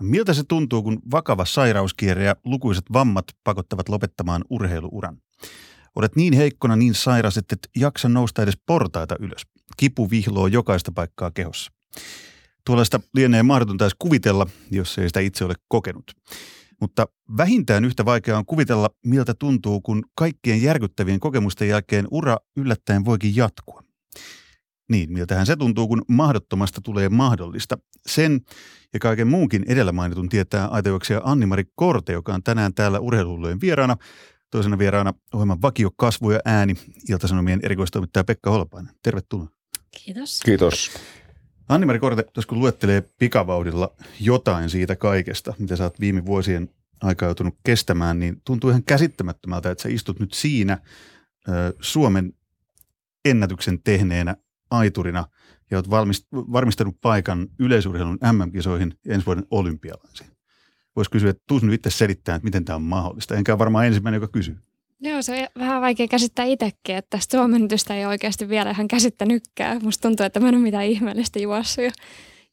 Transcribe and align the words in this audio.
Miltä 0.00 0.34
se 0.34 0.44
tuntuu, 0.44 0.82
kun 0.82 0.98
vakava 1.10 1.44
sairauskierre 1.44 2.24
ja 2.24 2.36
lukuiset 2.44 2.84
vammat 2.92 3.24
pakottavat 3.44 3.88
lopettamaan 3.88 4.44
urheiluuran? 4.50 5.18
Olet 5.94 6.16
niin 6.16 6.32
heikkona, 6.32 6.76
niin 6.76 6.94
sairas, 6.94 7.36
että 7.36 7.54
et 7.54 7.68
jaksa 7.76 8.08
nousta 8.08 8.42
edes 8.42 8.58
portaita 8.66 9.16
ylös. 9.20 9.42
Kipu 9.76 10.10
vihloo 10.10 10.46
jokaista 10.46 10.92
paikkaa 10.92 11.30
kehossa. 11.30 11.72
Tuollaista 12.66 13.00
lienee 13.14 13.42
mahdotonta 13.42 13.84
edes 13.84 13.96
kuvitella, 13.98 14.46
jos 14.70 14.98
ei 14.98 15.08
sitä 15.08 15.20
itse 15.20 15.44
ole 15.44 15.54
kokenut. 15.68 16.12
Mutta 16.80 17.06
vähintään 17.36 17.84
yhtä 17.84 18.04
vaikeaa 18.04 18.38
on 18.38 18.46
kuvitella, 18.46 18.90
miltä 19.06 19.34
tuntuu, 19.34 19.80
kun 19.80 20.04
kaikkien 20.14 20.62
järkyttävien 20.62 21.20
kokemusten 21.20 21.68
jälkeen 21.68 22.08
ura 22.10 22.36
yllättäen 22.56 23.04
voikin 23.04 23.36
jatkua. 23.36 23.82
Niin, 24.90 25.12
miltähän 25.12 25.46
se 25.46 25.56
tuntuu, 25.56 25.88
kun 25.88 26.02
mahdottomasta 26.08 26.80
tulee 26.80 27.08
mahdollista. 27.08 27.78
Sen 28.06 28.40
ja 28.92 29.00
kaiken 29.00 29.28
muunkin 29.28 29.64
edellä 29.68 29.92
mainitun 29.92 30.28
tietää 30.28 30.68
aitojuoksija 30.68 31.20
Anni-Mari 31.24 31.64
Korte, 31.74 32.12
joka 32.12 32.34
on 32.34 32.42
tänään 32.42 32.74
täällä 32.74 33.00
urheilullujen 33.00 33.60
vieraana. 33.60 33.96
Toisena 34.50 34.78
vieraana 34.78 35.14
ohjelman 35.34 35.62
vakio 35.62 35.90
kasvu 35.96 36.30
ja 36.30 36.40
ääni, 36.44 36.74
Iltasanomien 37.08 37.60
erikoistoimittaja 37.62 38.24
Pekka 38.24 38.50
Holpainen. 38.50 38.94
Tervetuloa. 39.02 39.48
Kiitos. 40.04 40.40
Kiitos. 40.44 40.90
Anni-Mari 41.68 41.98
Korte, 41.98 42.24
jos 42.36 42.46
kun 42.46 42.58
luettelee 42.58 43.00
pikavauhdilla 43.18 43.96
jotain 44.20 44.70
siitä 44.70 44.96
kaikesta, 44.96 45.54
mitä 45.58 45.76
sä 45.76 45.84
oot 45.84 46.00
viime 46.00 46.26
vuosien 46.26 46.68
aikaa 47.02 47.26
joutunut 47.26 47.54
kestämään, 47.64 48.18
niin 48.18 48.42
tuntuu 48.44 48.70
ihan 48.70 48.84
käsittämättömältä, 48.84 49.70
että 49.70 49.82
sä 49.82 49.88
istut 49.88 50.20
nyt 50.20 50.32
siinä 50.32 50.78
Suomen 51.80 52.32
ennätyksen 53.24 53.82
tehneenä 53.82 54.36
aiturina 54.72 55.24
ja 55.70 55.78
olet 55.78 55.90
valmist, 55.90 56.26
varmistanut 56.32 56.96
paikan 57.00 57.48
yleisurheilun 57.58 58.18
MM-kisoihin 58.32 58.94
ja 59.06 59.14
ensi 59.14 59.26
vuoden 59.26 59.46
olympialaisiin. 59.50 60.30
Voisi 60.96 61.10
kysyä, 61.10 61.30
että 61.30 61.42
tuus 61.48 61.62
nyt 61.62 61.74
itse 61.74 61.90
selittämään, 61.90 62.36
että 62.36 62.44
miten 62.44 62.64
tämä 62.64 62.76
on 62.76 62.82
mahdollista. 62.82 63.34
Enkä 63.34 63.58
varmaan 63.58 63.86
ensimmäinen, 63.86 64.20
joka 64.20 64.32
kysyy. 64.32 64.56
Joo, 65.00 65.22
se 65.22 65.50
on 65.56 65.62
vähän 65.62 65.80
vaikea 65.80 66.08
käsittää 66.08 66.44
itsekin, 66.44 66.96
että 66.96 67.18
tästä 67.68 67.94
ei 67.94 68.06
oikeasti 68.06 68.48
vielä 68.48 68.70
ihan 68.70 68.88
käsittänytkään. 68.88 69.80
Musta 69.82 70.08
tuntuu, 70.08 70.26
että 70.26 70.40
mä 70.40 70.48
en 70.48 70.54
ole 70.54 70.62
mitään 70.62 70.84
ihmeellistä 70.84 71.38
juossut 71.38 71.84
ja 71.84 71.90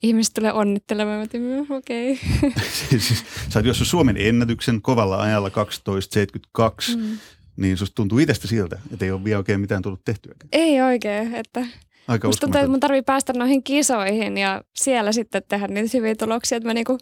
ihmiset 0.03 0.33
tulee 0.33 0.53
onnittelemaan, 0.53 1.21
että 1.21 1.37
okei. 1.69 2.19
Okay. 2.37 2.51
siis, 2.99 3.23
sä 3.49 3.59
oot 3.59 3.65
juossut 3.65 3.87
Suomen 3.87 4.17
ennätyksen 4.17 4.81
kovalla 4.81 5.21
ajalla 5.21 5.49
12.72, 5.49 6.97
mm. 6.97 7.17
niin 7.57 7.77
susta 7.77 7.95
tuntuu 7.95 8.19
itsestä 8.19 8.47
siltä, 8.47 8.79
että 8.93 9.05
ei 9.05 9.11
ole 9.11 9.23
vielä 9.23 9.37
oikein 9.37 9.61
mitään 9.61 9.81
tullut 9.81 10.05
tehtyä. 10.05 10.35
Ei 10.51 10.81
oikein, 10.81 11.35
että 11.35 11.65
Aika 12.09 12.27
Musta 12.27 12.41
tuntuu, 12.41 12.59
että 12.59 12.71
mun 12.71 12.79
tarvii 12.79 13.01
päästä 13.01 13.33
noihin 13.33 13.63
kisoihin 13.63 14.37
ja 14.37 14.63
siellä 14.75 15.11
sitten 15.11 15.43
tehdä 15.47 15.67
niitä 15.67 15.97
hyviä 15.97 16.15
tuloksia, 16.15 16.55
että 16.55 16.69
mä 16.69 16.73
niinku 16.73 16.97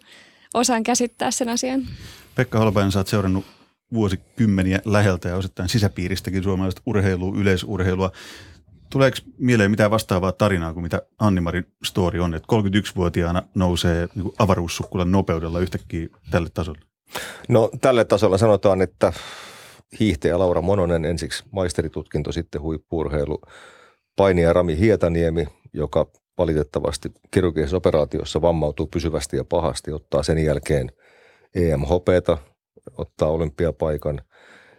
osaan 0.54 0.82
käsittää 0.82 1.30
sen 1.30 1.48
asian. 1.48 1.82
Pekka 2.34 2.58
Holpainen, 2.58 2.92
sä 2.92 2.98
oot 2.98 3.06
seurannut 3.06 3.44
vuosikymmeniä 3.92 4.80
läheltä 4.84 5.28
ja 5.28 5.36
osittain 5.36 5.68
sisäpiiristäkin 5.68 6.42
suomalaista 6.42 6.82
urheilua, 6.86 7.36
yleisurheilua. 7.36 8.12
Tuleeko 8.90 9.16
mieleen 9.38 9.70
mitään 9.70 9.90
vastaavaa 9.90 10.32
tarinaa 10.32 10.72
kuin 10.72 10.82
mitä 10.82 11.02
Annimarin 11.18 11.66
story 11.84 12.20
on, 12.20 12.34
että 12.34 12.48
31-vuotiaana 12.52 13.42
nousee 13.54 14.08
niin 14.14 14.32
avaruussukkulan 14.38 15.12
nopeudella 15.12 15.60
yhtäkkiä 15.60 16.08
tälle 16.30 16.48
tasolle? 16.54 16.80
No 17.48 17.70
tälle 17.80 18.04
tasolla 18.04 18.38
sanotaan, 18.38 18.82
että 18.82 19.12
hiihtäjä 20.00 20.38
Laura 20.38 20.62
Mononen 20.62 21.04
ensiksi 21.04 21.44
maisteritutkinto, 21.50 22.32
sitten 22.32 22.60
huippurheilu, 22.60 23.40
painija 24.18 24.52
Rami 24.52 24.78
Hietaniemi, 24.78 25.46
joka 25.72 26.06
valitettavasti 26.38 27.12
kirurgisessa 27.30 27.76
operaatiossa 27.76 28.42
vammautuu 28.42 28.86
pysyvästi 28.86 29.36
ja 29.36 29.44
pahasti, 29.44 29.92
ottaa 29.92 30.22
sen 30.22 30.38
jälkeen 30.38 30.92
EMHPta, 31.54 32.38
ottaa 32.98 33.28
olympiapaikan. 33.28 34.20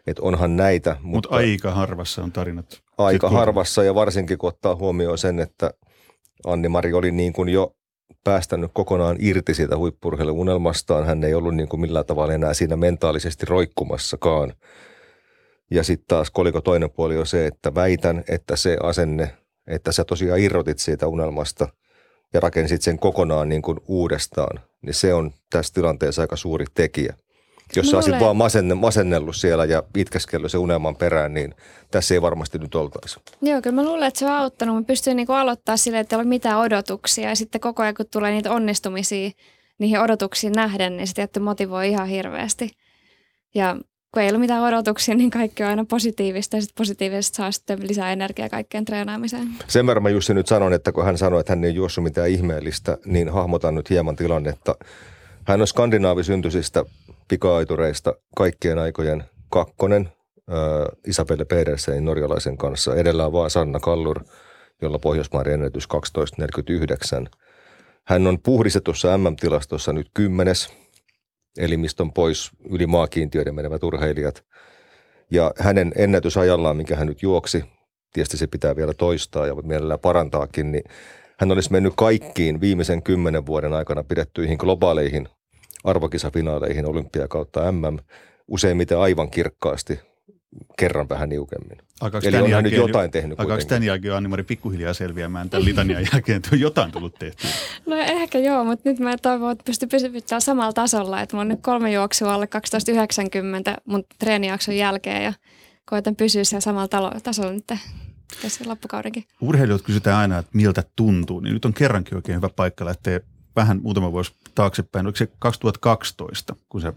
Että 0.07 0.21
onhan 0.21 0.55
näitä. 0.55 0.95
Mut 1.01 1.15
mutta 1.15 1.29
aika 1.35 1.71
harvassa 1.71 2.23
on 2.23 2.31
tarinat. 2.31 2.81
Aika 2.97 3.29
harvassa 3.29 3.83
ja 3.83 3.95
varsinkin 3.95 4.37
kun 4.37 4.47
ottaa 4.47 4.75
huomioon 4.75 5.17
sen, 5.17 5.39
että 5.39 5.71
Anni-Mari 6.45 6.93
oli 6.93 7.11
niin 7.11 7.33
kuin 7.33 7.49
jo 7.49 7.75
päästänyt 8.23 8.71
kokonaan 8.73 9.15
irti 9.19 9.53
siitä 9.53 9.77
huippurheiluunelmastaan. 9.77 11.05
Hän 11.05 11.23
ei 11.23 11.33
ollut 11.33 11.55
niin 11.55 11.69
kuin 11.69 11.81
millään 11.81 12.05
tavalla 12.05 12.33
enää 12.33 12.53
siinä 12.53 12.75
mentaalisesti 12.75 13.45
roikkumassakaan. 13.45 14.53
Ja 15.71 15.83
sitten 15.83 16.07
taas 16.07 16.31
koliko 16.31 16.61
toinen 16.61 16.91
puoli 16.91 17.17
on 17.17 17.27
se, 17.27 17.47
että 17.47 17.75
väitän, 17.75 18.23
että 18.27 18.55
se 18.55 18.77
asenne, 18.83 19.37
että 19.67 19.91
sä 19.91 20.03
tosiaan 20.03 20.39
irrotit 20.39 20.79
siitä 20.79 21.07
unelmasta 21.07 21.67
ja 22.33 22.39
rakensit 22.39 22.81
sen 22.81 22.99
kokonaan 22.99 23.49
niin 23.49 23.61
kuin 23.61 23.77
uudestaan, 23.87 24.59
niin 24.81 24.93
se 24.93 25.13
on 25.13 25.31
tässä 25.49 25.73
tilanteessa 25.73 26.21
aika 26.21 26.35
suuri 26.35 26.65
tekijä. 26.73 27.13
Jos 27.75 27.89
sä 27.89 27.97
olisit 27.97 28.19
vaan 28.19 28.37
masenne, 28.37 28.75
masennellut 28.75 29.35
siellä 29.35 29.65
ja 29.65 29.83
itkeskellyt 29.97 30.51
se 30.51 30.57
unelman 30.57 30.95
perään, 30.95 31.33
niin 31.33 31.55
tässä 31.91 32.13
ei 32.13 32.21
varmasti 32.21 32.57
nyt 32.57 32.75
oltaisi. 32.75 33.19
Joo, 33.41 33.61
kyllä 33.61 33.75
mä 33.75 33.83
luulen, 33.83 34.07
että 34.07 34.19
se 34.19 34.25
on 34.25 34.31
auttanut. 34.31 34.75
Mä 34.75 34.83
pystyin 34.83 35.15
niinku 35.15 35.33
aloittaa 35.33 35.77
silleen, 35.77 36.01
että 36.01 36.15
ei 36.15 36.17
ole 36.17 36.27
mitään 36.27 36.59
odotuksia. 36.59 37.29
Ja 37.29 37.35
sitten 37.35 37.61
koko 37.61 37.83
ajan, 37.83 37.95
kun 37.95 38.05
tulee 38.11 38.31
niitä 38.31 38.51
onnistumisia 38.51 39.31
niihin 39.79 39.99
odotuksiin 39.99 40.53
nähden, 40.53 40.97
niin 40.97 41.07
se 41.07 41.13
tietty 41.13 41.39
motivoi 41.39 41.89
ihan 41.89 42.07
hirveästi. 42.07 42.71
Ja 43.55 43.77
kun 44.13 44.23
ei 44.23 44.29
ollut 44.29 44.41
mitään 44.41 44.63
odotuksia, 44.63 45.15
niin 45.15 45.29
kaikki 45.29 45.63
on 45.63 45.69
aina 45.69 45.85
positiivista 45.85 46.57
ja 46.57 46.61
sitten 46.61 46.75
positiivisesti 46.77 47.35
saa 47.35 47.51
sitten 47.51 47.87
lisää 47.87 48.11
energiaa 48.11 48.49
kaikkeen 48.49 48.85
treenaamiseen. 48.85 49.47
Sen 49.67 49.87
verran 49.87 50.03
mä 50.03 50.09
Jussi 50.09 50.33
nyt 50.33 50.47
sanon, 50.47 50.73
että 50.73 50.91
kun 50.91 51.05
hän 51.05 51.17
sanoi, 51.17 51.39
että 51.39 51.51
hän 51.51 51.63
ei 51.63 51.75
juossut 51.75 52.03
mitään 52.03 52.29
ihmeellistä, 52.29 52.97
niin 53.05 53.29
hahmotan 53.29 53.75
nyt 53.75 53.89
hieman 53.89 54.15
tilannetta. 54.15 54.75
Hän 55.47 55.61
on 55.61 55.67
skandinaavisyntyisistä 55.67 56.85
pika-aitureista 57.27 58.13
kaikkien 58.35 58.79
aikojen 58.79 59.23
kakkonen 59.49 60.09
äh, 60.49 60.55
Isabelle 61.07 61.45
Pedersenin 61.45 62.05
norjalaisen 62.05 62.57
kanssa. 62.57 62.95
Edellä 62.95 63.25
on 63.25 63.33
vaan 63.33 63.49
Sanna 63.49 63.79
Kallur, 63.79 64.19
jolla 64.81 64.99
Pohjoismaiden 64.99 65.53
ennätys 65.53 65.87
12.49. 67.23 67.29
Hän 68.03 68.27
on 68.27 68.39
puhdistetussa 68.39 69.17
MM-tilastossa 69.17 69.93
nyt 69.93 70.07
kymmenes, 70.13 70.69
elimistön 71.57 72.11
pois 72.11 72.51
yli 72.69 72.87
maakiintiöiden 72.87 73.55
menevät 73.55 73.83
urheilijat. 73.83 74.43
Ja 75.31 75.51
hänen 75.57 75.91
ennätysajallaan, 75.95 76.77
minkä 76.77 76.95
hän 76.95 77.07
nyt 77.07 77.21
juoksi, 77.21 77.63
tietysti 78.13 78.37
se 78.37 78.47
pitää 78.47 78.75
vielä 78.75 78.93
toistaa 78.93 79.47
ja 79.47 79.55
mielellään 79.55 79.99
parantaakin, 79.99 80.71
niin 80.71 80.83
hän 81.39 81.51
olisi 81.51 81.71
mennyt 81.71 81.93
kaikkiin 81.97 82.61
viimeisen 82.61 83.03
kymmenen 83.03 83.45
vuoden 83.45 83.73
aikana 83.73 84.03
pidettyihin 84.03 84.57
globaaleihin 84.59 85.27
arvokisafinaaleihin 85.83 86.85
olympia 86.85 87.27
kautta 87.27 87.71
MM 87.71 87.97
useimmiten 88.47 88.97
aivan 88.97 89.29
kirkkaasti 89.29 89.99
kerran 90.77 91.09
vähän 91.09 91.29
niukemmin. 91.29 91.77
Alkaako 92.01 92.27
Eli 92.27 92.53
on 92.53 92.63
nyt 92.63 92.73
jotain 92.73 93.11
tehnyt 93.11 93.39
Alkaako 93.39 93.63
tämän 93.63 93.83
jälkeen 93.83 94.13
Anni-Mari 94.13 94.43
pikkuhiljaa 94.43 94.93
selviämään 94.93 95.49
tämän 95.49 95.65
litanian 95.65 96.05
jälkeen, 96.13 96.35
että 96.37 96.49
on 96.53 96.59
jotain 96.59 96.91
tullut 96.91 97.15
tehtyä? 97.19 97.49
No 97.85 97.95
ehkä 97.95 98.39
joo, 98.39 98.63
mutta 98.63 98.89
nyt 98.89 98.99
mä 98.99 99.17
toivon, 99.17 99.51
että 99.51 99.63
pystyn 99.63 99.89
pysyvyttämään 99.89 100.41
samalla 100.41 100.73
tasolla. 100.73 101.21
Että 101.21 101.35
mä 101.35 101.39
oon 101.39 101.47
nyt 101.47 101.61
kolme 101.61 101.91
juoksua 101.91 102.33
alle 102.33 102.47
12.90 103.75 103.81
mun 103.85 104.03
treenijakson 104.19 104.75
jälkeen 104.75 105.23
ja 105.23 105.33
koitan 105.85 106.15
pysyä 106.15 106.43
siellä 106.43 106.61
samalla 106.61 107.19
tasolla 107.23 107.51
nyt 107.51 107.67
tässä 108.41 108.63
loppukaudenkin. 108.67 109.23
Urheilijat 109.41 109.81
kysytään 109.81 110.17
aina, 110.17 110.37
että 110.37 110.51
miltä 110.53 110.83
tuntuu, 110.95 111.39
niin 111.39 111.53
nyt 111.53 111.65
on 111.65 111.73
kerrankin 111.73 112.15
oikein 112.15 112.35
hyvä 112.35 112.49
paikka 112.49 112.85
lähteä 112.85 113.19
vähän 113.55 113.79
muutama 113.83 114.11
vuosi 114.11 114.31
taaksepäin, 114.55 115.05
oliko 115.05 115.17
se 115.17 115.27
2012, 115.39 116.55
kun 116.69 116.81
se 116.81 116.93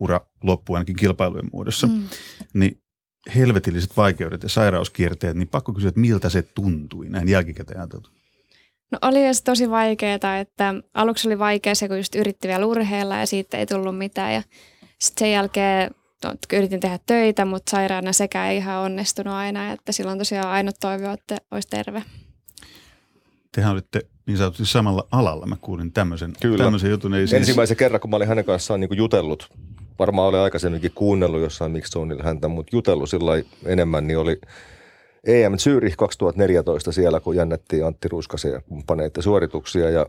ura 0.00 0.20
loppui 0.42 0.76
ainakin 0.76 0.96
kilpailujen 0.96 1.50
muodossa, 1.52 1.86
mm. 1.86 2.02
niin 2.54 2.82
helvetilliset 3.34 3.96
vaikeudet 3.96 4.42
ja 4.42 4.48
sairauskierteet, 4.48 5.36
niin 5.36 5.48
pakko 5.48 5.72
kysyä, 5.72 5.88
että 5.88 6.00
miltä 6.00 6.28
se 6.28 6.42
tuntui 6.42 7.08
näin 7.08 7.28
jälkikäteen 7.28 7.80
ajateltu? 7.80 8.10
No 8.92 8.98
oli 9.02 9.34
se 9.34 9.44
tosi 9.44 9.70
vaikeaa, 9.70 10.38
että 10.40 10.74
aluksi 10.94 11.28
oli 11.28 11.38
vaikea 11.38 11.74
se, 11.74 11.88
kun 11.88 11.96
just 11.96 12.14
yritti 12.14 12.48
vielä 12.48 12.66
urheilla 12.66 13.16
ja 13.16 13.26
siitä 13.26 13.58
ei 13.58 13.66
tullut 13.66 13.98
mitään 13.98 14.34
ja 14.34 14.42
sitten 14.98 15.20
sen 15.20 15.32
jälkeen 15.32 15.90
no, 16.24 16.34
yritin 16.52 16.80
tehdä 16.80 16.98
töitä, 17.06 17.44
mutta 17.44 17.70
sairaana 17.70 18.12
sekä 18.12 18.50
ei 18.50 18.56
ihan 18.56 18.78
onnistunut 18.78 19.34
aina, 19.34 19.72
että 19.72 19.92
silloin 19.92 20.18
tosiaan 20.18 20.48
ainut 20.48 20.76
toivo, 20.80 21.12
että 21.12 21.36
olisi 21.50 21.68
terve. 21.68 22.02
Tehän 23.52 23.72
olitte 23.72 24.00
niin 24.26 24.38
sanotusti 24.38 24.66
samalla 24.66 25.06
alalla. 25.10 25.46
Mä 25.46 25.56
kuulin 25.60 25.92
tämmöisen, 25.92 26.32
Kyllä. 26.40 26.64
tämmöisen 26.64 26.90
jutun. 26.90 27.14
Ei 27.14 27.26
siis... 27.26 27.32
Ensimmäisen 27.32 27.76
kerran, 27.76 28.00
kun 28.00 28.10
mä 28.10 28.16
olin 28.16 28.28
hänen 28.28 28.44
kanssaan 28.44 28.80
niin 28.80 28.96
jutellut, 28.96 29.48
varmaan 29.98 30.28
oli 30.28 30.38
aikaisemminkin 30.38 30.92
kuunnellut 30.94 31.40
jossain 31.40 31.72
Mixonilla 31.72 32.22
häntä, 32.22 32.48
mutta 32.48 32.76
jutellut 32.76 33.08
sillä 33.10 33.32
enemmän, 33.66 34.06
niin 34.06 34.18
oli 34.18 34.40
EM 35.26 35.52
Zürich 35.54 35.94
2014 35.98 36.92
siellä, 36.92 37.20
kun 37.20 37.36
jännettiin 37.36 37.86
Antti 37.86 38.08
Ruuskasen 38.08 38.52
ja 38.52 38.60
kumppaneiden 38.60 39.22
suorituksia 39.22 39.90
ja 39.90 40.06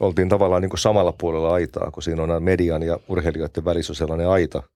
oltiin 0.00 0.28
tavallaan 0.28 0.62
niin 0.62 0.70
kuin 0.70 0.80
samalla 0.80 1.12
puolella 1.12 1.52
aitaa, 1.54 1.90
kun 1.90 2.02
siinä 2.02 2.22
on 2.22 2.42
median 2.42 2.82
ja 2.82 2.98
urheilijoiden 3.08 3.64
välissä 3.64 3.94
sellainen 3.94 4.28
aita– 4.28 4.62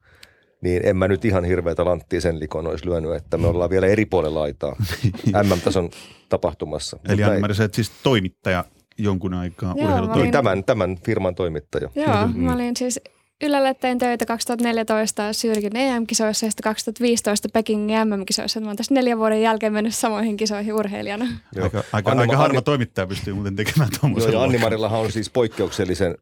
niin 0.60 0.86
en 0.86 0.96
mä 0.96 1.08
nyt 1.08 1.24
ihan 1.24 1.44
hirveätä 1.44 1.84
lanttia 1.84 2.20
sen 2.20 2.40
likon 2.40 2.66
olisi 2.66 2.86
lyönyt, 2.86 3.14
että 3.14 3.38
me 3.38 3.46
ollaan 3.46 3.70
vielä 3.70 3.86
eri 3.86 4.06
puolella 4.06 4.42
aitaa 4.42 4.76
MM-tason 5.42 5.90
tapahtumassa. 6.28 6.98
Eli 7.08 7.22
Anna 7.24 7.48
siis 7.72 7.90
toimittaja 8.02 8.64
jonkun 8.98 9.34
aikaa 9.34 9.74
Joo, 9.76 9.84
urheilutoimittaja. 9.84 10.20
olin- 10.22 10.32
Tämän, 10.32 10.64
tämän 10.64 10.96
firman 11.04 11.34
toimittaja. 11.34 11.88
Joo, 11.94 12.26
Mm. 12.26 12.40
mä 12.40 12.54
olin 12.54 12.76
siis 12.76 13.00
Ylelle 13.44 13.74
tein 13.74 13.98
töitä 13.98 14.26
2014 14.26 15.32
Syrkin 15.32 15.76
EM-kisoissa 15.76 16.46
ja 16.46 16.50
sitten 16.50 16.62
2015 16.70 17.48
Pekingin 17.52 18.08
MM-kisoissa. 18.08 18.60
Mä 18.60 18.66
oon 18.66 18.76
tässä 18.76 18.94
neljän 18.94 19.18
vuoden 19.18 19.42
jälkeen 19.42 19.72
mennyt 19.72 19.94
samoihin 19.94 20.36
kisoihin 20.36 20.74
urheilijana. 20.74 21.26
Joo. 21.54 21.64
Aika, 21.64 21.84
aika, 21.92 22.10
Anna- 22.10 22.20
aika 22.20 22.36
harva 22.36 22.58
Anni- 22.58 22.62
toimittaja 22.64 23.06
pystyy 23.06 23.34
muuten 23.34 23.56
tekemään 23.56 23.88
Joo, 23.92 23.98
tuommoisen 24.00 24.32
ja 24.32 24.42
Anni-Marillahan 24.42 25.00
on 25.00 25.12
siis 25.12 25.30
poikkeuksellisen, 25.30 26.14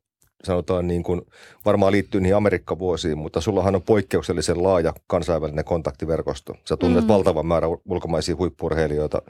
sanotaan 0.44 0.88
niin 0.88 1.02
kuin, 1.02 1.22
varmaan 1.64 1.92
liittyy 1.92 2.20
niihin 2.20 2.36
Amerikka-vuosiin, 2.36 3.18
mutta 3.18 3.40
sullahan 3.40 3.74
on 3.74 3.82
poikkeuksellisen 3.82 4.62
laaja 4.62 4.92
kansainvälinen 5.06 5.64
kontaktiverkosto. 5.64 6.54
Sä 6.68 6.76
tunnet 6.76 7.04
Mm. 7.04 7.08
valtavan 7.08 7.46
määrän 7.46 7.70
ulkomaisia 7.84 8.36
huippurheilijoita 8.36 9.22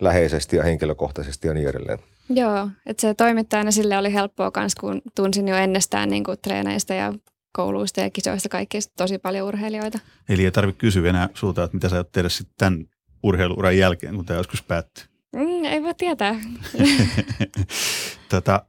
läheisesti 0.00 0.56
ja 0.56 0.62
henkilökohtaisesti 0.62 1.48
ja 1.48 1.54
niin 1.54 1.68
edelleen. 1.68 1.98
Joo, 2.28 2.70
että 2.86 3.00
se 3.00 3.14
toimittajana 3.14 3.70
sille 3.70 3.98
oli 3.98 4.12
helppoa 4.12 4.50
kans, 4.50 4.74
kun 4.74 5.02
tunsin 5.16 5.48
jo 5.48 5.56
ennestään 5.56 6.08
niin 6.08 6.24
kuin 6.24 6.38
treeneistä 6.42 6.94
ja 6.94 7.14
kouluista 7.52 8.00
ja 8.00 8.10
kisoista 8.10 8.48
kaikki 8.48 8.78
tosi 8.96 9.18
paljon 9.18 9.48
urheilijoita. 9.48 9.98
Eli 10.28 10.44
ei 10.44 10.50
tarvitse 10.50 10.78
kysyä 10.78 11.10
enää 11.10 11.28
sulta, 11.34 11.64
että 11.64 11.76
mitä 11.76 11.88
sä 11.88 11.96
aiot 11.96 12.12
tehdä 12.12 12.28
sitten 12.28 12.54
tämän 12.58 12.84
urheiluuran 13.22 13.78
jälkeen, 13.78 14.14
kun 14.14 14.24
tämä 14.26 14.38
joskus 14.38 14.62
päättyy. 14.62 15.04
Mm, 15.36 15.64
ei 15.64 15.82
voi 15.82 15.94
tietää. 15.94 16.34
Tätä, 18.28 18.66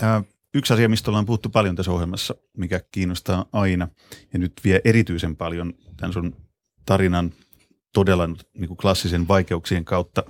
ää, 0.00 0.22
yksi 0.54 0.72
asia, 0.72 0.88
mistä 0.88 1.10
ollaan 1.10 1.26
puhuttu 1.26 1.48
paljon 1.48 1.76
tässä 1.76 1.92
ohjelmassa, 1.92 2.34
mikä 2.56 2.80
kiinnostaa 2.92 3.46
aina 3.52 3.88
ja 4.32 4.38
nyt 4.38 4.52
vie 4.64 4.80
erityisen 4.84 5.36
paljon 5.36 5.74
tämän 5.96 6.12
sun 6.12 6.36
tarinan 6.86 7.32
todella 7.94 8.26
niin 8.26 8.68
kuin 8.68 8.76
klassisen 8.76 9.28
vaikeuksien 9.28 9.84
kautta 9.84 10.22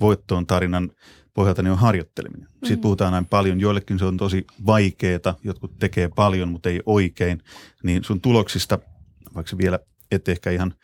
voittoon 0.00 0.46
tarinan 0.46 0.90
pohjalta 1.36 1.62
niin 1.62 1.72
on 1.72 1.78
harjoitteleminen. 1.78 2.48
Siitä 2.64 2.76
Mm. 2.76 2.82
puhutaan 2.82 3.12
näin 3.12 3.26
paljon. 3.26 3.60
Joillekin 3.60 3.98
se 3.98 4.04
on 4.04 4.16
tosi 4.16 4.44
vaikeeta, 4.66 5.34
jotkut 5.44 5.78
tekee 5.78 6.08
paljon, 6.16 6.48
mutta 6.48 6.68
ei 6.68 6.80
oikein. 6.86 7.42
Niin 7.82 8.04
sun 8.04 8.20
tuloksista, 8.20 8.78
vaikka 9.34 9.50
sä 9.50 9.58
vielä 9.58 9.78
et 10.10 10.28
ehkä 10.28 10.50
ihan 10.50 10.74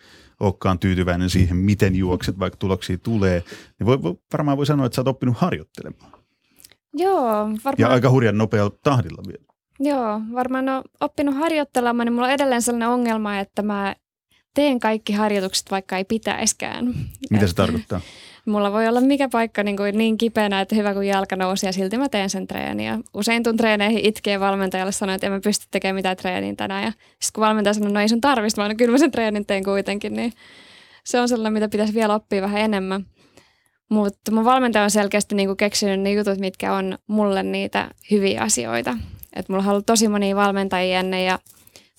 olekaan 0.40 0.78
tyytyväinen 0.78 1.30
siihen, 1.30 1.56
miten 1.56 1.94
juokset, 1.96 2.38
vaikka 2.38 2.56
tuloksia 2.56 2.98
tulee, 2.98 3.42
niin 3.78 3.86
voi, 3.86 4.02
voi, 4.02 4.14
varmaan 4.32 4.56
voi 4.56 4.66
sanoa, 4.66 4.86
että 4.86 4.96
sä 4.96 5.00
oot 5.00 5.08
oppinut 5.08 5.36
harjoittelemaan. 5.36 6.12
Joo, 6.94 7.28
Ja 7.28 7.58
varmaan, 7.64 7.92
aika 7.92 8.10
hurjan 8.10 8.38
nopealla 8.38 8.76
tahdilla 8.82 9.22
vielä. 9.26 9.44
joo, 9.80 10.20
varmaan 10.34 10.68
on 10.68 10.82
oppinut 11.00 11.34
harjoittelemaan, 11.36 12.06
niin 12.06 12.12
mulla 12.12 12.26
on 12.26 12.32
edelleen 12.32 12.62
sellainen 12.62 12.88
ongelma, 12.88 13.38
että 13.38 13.62
mä 13.62 13.96
teen 14.54 14.80
kaikki 14.80 15.12
harjoitukset, 15.12 15.70
vaikka 15.70 15.96
ei 15.96 16.04
pitäiskään. 16.04 16.94
Mitä 17.30 17.46
se 17.46 17.54
tarkoittaa? 17.54 18.00
Mulla 18.46 18.72
voi 18.72 18.88
olla 18.88 19.00
mikä 19.00 19.28
paikka 19.28 19.62
niin, 19.62 19.76
kuin 19.76 19.98
niin 19.98 20.18
kipeänä, 20.18 20.60
että 20.60 20.74
hyvä 20.74 20.94
kun 20.94 21.06
jalka 21.06 21.36
nousi 21.36 21.66
ja 21.66 21.72
silti 21.72 21.98
mä 21.98 22.08
teen 22.08 22.30
sen 22.30 22.46
treeniä. 22.46 22.98
Usein 23.14 23.42
tuun 23.42 23.56
treeneihin 23.56 24.06
itkee 24.06 24.40
valmentajalle 24.40 24.92
sanoa, 24.92 25.14
että 25.14 25.26
en 25.26 25.32
mä 25.32 25.40
pysty 25.40 25.66
tekemään 25.70 25.94
mitään 25.94 26.16
treeniä 26.16 26.54
tänään. 26.54 26.84
Ja 26.84 26.90
sitten 26.90 27.30
kun 27.34 27.42
valmentaja 27.42 27.74
sanoo, 27.74 27.92
no 27.92 28.00
ei 28.00 28.08
sun 28.08 28.20
tarvista, 28.20 28.60
vaan 28.60 28.70
no 28.70 28.74
kyllä 28.78 28.92
mä 28.92 28.98
sen 28.98 29.10
treenin 29.10 29.46
teen 29.46 29.64
kuitenkin, 29.64 30.14
niin 30.14 30.32
se 31.04 31.20
on 31.20 31.28
sellainen, 31.28 31.52
mitä 31.52 31.68
pitäisi 31.68 31.94
vielä 31.94 32.14
oppia 32.14 32.42
vähän 32.42 32.60
enemmän. 32.60 33.06
Mutta 33.88 34.32
mun 34.32 34.44
valmentaja 34.44 34.84
on 34.84 34.90
selkeästi 34.90 35.34
niin 35.34 35.48
kuin 35.48 35.56
keksinyt 35.56 36.00
ne 36.00 36.12
jutut, 36.12 36.38
mitkä 36.38 36.74
on 36.74 36.98
mulle 37.06 37.42
niitä 37.42 37.90
hyviä 38.10 38.42
asioita. 38.42 38.96
Et 39.36 39.48
mulla 39.48 39.62
on 39.62 39.68
ollut 39.68 39.86
tosi 39.86 40.08
monia 40.08 40.36
valmentajia 40.36 41.00
ennen 41.00 41.24
ja 41.24 41.38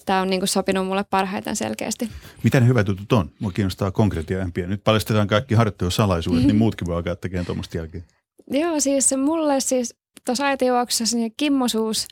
tämä 0.06 0.22
on 0.22 0.30
niin 0.30 0.40
kuin 0.40 0.48
sopinut 0.48 0.88
mulle 0.88 1.04
parhaiten 1.10 1.56
selkeästi. 1.56 2.10
Mitä 2.44 2.60
ne 2.60 2.68
hyvät 2.68 2.88
jutut 2.88 3.14
on? 3.14 3.32
Mua 3.40 3.52
kiinnostaa 3.52 3.92
konkreettiampia. 3.92 4.68
Nyt 4.68 4.84
paljastetaan 4.84 5.28
kaikki 5.28 5.56
harjoittelusalaisuudet, 5.56 6.44
niin 6.44 6.56
muutkin 6.64 6.88
voi 6.88 6.96
alkaa 6.96 7.16
tekemään 7.16 7.46
tuommoista 7.46 7.78
jälkeen. 7.78 8.04
Joo, 8.52 8.80
siis 8.80 9.10
se 9.10 9.18
mulle 9.18 9.60
siis 9.60 9.96
tuossa 10.26 10.46
aitajuoksussa 10.46 11.18
niin 11.18 11.34
kimmosuus 11.38 12.08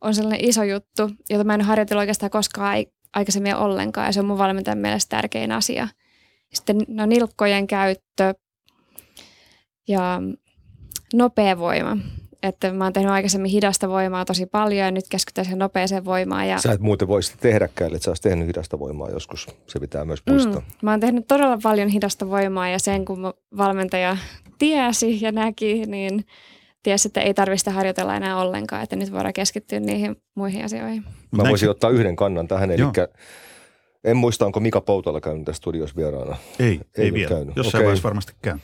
on 0.00 0.14
sellainen 0.14 0.48
iso 0.48 0.62
juttu, 0.62 1.10
jota 1.30 1.44
mä 1.44 1.54
en 1.54 1.60
harjoitellut 1.60 2.00
oikeastaan 2.00 2.30
koskaan 2.30 2.68
ai- 2.68 2.86
aikaisemmin 3.14 3.56
ollenkaan 3.56 4.06
ja 4.06 4.12
se 4.12 4.20
on 4.20 4.26
mun 4.26 4.38
valmentajan 4.38 4.78
mielestä 4.78 5.16
tärkein 5.16 5.52
asia. 5.52 5.88
Sitten 6.54 6.76
no, 6.88 7.06
nilkkojen 7.06 7.66
käyttö 7.66 8.34
ja 9.88 10.20
nopea 11.14 11.58
voima. 11.58 11.96
Että 12.42 12.72
mä 12.72 12.84
oon 12.84 12.92
tehnyt 12.92 13.10
aikaisemmin 13.12 13.50
hidasta 13.50 13.88
voimaa 13.88 14.24
tosi 14.24 14.46
paljon 14.46 14.84
ja 14.84 14.90
nyt 14.90 15.04
keskitytään 15.10 15.44
siihen 15.44 15.58
nopeeseen 15.58 16.04
voimaan. 16.04 16.48
Ja, 16.48 16.58
Sä 16.58 16.72
et 16.72 16.80
muuten 16.80 17.08
voi 17.08 17.22
sitä 17.22 17.36
tehdäkään, 17.40 17.94
että 17.94 18.04
sä 18.04 18.10
olisit 18.10 18.22
tehnyt 18.22 18.46
hidasta 18.46 18.78
voimaa 18.78 19.10
joskus. 19.10 19.46
Se 19.66 19.80
pitää 19.80 20.04
myös 20.04 20.22
muistaa. 20.30 20.60
Mm, 20.60 20.66
mä 20.82 20.90
oon 20.90 21.00
tehnyt 21.00 21.26
todella 21.28 21.58
paljon 21.62 21.88
hidasta 21.88 22.30
voimaa 22.30 22.68
ja 22.68 22.78
sen 22.78 23.04
kun 23.04 23.34
valmentaja 23.56 24.16
tiesi 24.58 25.18
ja 25.22 25.32
näki, 25.32 25.82
niin 25.86 26.24
tiesi, 26.82 27.08
että 27.08 27.20
ei 27.20 27.34
tarvitse 27.34 27.70
harjoitella 27.70 28.16
enää 28.16 28.40
ollenkaan, 28.40 28.82
että 28.82 28.96
nyt 28.96 29.12
voidaan 29.12 29.32
keskittyä 29.32 29.80
niihin 29.80 30.16
muihin 30.34 30.64
asioihin. 30.64 31.04
Mä 31.30 31.42
voisin 31.48 31.70
ottaa 31.70 31.90
yhden 31.90 32.16
kannan 32.16 32.48
tähän, 32.48 32.70
eli 32.70 32.80
Joo. 32.80 32.92
en 34.04 34.16
muista, 34.16 34.46
onko 34.46 34.60
Mika 34.60 34.80
Poutala 34.80 35.20
käynyt 35.20 35.44
tässä 35.44 35.58
studiossa 35.58 35.96
vieraana. 35.96 36.36
Ei, 36.58 36.66
ei, 36.66 37.04
Ei 37.04 37.12
vielä. 37.12 37.28
käynyt. 37.28 37.56
Jossain 37.56 37.80
Okei. 37.80 37.86
vaiheessa 37.86 38.02
varmasti 38.08 38.32
käy. 38.42 38.58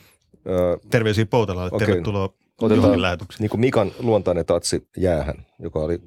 Terveisiä 0.89 1.25
Poutalalle. 1.25 1.69
Okei. 1.73 1.87
Tervetuloa 1.87 2.33
Otetaan- 2.61 2.91
niin 3.39 3.49
kuin 3.49 3.61
Mikan 3.61 3.91
luontainen 3.99 4.45
tatsi 4.45 4.87
jäähän, 4.97 5.45
joka 5.59 5.79
oli 5.79 5.99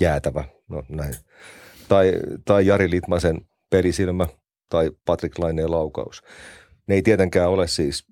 jäätävä, 0.00 0.44
no 0.68 0.82
näin. 0.88 1.14
Tai, 1.88 2.12
tai 2.44 2.66
Jari 2.66 2.90
Litmasen 2.90 3.40
pelisilmä 3.70 4.26
tai 4.68 4.90
Patrick 5.04 5.38
Laineen 5.38 5.70
laukaus. 5.70 6.22
Ne 6.86 6.94
ei 6.94 7.02
tietenkään 7.02 7.50
ole 7.50 7.66
siis 7.68 8.06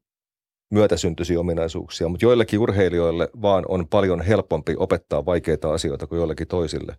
myötäsyntyisiä 0.70 1.40
ominaisuuksia, 1.40 2.08
mutta 2.08 2.24
joillekin 2.24 2.58
urheilijoille 2.60 3.28
vaan 3.42 3.64
on 3.68 3.88
paljon 3.88 4.20
helpompi 4.20 4.74
opettaa 4.76 5.26
vaikeita 5.26 5.72
asioita 5.72 6.06
kuin 6.06 6.16
joillekin 6.16 6.48
toisille. 6.48 6.96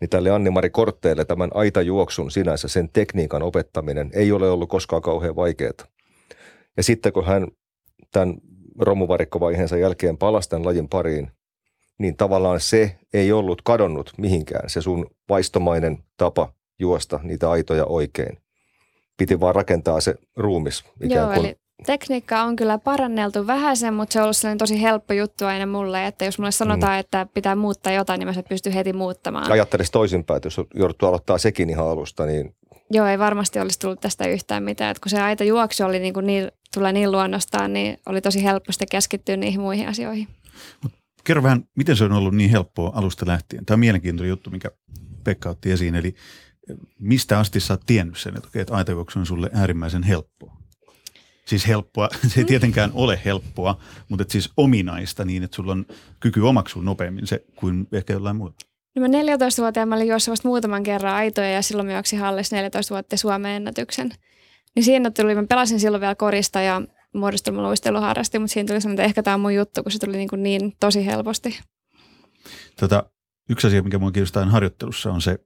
Niin 0.00 0.08
tälle 0.08 0.30
Anni-Mari 0.30 0.70
Kortteelle 0.70 1.24
tämän 1.24 1.50
aitajuoksun 1.54 2.30
sinänsä, 2.30 2.68
sen 2.68 2.88
tekniikan 2.92 3.42
opettaminen 3.42 4.10
ei 4.14 4.32
ole 4.32 4.50
ollut 4.50 4.68
koskaan 4.68 5.02
kauhean 5.02 5.36
vaikeaa. 5.36 5.72
Ja 6.76 6.82
sitten 6.82 7.12
kun 7.12 7.26
hän 7.26 7.46
tämän 8.12 8.34
romuvarikkovaiheensa 8.80 9.76
jälkeen 9.76 10.18
palasi 10.18 10.48
tämän 10.48 10.66
lajin 10.66 10.88
pariin, 10.88 11.30
niin 11.98 12.16
tavallaan 12.16 12.60
se 12.60 12.96
ei 13.14 13.32
ollut 13.32 13.62
kadonnut 13.62 14.12
mihinkään, 14.18 14.70
se 14.70 14.82
sun 14.82 15.06
vaistomainen 15.28 15.98
tapa 16.16 16.52
juosta 16.78 17.20
niitä 17.22 17.50
aitoja 17.50 17.84
oikein. 17.84 18.38
Piti 19.16 19.40
vaan 19.40 19.54
rakentaa 19.54 20.00
se 20.00 20.14
ruumis 20.36 20.84
ikään 21.02 21.20
Joo, 21.20 21.34
kuin. 21.34 21.46
eli 21.46 21.56
tekniikka 21.86 22.42
on 22.42 22.56
kyllä 22.56 22.78
paranneltu 22.78 23.46
vähäsen, 23.46 23.94
mutta 23.94 24.12
se 24.12 24.18
on 24.18 24.22
ollut 24.22 24.36
sellainen 24.36 24.58
tosi 24.58 24.82
helppo 24.82 25.12
juttu 25.14 25.44
aina 25.44 25.66
mulle, 25.66 26.06
että 26.06 26.24
jos 26.24 26.38
mulle 26.38 26.52
sanotaan, 26.52 26.92
Mm. 26.92 26.98
että 27.00 27.26
pitää 27.34 27.54
muuttaa 27.54 27.92
jotain, 27.92 28.18
niin 28.18 28.26
mä 28.28 28.32
se 28.32 28.42
pystyn 28.42 28.72
heti 28.72 28.92
muuttamaan. 28.92 29.52
Ajattelisi 29.52 29.92
toisinpäin, 29.92 30.36
että 30.36 30.46
jos 30.46 30.60
jouduttu 30.74 31.06
aloittaa 31.06 31.38
sekin 31.38 31.70
ihan 31.70 31.88
alusta, 31.88 32.26
niin 32.26 32.54
Joo, 32.90 33.06
ei 33.06 33.18
varmasti 33.18 33.60
olisi 33.60 33.78
tullut 33.78 34.00
tästä 34.00 34.26
yhtään 34.26 34.62
mitään. 34.62 34.90
Että 34.90 35.00
kun 35.00 35.10
se 35.10 35.20
aita 35.20 35.44
juoksu 35.44 35.84
oli 35.84 35.98
niin 35.98 36.14
kuin 36.14 36.26
niin, 36.26 36.48
tulee 36.74 36.92
niin 36.92 37.12
luonnostaan, 37.12 37.72
niin 37.72 37.98
oli 38.06 38.20
tosi 38.20 38.44
helppo 38.44 38.72
sitten 38.72 38.88
keskittyä 38.90 39.36
niihin 39.36 39.60
muihin 39.60 39.88
asioihin. 39.88 40.28
Kerro 41.24 41.42
vähän, 41.42 41.64
miten 41.76 41.96
se 41.96 42.04
on 42.04 42.12
ollut 42.12 42.34
niin 42.34 42.50
helppoa 42.50 42.92
alusta 42.94 43.26
lähtien. 43.26 43.66
Tämä 43.66 43.74
on 43.74 43.80
mielenkiintoinen 43.80 44.28
juttu, 44.28 44.50
mikä 44.50 44.70
Pekka 45.24 45.50
otti 45.50 45.72
esiin. 45.72 45.94
Eli 45.94 46.14
mistä 47.00 47.38
asti 47.38 47.60
sä 47.60 47.72
oot 47.72 47.82
tiennyt 47.86 48.18
sen, 48.18 48.36
että, 48.36 48.48
okei, 48.48 48.62
että 48.62 48.74
aitajuoksu 48.74 49.18
on 49.18 49.26
sulle 49.26 49.50
äärimmäisen 49.54 50.02
helppoa? 50.02 50.56
Siis 51.46 51.66
helppoa, 51.66 52.08
se 52.28 52.40
ei 52.40 52.44
tietenkään 52.44 52.90
ole 52.94 53.20
helppoa, 53.24 53.78
mutta 54.08 54.22
et 54.22 54.30
siis 54.30 54.50
ominaista 54.56 55.24
niin, 55.24 55.42
että 55.42 55.54
sulla 55.54 55.72
on 55.72 55.86
kyky 56.20 56.40
omaksua 56.40 56.82
nopeammin 56.82 57.26
se 57.26 57.44
kuin 57.56 57.88
ehkä 57.92 58.12
jollain 58.12 58.36
muulla. 58.36 58.54
No 58.96 59.00
mä 59.00 59.06
14-vuotiaana 59.06 59.88
mä 59.88 59.94
olin 59.94 60.08
juossut 60.08 60.32
vasta 60.32 60.48
muutaman 60.48 60.82
kerran 60.82 61.14
aitoja 61.14 61.50
ja 61.50 61.62
silloin 61.62 61.88
mä 61.88 61.92
juoksin 61.92 62.18
hallissa 62.18 62.56
14 62.56 62.94
vuotta 62.94 63.16
Suomen 63.16 63.52
ennätyksen. 63.52 64.10
Niin 64.74 64.84
siinä 64.84 65.10
tuli, 65.10 65.34
mä 65.34 65.44
pelasin 65.48 65.80
silloin 65.80 66.00
vielä 66.00 66.14
korista 66.14 66.60
ja 66.60 66.82
muodostelmaluistelu 67.14 68.00
harrasti, 68.00 68.38
mutta 68.38 68.52
siinä 68.52 68.66
tuli 68.66 68.80
sellainen, 68.80 68.94
että 68.94 69.08
ehkä 69.08 69.22
tämä 69.22 69.34
on 69.34 69.40
mun 69.40 69.54
juttu, 69.54 69.82
kun 69.82 69.92
se 69.92 69.98
tuli 69.98 70.16
niin, 70.16 70.28
kuin 70.28 70.42
niin 70.42 70.72
tosi 70.80 71.06
helposti. 71.06 71.60
Tota, 72.80 73.10
yksi 73.50 73.66
asia, 73.66 73.82
mikä 73.82 73.98
minua 73.98 74.12
kiinnostaa 74.12 74.44
harjoittelussa 74.44 75.12
on 75.12 75.22
se, 75.22 75.38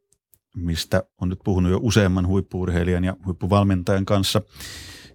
mistä 0.57 1.03
on 1.21 1.29
nyt 1.29 1.39
puhunut 1.45 1.73
jo 1.73 1.79
useamman 1.83 2.27
huippuurheilijan 2.27 3.05
ja 3.05 3.17
huippuvalmentajan 3.27 4.05
kanssa, 4.05 4.43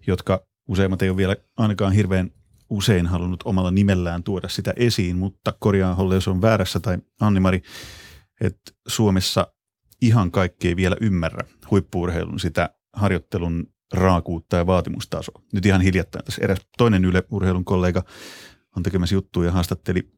jotka 0.08 0.46
useimmat 0.68 1.02
ei 1.02 1.10
ole 1.10 1.18
vielä 1.18 1.36
ainakaan 1.58 1.94
hirveän 1.94 2.32
usein 2.70 3.08
halunnut 3.08 3.44
omalla 3.46 3.72
nimellään 3.72 4.24
tuoda 4.24 4.50
sitä 4.50 4.74
esiin, 4.76 5.18
mutta 5.18 5.54
korjaa 5.60 5.96
Holle, 5.96 6.16
jos 6.16 6.28
on 6.28 6.42
väärässä 6.42 6.80
tai 6.80 6.98
Anni-Mari, 7.20 7.62
että 8.42 8.72
Suomessa 8.88 9.48
ihan 10.02 10.32
kaikki 10.32 10.68
ei 10.68 10.76
vielä 10.76 10.96
ymmärrä 11.02 11.44
huippuurheilun 11.72 12.40
sitä 12.40 12.70
harjoittelun 12.94 13.68
raakuutta 13.94 14.58
ja 14.58 14.68
vaatimustasoa. 14.68 15.42
Nyt 15.54 15.66
ihan 15.66 15.82
hiljattain 15.82 16.26
tässä 16.26 16.42
eräs 16.44 16.60
toinen 16.78 17.06
Yle 17.06 17.24
Urheilun 17.32 17.66
kollega 17.66 18.04
on 18.78 18.84
tekemässä 18.84 19.16
juttuja 19.16 19.48
ja 19.48 19.52
haastatteli 19.52 20.10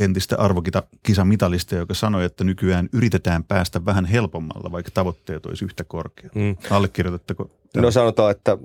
entistä 0.00 0.36
arvokita 0.38 0.82
kisamitalista, 1.02 1.74
joka 1.74 1.94
sanoi, 1.94 2.24
että 2.24 2.44
nykyään 2.44 2.88
yritetään 2.92 3.44
päästä 3.44 3.84
vähän 3.84 4.04
helpommalla, 4.04 4.72
vaikka 4.72 4.90
tavoitteet 4.94 5.46
olisi 5.46 5.64
yhtä 5.64 5.84
korkeat. 5.84 6.34
mm. 6.34 6.56
Allekirjoitatteko? 6.70 7.50
No 7.76 7.90
sanotaan, 7.90 8.30
että 8.30 8.58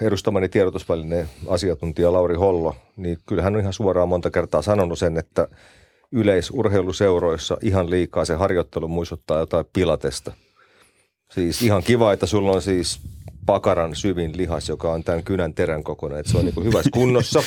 edustamani 0.00 0.48
tiedotusvälineen 0.48 1.28
asiantuntija 1.48 2.12
Lauri 2.12 2.34
Hollo, 2.34 2.76
niin 2.96 3.18
kyllä 3.26 3.42
hän 3.42 3.54
on 3.54 3.60
ihan 3.60 3.72
suoraan 3.72 4.08
monta 4.08 4.30
kertaa 4.30 4.62
sanonut 4.62 4.98
sen, 4.98 5.18
että 5.18 5.48
yleisurheiluseuroissa 6.12 7.56
ihan 7.62 7.90
liikaa 7.90 8.24
se 8.24 8.34
harjoittelu 8.34 8.88
muistuttaa 8.88 9.38
jotain 9.38 9.64
pilatesta. 9.72 10.32
Siis 11.32 11.62
ihan 11.62 11.82
kiva, 11.82 12.12
että 12.12 12.26
sulla 12.26 12.52
on 12.52 12.62
siis 12.62 13.00
pakaran 13.46 13.96
syvin 13.96 14.36
lihas, 14.36 14.68
joka 14.68 14.92
on 14.92 15.04
tämän 15.04 15.24
kynän 15.24 15.54
terän 15.54 15.84
kokoinen, 15.84 16.18
että 16.18 16.32
se 16.32 16.38
on 16.38 16.44
niin 16.44 16.54
kuin 16.54 16.66
hyvässä 16.66 16.90
kunnossa. 16.92 17.42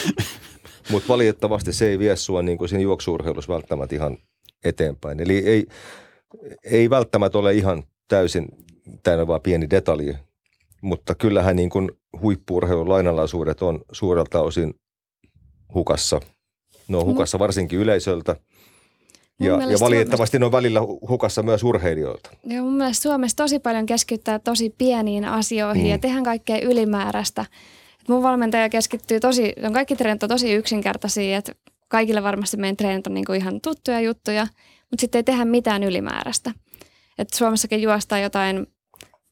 Mutta 0.91 1.07
valitettavasti 1.07 1.73
se 1.73 1.89
ei 1.89 1.99
vie 1.99 2.15
sua 2.15 2.41
niin 2.41 2.57
kuin 2.57 2.69
siinä 2.69 2.83
juoksuurheilussa 2.83 3.53
välttämättä 3.53 3.95
ihan 3.95 4.17
eteenpäin. 4.63 5.19
Eli 5.19 5.37
ei, 5.37 5.67
ei 6.63 6.89
välttämättä 6.89 7.37
ole 7.37 7.53
ihan 7.53 7.83
täysin, 8.07 8.47
tämä 9.03 9.27
vaan 9.27 9.41
pieni 9.41 9.69
detalji, 9.69 10.15
mutta 10.81 11.15
kyllähän 11.15 11.55
niin 11.55 11.69
kuin 11.69 11.91
huippuurheilun 12.21 12.89
lainalaisuudet 12.89 13.61
on 13.61 13.81
suurelta 13.91 14.41
osin 14.41 14.73
hukassa. 15.73 16.19
Ne 16.87 16.97
on 16.97 17.05
hukassa 17.05 17.39
varsinkin 17.39 17.79
yleisöltä– 17.79 18.35
ja, 19.45 19.71
ja 19.71 19.79
valitettavasti 19.79 20.37
Suomessa... 20.37 20.39
ne 20.39 20.45
on 20.45 20.51
välillä 20.51 20.79
hukassa 21.09 21.43
myös 21.43 21.63
urheilijoilta. 21.63 22.29
Joo, 22.43 22.63
mun 22.63 22.73
mielestä 22.73 23.03
Suomessa 23.03 23.37
tosi 23.37 23.59
paljon 23.59 23.85
keskittää 23.85 24.39
tosi 24.39 24.75
pieniin 24.77 25.25
asioihin 25.25 25.83
mm. 25.83 25.89
ja 25.89 25.97
tehdään 25.97 26.23
kaikkea 26.23 26.59
ylimääräistä. 26.61 27.45
Et 28.01 28.09
mun 28.09 28.23
valmentaja 28.23 28.69
keskittyy 28.69 29.19
tosi, 29.19 29.53
on 29.63 29.73
kaikki 29.73 29.95
treenit 29.95 30.23
on 30.23 30.29
tosi 30.29 30.53
yksinkertaisia, 30.53 31.37
että 31.37 31.51
kaikille 31.87 32.23
varmasti 32.23 32.57
meidän 32.57 32.77
treenit 32.77 33.07
on 33.07 33.13
niinku 33.13 33.33
ihan 33.33 33.61
tuttuja 33.61 33.99
juttuja, 33.99 34.47
mutta 34.91 35.01
sitten 35.01 35.19
ei 35.19 35.23
tehdä 35.23 35.45
mitään 35.45 35.83
ylimääräistä. 35.83 36.51
Et 37.17 37.29
Suomessakin 37.33 37.81
juostaan 37.81 38.21
jotain 38.21 38.67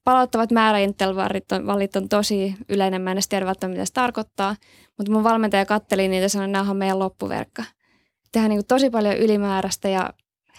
palauttavat 0.04 0.52
määräintervallit 0.52 1.52
on, 1.52 1.70
on 1.96 2.10
tosi 2.10 2.56
yleinen, 2.70 3.02
mä 3.02 3.12
en 3.12 3.16
edes 3.16 3.28
tiedä 3.28 3.46
mitä 3.68 3.86
se 3.86 3.94
tarkoittaa, 3.94 4.56
mutta 4.98 5.12
mun 5.12 5.24
valmentaja 5.24 5.66
katteli 5.66 6.08
niitä 6.08 6.26
ja 6.26 6.30
sanoi, 6.30 6.46
että 6.46 6.58
nämä 6.58 6.72
on 6.72 6.78
meidän 6.78 7.00
loppuverkka 7.00 7.64
tehdään 8.32 8.50
niin 8.50 8.66
tosi 8.68 8.90
paljon 8.90 9.18
ylimääräistä 9.18 9.90
ja 9.90 10.14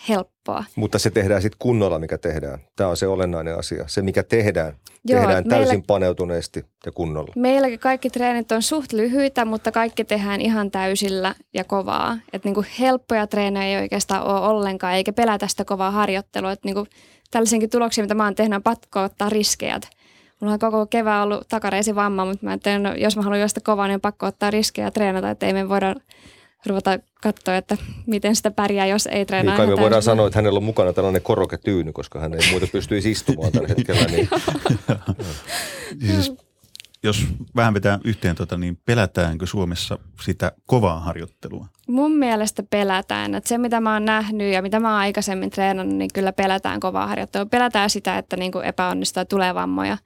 helppoa. 0.08 0.64
Mutta 0.76 0.98
se 0.98 1.10
tehdään 1.10 1.42
sitten 1.42 1.58
kunnolla, 1.58 1.98
mikä 1.98 2.18
tehdään. 2.18 2.58
Tämä 2.76 2.90
on 2.90 2.96
se 2.96 3.06
olennainen 3.06 3.58
asia. 3.58 3.84
Se, 3.86 4.02
mikä 4.02 4.22
tehdään, 4.22 4.76
Joo, 5.04 5.20
tehdään 5.20 5.44
täysin 5.44 5.68
meillä, 5.68 5.84
paneutuneesti 5.86 6.64
ja 6.86 6.92
kunnolla. 6.92 7.32
Meilläkin 7.36 7.78
kaikki 7.78 8.10
treenit 8.10 8.52
on 8.52 8.62
suht 8.62 8.92
lyhyitä, 8.92 9.44
mutta 9.44 9.72
kaikki 9.72 10.04
tehdään 10.04 10.40
ihan 10.40 10.70
täysillä 10.70 11.34
ja 11.54 11.64
kovaa. 11.64 12.18
Että 12.32 12.48
niin 12.48 12.66
helppoja 12.80 13.26
treenejä 13.26 13.78
ei 13.78 13.82
oikeastaan 13.82 14.24
ole 14.24 14.48
ollenkaan, 14.48 14.94
eikä 14.94 15.12
pelätä 15.12 15.48
sitä 15.48 15.64
kovaa 15.64 15.90
harjoittelua. 15.90 16.52
Että 16.52 16.68
niin 16.68 16.86
tällaisenkin 17.30 17.70
tuloksia, 17.70 18.04
mitä 18.04 18.14
mä 18.14 18.24
oon 18.24 18.34
tehnyt, 18.34 18.56
on 18.56 18.62
pakko 18.62 19.02
ottaa 19.02 19.28
riskejä. 19.28 19.80
Mulla 20.40 20.52
on 20.52 20.58
koko 20.58 20.86
kevää 20.86 21.22
ollut 21.22 21.48
takareisi 21.48 21.94
vamma, 21.94 22.24
mutta 22.24 22.46
mä 22.46 22.58
teen, 22.58 22.82
no, 22.82 22.94
jos 22.94 23.16
mä 23.16 23.22
haluan 23.22 23.40
juosta 23.40 23.60
kovaa, 23.60 23.86
niin 23.86 23.94
on 23.94 24.00
pakko 24.00 24.26
ottaa 24.26 24.50
riskejä 24.50 24.86
ja 24.86 24.90
treenata, 24.90 25.30
että 25.30 25.46
ei 25.46 25.52
me 25.52 25.68
voida 25.68 25.94
ruveta 26.66 26.98
katsoa, 27.22 27.56
että 27.56 27.76
miten 28.06 28.36
sitä 28.36 28.50
pärjää, 28.50 28.86
jos 28.86 29.06
ei 29.06 29.26
treenaa. 29.26 29.56
Niin 29.56 29.66
kai 29.66 29.76
me 29.76 29.82
voidaan 29.82 30.02
sanoa, 30.02 30.26
että 30.26 30.38
hänellä 30.38 30.56
on 30.56 30.64
mukana 30.64 30.92
tällainen 30.92 31.22
koroketyyny, 31.22 31.92
koska 31.92 32.20
hän 32.20 32.34
ei 32.34 32.50
muuta 32.50 32.66
pystyisi 32.72 33.10
istumaan 33.10 33.52
tällä 33.52 33.68
hetkellä. 33.68 34.04
Niin. 34.04 34.28
siis, 36.14 36.32
jos 37.02 37.26
vähän 37.56 37.74
vetää 37.74 37.98
yhteen, 38.04 38.36
tota, 38.36 38.56
niin 38.56 38.78
pelätäänkö 38.86 39.46
Suomessa 39.46 39.98
sitä 40.22 40.52
kovaa 40.66 41.00
harjoittelua? 41.00 41.66
Mun 41.88 42.12
mielestä 42.12 42.62
pelätään. 42.70 43.34
Että 43.34 43.48
se, 43.48 43.58
mitä 43.58 43.80
mä 43.80 43.92
oon 43.92 44.04
nähnyt 44.04 44.52
ja 44.52 44.62
mitä 44.62 44.80
mä 44.80 44.90
oon 44.90 45.00
aikaisemmin 45.00 45.50
treenannut, 45.50 45.96
niin 45.96 46.10
kyllä 46.14 46.32
pelätään 46.32 46.80
kovaa 46.80 47.06
harjoittelua. 47.06 47.46
Pelätään 47.46 47.90
sitä, 47.90 48.18
että 48.18 48.36
niin 48.36 48.52
kuin 48.52 48.64
epäonnistuu 48.64 49.24
tulee 49.24 49.54
vammoja. 49.54 49.98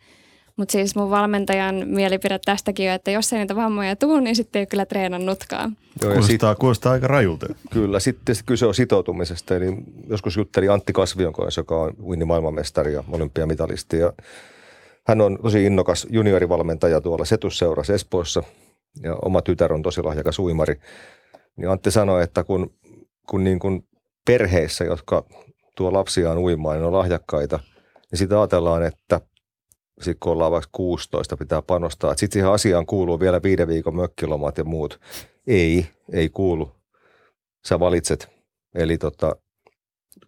Mutta 0.57 0.73
siis 0.73 0.97
mun 0.97 1.11
valmentajan 1.11 1.83
mielipide 1.87 2.39
tästäkin 2.45 2.89
on, 2.89 2.95
että 2.95 3.11
jos 3.11 3.33
ei 3.33 3.39
niitä 3.39 3.57
vammoja 3.57 3.97
tule, 3.97 4.21
niin 4.21 4.37
sitten 4.37 4.61
ei 4.61 4.67
kyllä 4.67 4.87
treenannutkaan. 4.87 5.77
Joo, 6.03 6.13
kuulostaa, 6.13 6.53
sit, 6.53 6.59
kuulostaa 6.59 6.93
aika 6.93 7.07
rajulta. 7.07 7.47
Kyllä, 7.71 8.01
sitten 8.01 8.37
kyse 8.47 8.67
on 8.67 8.75
sitoutumisesta. 8.75 9.57
Eli 9.57 9.77
joskus 10.11 10.37
jutteli 10.37 10.69
Antti 10.69 10.93
Kasvion 10.93 11.33
kanssa, 11.33 11.61
joka 11.61 11.81
on 11.81 11.93
Winnin 12.09 12.29
maailmanmestari 12.29 12.93
ja 12.93 13.05
olympiamitalisti. 13.09 13.99
Ja 13.99 14.13
hän 15.07 15.21
on 15.21 15.39
tosi 15.43 15.65
innokas 15.65 16.07
juniorivalmentaja 16.11 17.01
tuolla 17.01 17.25
Setusseurassa 17.25 17.95
Espoossa 17.95 18.43
ja 19.03 19.17
oma 19.25 19.43
tytär 19.43 19.73
on 19.73 19.83
tosi 19.83 20.03
lahjakas 20.03 20.39
uimari. 20.39 20.81
Niin 21.57 21.69
Antti 21.69 21.91
sanoi, 21.91 22.23
että 22.23 22.45
kun, 22.45 22.75
kun 23.29 23.45
niin 23.45 23.59
kuin 23.59 23.89
perheissä, 24.27 24.85
jotka 24.85 25.25
tuo 25.77 25.93
lapsiaan 25.93 26.39
uimaan, 26.39 26.77
niin 26.77 26.87
on 26.87 26.93
lahjakkaita, 26.93 27.61
niin 28.11 28.19
sitä 28.19 28.41
ajatellaan, 28.41 28.83
että– 28.83 29.21
sitten 30.01 30.17
kun 30.21 30.33
ollaan 30.33 30.53
vaikka 30.53 30.69
16, 30.73 31.37
pitää 31.37 31.63
panostaa. 31.63 32.15
Sitten 32.17 32.33
siihen 32.33 32.51
asiaan 32.51 32.87
kuuluu 32.87 33.21
vielä 33.21 33.43
viiden 33.43 33.69
viikon 33.69 33.97
mökkilomat 33.97 34.59
ja 34.59 34.65
muut. 34.65 35.01
Ei, 35.47 35.87
ei 36.13 36.29
kuulu. 36.29 36.73
Sä 37.67 37.81
valitset. 37.81 38.29
Eli 38.75 38.99
tota, 38.99 39.37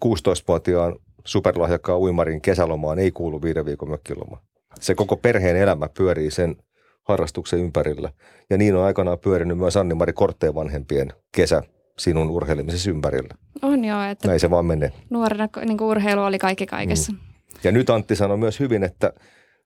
16-vuotiaan 0.05 0.97
superlahjakkaan 1.25 1.99
uimarin 1.99 2.41
kesälomaan 2.41 2.99
ei 2.99 3.11
kuulu 3.11 3.43
viiden 3.43 3.67
viikon 3.67 3.91
mökkiloma. 3.91 4.43
Se 4.81 4.95
koko 4.95 5.17
perheen 5.17 5.57
elämä 5.57 5.89
pyörii 5.97 6.31
sen 6.31 6.57
harrastuksen 7.03 7.59
ympärillä. 7.59 8.13
Ja 8.51 8.59
niin 8.59 8.77
on 8.77 8.85
aikanaan 8.85 9.19
pyörinyt 9.19 9.59
myös 9.59 9.77
Anni-Mari 9.77 10.13
Kortteen 10.13 10.55
vanhempien 10.55 11.13
kesä 11.33 11.63
sinun 11.99 12.31
urheilemisesi 12.31 12.91
ympärillä. 12.91 13.35
On 13.63 13.85
joo. 13.85 14.03
Että 14.03 14.29
Näin 14.29 14.41
se 14.41 14.51
vaan 14.51 14.67
menee. 14.67 14.93
Nuorena 15.11 15.49
niin 15.65 15.83
urheilu 15.83 16.23
oli 16.23 16.39
kaikki 16.39 16.67
kaikessa. 16.67 17.13
Mm. 17.13 17.19
Ja 17.65 17.73
nyt 17.73 17.91
Antti 17.91 18.17
sanoi 18.17 18.37
myös 18.37 18.61
hyvin, 18.61 18.85
että– 18.85 19.13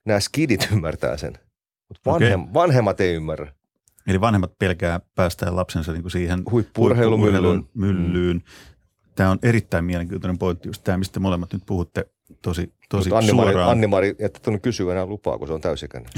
nämä 0.05 0.19
skidit 0.19 0.69
ymmärtää 0.73 1.17
sen, 1.17 1.33
mutta 1.89 2.11
vanhem, 2.11 2.41
okay. 2.41 2.53
vanhemmat 2.53 3.01
ei 3.01 3.13
ymmärrä. 3.13 3.53
Eli 4.07 4.21
vanhemmat 4.21 4.57
pelkää 4.59 4.99
päästään 5.15 5.55
lapsensa 5.55 5.91
niin 5.91 6.01
kuin 6.01 6.11
siihen 6.11 6.43
huippuurheilumyllyyn. 6.51 7.63
Myllyyn. 7.73 8.37
Mm. 8.37 8.41
Tämä 9.15 9.29
on 9.29 9.39
erittäin 9.43 9.85
mielenkiintoinen 9.85 10.37
pointti, 10.37 10.69
just 10.69 10.83
tämä, 10.83 10.97
mistä 10.97 11.19
molemmat 11.19 11.53
nyt 11.53 11.63
puhutte 11.65 12.05
tosi, 12.41 12.73
tosi 12.89 13.09
Anni-Mari, 13.13 13.51
suoraan. 13.51 13.71
Anni-Mari, 13.71 14.15
että 14.19 14.39
tunnu 14.43 14.59
kysyä 14.59 14.91
enää 14.91 15.05
lupaa, 15.05 15.37
kun 15.37 15.47
se 15.47 15.53
on 15.53 15.61
täysikäinen. 15.61 16.11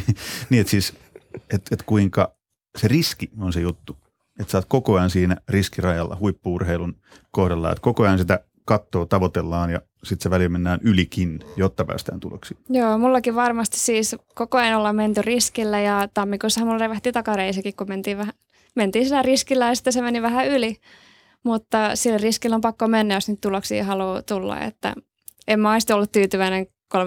niin, 0.50 0.60
että 0.60 0.70
siis, 0.70 0.94
että 1.34 1.74
et 1.74 1.82
kuinka 1.82 2.36
se 2.76 2.88
riski 2.88 3.30
on 3.38 3.52
se 3.52 3.60
juttu. 3.60 3.96
Että 4.40 4.50
sä 4.50 4.58
oot 4.58 4.64
koko 4.68 4.94
ajan 4.94 5.10
siinä 5.10 5.36
riskirajalla 5.48 6.16
huippuurheilun 6.20 6.96
kohdalla, 7.30 7.72
että 7.72 7.82
koko 7.82 8.02
ajan 8.02 8.18
sitä 8.18 8.40
kattoa 8.64 9.06
tavoitellaan 9.06 9.70
ja 9.70 9.80
sitten 10.04 10.22
se 10.22 10.30
väliin 10.30 10.52
mennään 10.52 10.80
ylikin, 10.82 11.40
jotta 11.56 11.84
päästään 11.84 12.20
tuloksiin. 12.20 12.58
Joo, 12.68 12.98
mullakin 12.98 13.34
varmasti 13.34 13.78
siis 13.78 14.16
koko 14.34 14.58
ajan 14.58 14.78
ollaan 14.78 14.96
menty 14.96 15.22
riskillä 15.22 15.80
ja 15.80 16.08
tammikuussa 16.14 16.64
mulla 16.64 16.78
revähti 16.78 17.12
takareisikin, 17.12 17.76
kun 17.76 17.88
mentiin, 17.88 18.18
vähän, 18.18 18.34
mentiin 18.76 19.04
sillä 19.04 19.22
riskillä 19.22 19.68
ja 19.68 19.74
sitten 19.74 19.92
se 19.92 20.02
meni 20.02 20.22
vähän 20.22 20.48
yli. 20.48 20.76
Mutta 21.42 21.96
sillä 21.96 22.18
riskillä 22.18 22.56
on 22.56 22.60
pakko 22.60 22.88
mennä, 22.88 23.14
jos 23.14 23.28
nyt 23.28 23.40
tuloksia 23.40 23.84
haluaa 23.84 24.22
tulla. 24.22 24.60
Että 24.60 24.94
en 25.48 25.60
mä 25.60 25.72
olisi 25.72 25.92
ollut 25.92 26.12
tyytyväinen 26.12 26.66
13-0 26.96 26.98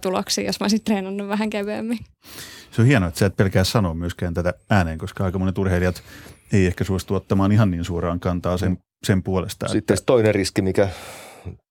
tuloksiin, 0.00 0.46
jos 0.46 0.60
mä 0.60 0.64
olisin 0.64 0.84
treenannut 0.84 1.28
vähän 1.28 1.50
kevyemmin. 1.50 1.98
Se 2.70 2.82
on 2.82 2.86
hienoa, 2.86 3.08
että 3.08 3.18
sä 3.18 3.26
et 3.26 3.36
pelkää 3.36 3.64
sanoa 3.64 3.94
myöskään 3.94 4.34
tätä 4.34 4.54
ääneen, 4.70 4.98
koska 4.98 5.24
aika 5.24 5.38
monet 5.38 5.58
urheilijat 5.58 6.02
ei 6.52 6.66
ehkä 6.66 6.84
suostu 6.84 7.14
ottamaan 7.14 7.52
ihan 7.52 7.70
niin 7.70 7.84
suoraan 7.84 8.20
kantaa 8.20 8.56
sen, 8.56 8.78
sen 9.06 9.22
puolesta. 9.22 9.68
Sitten 9.68 9.94
että... 9.94 10.06
toinen 10.06 10.34
riski, 10.34 10.62
mikä 10.62 10.88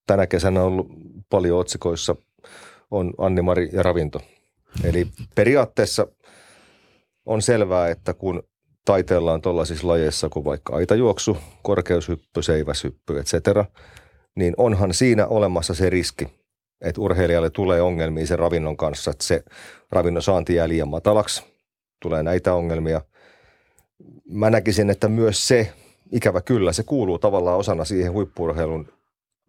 tänä 0.10 0.28
kesänä 0.28 0.64
ollut 0.64 0.88
paljon 1.30 1.60
otsikoissa, 1.60 2.16
on 2.92 3.14
Anni-Mari 3.18 3.70
ja 3.74 3.84
ravinto. 3.84 4.22
Eli 4.84 5.08
periaatteessa 5.36 6.08
on 7.26 7.42
selvää, 7.42 7.90
että 7.90 8.14
kun 8.14 8.44
taiteellaan 8.86 9.42
tuollaisissa 9.42 9.88
lajeissa 9.88 10.30
kuin 10.30 10.46
vaikka 10.46 10.76
aitajuoksu, 10.76 11.38
korkeushyppy, 11.64 12.42
seiväshyppy, 12.42 13.20
etc., 13.20 13.34
niin 14.36 14.54
onhan 14.58 14.94
siinä 14.94 15.28
olemassa 15.28 15.74
se 15.74 15.90
riski, 15.90 16.28
että 16.82 17.02
urheilijalle 17.02 17.50
tulee 17.50 17.82
ongelmia 17.82 18.28
sen 18.28 18.40
ravinnon 18.40 18.78
kanssa, 18.78 19.12
että 19.12 19.24
se 19.24 19.44
ravinnon 19.92 20.24
saanti 20.24 20.56
jää 20.56 20.68
liian 20.68 20.90
matalaksi, 20.90 21.44
tulee 22.02 22.24
näitä 22.24 22.54
ongelmia. 22.54 23.02
Mä 24.30 24.50
näkisin, 24.50 24.90
että 24.90 25.08
myös 25.08 25.48
se, 25.48 25.74
ikävä 26.12 26.42
kyllä, 26.42 26.74
se 26.74 26.84
kuuluu 26.84 27.20
tavallaan 27.20 27.58
osana 27.58 27.86
siihen 27.86 28.14
huippurheilun 28.14 28.99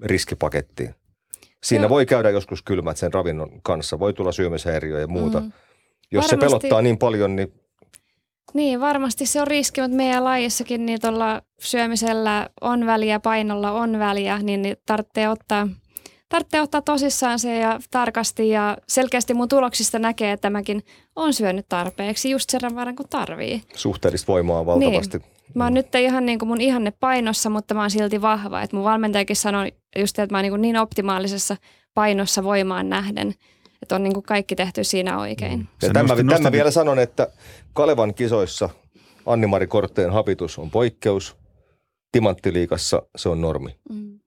riskipakettiin. 0.03 0.95
Siinä 1.63 1.83
Joo. 1.83 1.91
voi 1.91 2.07
käydä 2.07 2.31
joskus 2.31 2.63
kylmät 2.63 2.97
sen 2.97 3.13
ravinnon 3.13 3.61
kanssa, 3.63 3.99
voi 3.99 4.13
tulla 4.13 4.33
syömishäiriö 4.33 5.01
ja 5.01 5.07
muuta. 5.07 5.41
Mm. 5.41 5.53
Jos 6.13 6.25
varmasti, 6.25 6.37
se 6.37 6.47
pelottaa 6.47 6.83
niin 6.83 6.99
paljon, 6.99 7.37
niin... 7.37 7.53
Niin, 8.55 8.81
varmasti 8.81 9.27
se 9.27 9.41
on 9.41 9.47
riski, 9.47 9.81
mutta 9.81 9.97
meidän 9.97 10.25
lajissakin 10.25 10.87
niin 10.87 11.01
tuolla 11.01 11.43
syömisellä 11.61 12.49
on 12.61 12.87
väliä, 12.87 13.21
painolla 13.21 13.73
on 13.73 13.99
väliä, 13.99 14.39
niin, 14.39 14.63
niin 14.63 14.77
tarvitsee 14.87 15.29
ottaa, 15.29 15.69
tarvitsee 16.29 16.61
ottaa 16.61 16.83
tosissaan 16.83 17.39
se 17.39 17.59
ja 17.59 17.81
tarkasti 17.91 18.49
ja 18.49 18.77
selkeästi 18.89 19.35
mun 19.35 19.49
tuloksista 19.49 19.99
näkee, 19.99 20.33
että 20.33 20.51
mäkin 20.51 20.83
on 21.17 21.35
syönyt 21.35 21.67
tarpeeksi 21.69 22.31
just 22.31 22.51
sen 22.51 22.77
verran 22.77 22.97
kuin 22.97 23.09
tarvii. 23.09 23.63
Suhteellista 23.75 24.33
voimaa 24.33 24.67
valtavasti. 24.67 25.19
Niin. 25.19 25.40
Mä 25.55 25.65
oon 25.65 25.75
nyt 25.75 25.95
ihan 25.95 26.27
niin 26.27 26.39
kuin 26.39 26.49
mun 26.49 26.61
ihanne 26.61 26.91
painossa, 27.01 27.51
mutta 27.51 27.75
mä 27.75 27.81
oon 27.81 27.91
silti 27.91 28.23
vahva. 28.23 28.63
Et 28.63 28.73
mun 28.73 28.85
valmentajakin 28.85 29.37
sanoi 29.37 29.73
just, 29.99 30.19
että 30.19 30.35
mä 30.35 30.39
oon 30.39 30.43
niin, 30.43 30.63
niin 30.63 30.77
optimaalisessa 30.77 31.57
painossa 31.95 32.45
voimaan 32.45 32.89
nähden, 32.89 33.35
että 33.83 33.95
on 33.95 34.03
niin 34.03 34.15
kuin 34.15 34.25
kaikki 34.25 34.57
tehty 34.57 34.85
siinä 34.85 35.19
oikein. 35.19 35.59
Mm. 35.59 35.67
Ja 35.83 35.91
tämä, 35.93 36.09
nosti, 36.09 36.25
tämä 36.43 36.53
vielä 36.53 36.71
sanon, 36.71 36.99
että 36.99 37.29
Kalevan 37.73 38.15
kisoissa 38.15 38.69
Anni-Mari 39.27 39.67
Kortteen 39.67 40.13
hapitus 40.13 40.59
on 40.59 40.71
poikkeus. 40.71 41.37
timanttiliikassa 42.13 43.03
se 43.17 43.29
on 43.29 43.41
normi. 43.41 43.77
Mm. 43.91 44.21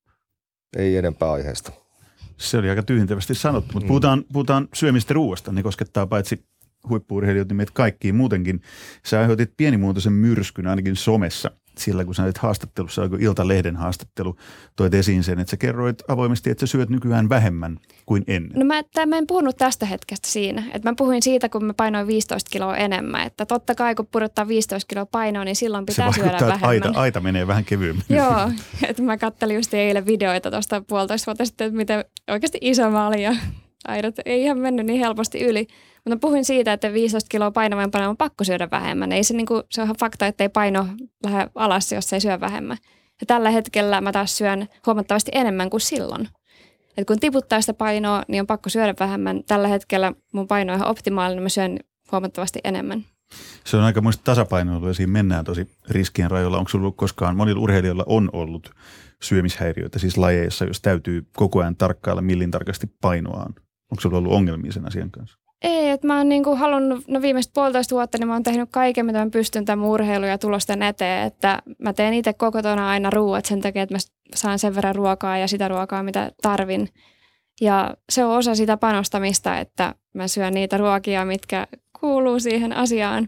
Ei 0.78 0.98
enempää 0.98 1.32
aiheesta. 1.32 1.72
Se 2.38 2.58
oli 2.58 2.70
aika 2.70 2.84
tyhjentävästi 2.84 3.36
sanottu, 3.36 3.74
mutta 3.74 3.86
Mm. 3.86 3.88
puhutaan, 3.88 4.24
puhutaan 4.34 4.68
syömistä 4.74 5.14
ruoasta. 5.14 5.52
Ne 5.52 5.64
koskettaa 5.64 6.08
paitsi 6.08 6.46
huippuurheilijoita, 6.90 7.50
niin 7.50 7.58
meitä 7.58 7.72
kaikkiin 7.76 8.16
muutenkin. 8.16 8.62
Sä 9.06 9.20
aiheutit 9.20 9.54
pienimuotoisen 9.58 10.14
myrskyn 10.14 10.68
ainakin 10.68 10.96
somessa 10.96 11.52
sillä, 11.78 12.06
kun 12.06 12.16
sä 12.16 12.24
olit 12.24 12.38
haastattelussa, 12.38 13.02
oliko 13.02 13.18
Ilta-lehden 13.20 13.76
haastattelu, 13.76 14.36
toit 14.76 14.94
esiin 14.94 15.24
sen, 15.24 15.40
että 15.40 15.52
sä 15.52 15.58
kerroit 15.58 16.02
avoimesti, 16.08 16.50
että 16.50 16.66
sä 16.66 16.72
syöt 16.72 16.90
nykyään 16.90 17.30
vähemmän 17.30 17.80
kuin 18.06 18.24
ennen. 18.28 18.60
No 18.60 18.66
mä, 18.66 18.84
tää, 18.94 19.06
mä 19.06 19.18
en 19.18 19.28
puhunut 19.28 19.58
tästä 19.58 19.86
hetkestä 19.86 20.28
siinä. 20.28 20.64
Et 20.74 20.84
mä 20.84 20.94
puhuin 20.98 21.24
siitä, 21.24 21.50
kun 21.50 21.66
mä 21.66 21.74
painoin 21.74 22.08
15 22.08 22.50
kiloa 22.50 22.78
enemmän. 22.78 23.28
Että 23.28 23.46
totta 23.46 23.76
kai 23.76 23.96
kun 23.96 24.08
pudottaa 24.12 24.48
15 24.48 24.88
kiloa 24.88 25.06
painoa, 25.06 25.46
niin 25.46 25.56
silloin 25.56 25.86
pitää 25.86 26.12
se 26.12 26.16
syödä 26.16 26.32
vähemmän. 26.32 26.70
aita, 26.70 26.92
aita 26.96 27.20
menee 27.20 27.48
vähän 27.48 27.66
kevyemmin. 27.66 28.06
Joo, 28.20 28.52
että 28.88 29.04
mä 29.04 29.18
kattelin 29.18 29.56
just 29.56 29.74
eilen 29.74 30.06
videoita 30.06 30.52
tuosta 30.52 30.82
puolitoista 30.82 31.26
vuotta 31.26 31.46
sitten, 31.46 31.68
että 31.68 31.78
miten 31.78 32.06
oikeasti 32.30 32.58
iso 32.62 32.90
mä 32.90 33.08
olin 33.08 33.22
ja 33.22 33.36
aidat 33.88 34.16
ei 34.26 34.44
ihan 34.44 34.58
mennyt 34.58 34.86
niin 34.86 35.00
helposti 35.00 35.44
yli. 35.44 35.68
Mutta 36.06 36.28
puhuin 36.28 36.46
siitä, 36.46 36.74
että 36.74 36.94
15 36.94 37.30
kiloa 37.30 37.52
painavampana 37.52 38.10
on 38.10 38.18
pakko 38.18 38.44
syödä 38.44 38.68
vähemmän. 38.72 39.12
Ei 39.12 39.24
se, 39.24 39.34
niinku, 39.34 39.64
se 39.72 39.82
on 39.82 39.86
ihan 39.86 39.96
fakta, 40.00 40.28
että 40.28 40.44
ei 40.44 40.50
paino 40.50 40.88
lähde 41.24 41.48
alas, 41.56 41.92
jos 41.92 42.14
ei 42.14 42.22
syö 42.22 42.40
vähemmän. 42.40 42.78
Ja 43.22 43.26
tällä 43.26 43.50
hetkellä 43.50 44.02
mä 44.02 44.12
taas 44.12 44.38
syön 44.38 44.68
huomattavasti 44.86 45.32
enemmän 45.34 45.70
kuin 45.70 45.82
silloin. 45.82 46.28
Et 46.98 47.08
kun 47.08 47.20
tiputtaa 47.20 47.62
sitä 47.62 47.74
painoa, 47.74 48.24
niin 48.28 48.42
on 48.42 48.48
pakko 48.48 48.70
syödä 48.70 48.94
vähemmän. 49.00 49.44
Tällä 49.48 49.68
hetkellä 49.68 50.14
mun 50.34 50.48
paino 50.48 50.74
on 50.74 50.78
ihan 50.80 50.90
optimaalinen, 50.90 51.44
mä 51.44 51.50
syön 51.50 51.80
huomattavasti 52.12 52.60
enemmän. 52.64 53.06
Se 53.66 53.78
on 53.78 53.84
aika 53.84 54.02
muista 54.02 54.24
tasapainoilua 54.24 54.88
ja 54.88 54.94
siinä 54.94 55.12
mennään 55.12 55.46
tosi 55.46 55.68
riskien 55.90 56.32
rajoilla. 56.32 56.58
Onko 56.58 56.70
sulla 56.70 56.84
ollut 56.84 56.98
koskaan, 56.98 57.38
monilla 57.38 57.62
urheilijoilla 57.62 58.04
on 58.08 58.30
ollut 58.34 58.72
syömishäiriöitä, 59.22 60.00
siis 60.00 60.18
lajeissa, 60.18 60.66
jos 60.66 60.82
täytyy 60.82 61.26
koko 61.36 61.60
ajan 61.60 61.76
tarkkailla 61.76 62.22
millin 62.22 62.52
tarkasti 62.52 62.88
painoaan. 63.02 63.54
Onko 63.92 64.02
sulla 64.02 64.18
ollut 64.18 64.34
ongelmia 64.34 64.72
sen 64.72 64.88
asian 64.88 65.12
kanssa? 65.12 65.43
Ei, 65.64 65.90
että 65.90 66.08
mä 66.08 66.18
oon 66.18 66.30
niinku 66.30 66.56
halunnut, 66.56 67.08
no 67.08 67.22
viimeiset 67.22 67.54
puolitoista 67.54 67.96
vuotta, 67.96 68.18
niin 68.18 68.28
mä 68.28 68.34
oon 68.34 68.44
tehnyt 68.44 68.70
kaiken, 68.72 69.06
mitä 69.06 69.26
mä 69.26 69.32
pystyn 69.32 69.66
tämän 69.66 69.86
urheilun 69.86 70.30
ja 70.30 70.38
tulosten 70.38 70.84
eteen, 70.84 71.28
että 71.28 71.62
mä 71.80 71.94
teen 71.94 72.14
itse 72.14 72.34
kotona 72.34 72.90
aina 72.90 73.10
ruuat 73.10 73.46
sen 73.46 73.62
takia, 73.62 73.84
että 73.84 73.96
mä 73.96 74.00
saan 74.36 74.60
sen 74.60 74.76
verran 74.76 74.96
ruokaa 74.96 75.38
ja 75.38 75.48
sitä 75.48 75.68
ruokaa, 75.68 76.04
mitä 76.04 76.32
tarvin. 76.42 76.90
Ja 77.62 77.96
se 78.10 78.26
on 78.26 78.38
osa 78.38 78.56
sitä 78.56 78.78
panostamista, 78.78 79.60
että 79.60 79.96
mä 80.14 80.28
syön 80.28 80.54
niitä 80.54 80.78
ruokia, 80.78 81.26
mitkä 81.26 81.68
kuuluu 82.00 82.40
siihen 82.40 82.74
asiaan. 82.74 83.28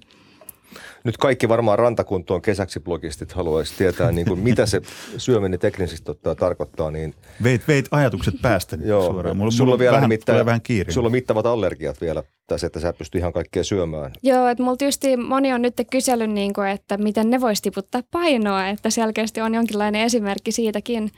Nyt 1.06 1.18
kaikki 1.18 1.50
varmaan 1.50 1.80
rantakuntoon 1.80 2.42
kesäksi 2.42 2.80
blogistit 2.80 3.32
haluaisi 3.32 3.74
tietää, 3.78 4.12
niin 4.12 4.28
kuin, 4.28 4.40
mitä 4.40 4.66
se 4.66 4.82
syöminen 5.18 5.60
teknisesti 5.60 6.12
ottaa 6.12 6.36
tarkoittaa. 6.36 6.92
Niin, 6.92 7.14
Veit, 7.44 7.68
veit 7.68 7.88
ajatukset 7.92 8.34
päästä 8.42 8.78
nyt 8.78 8.88
joo, 8.88 9.12
suoraan. 9.12 9.38
Mulla, 9.38 9.52
sulla 9.52 9.66
mulla 9.66 9.74
on 9.74 9.80
vielä 9.80 9.96
vähän, 10.28 10.46
vähän 10.46 10.62
kiire. 10.62 10.92
sulla 10.92 11.06
on 11.06 11.12
mittavat 11.12 11.46
allergiat 11.46 12.02
vielä 12.02 12.24
tässä, 12.48 12.68
että 12.68 12.80
sä 12.80 12.90
et 12.90 12.98
pysty 12.98 13.18
ihan 13.18 13.34
kaikkea 13.34 13.64
syömään. 13.64 14.12
Joo, 14.24 14.48
että 14.48 14.64
multa 14.64 14.86
just 14.86 15.02
moni 15.28 15.54
on 15.54 15.62
nyt 15.62 15.74
kysellyt, 15.92 16.32
niin 16.32 16.54
kuin, 16.54 16.68
että 16.68 16.98
miten 16.98 17.30
ne 17.30 17.42
vois 17.42 17.62
tiputtaa 17.62 18.02
painoa, 18.12 18.68
että 18.68 18.90
selkeästi 18.90 19.42
on 19.42 19.54
jonkinlainen 19.54 20.02
esimerkki 20.02 20.52
siitäkin. 20.52 21.12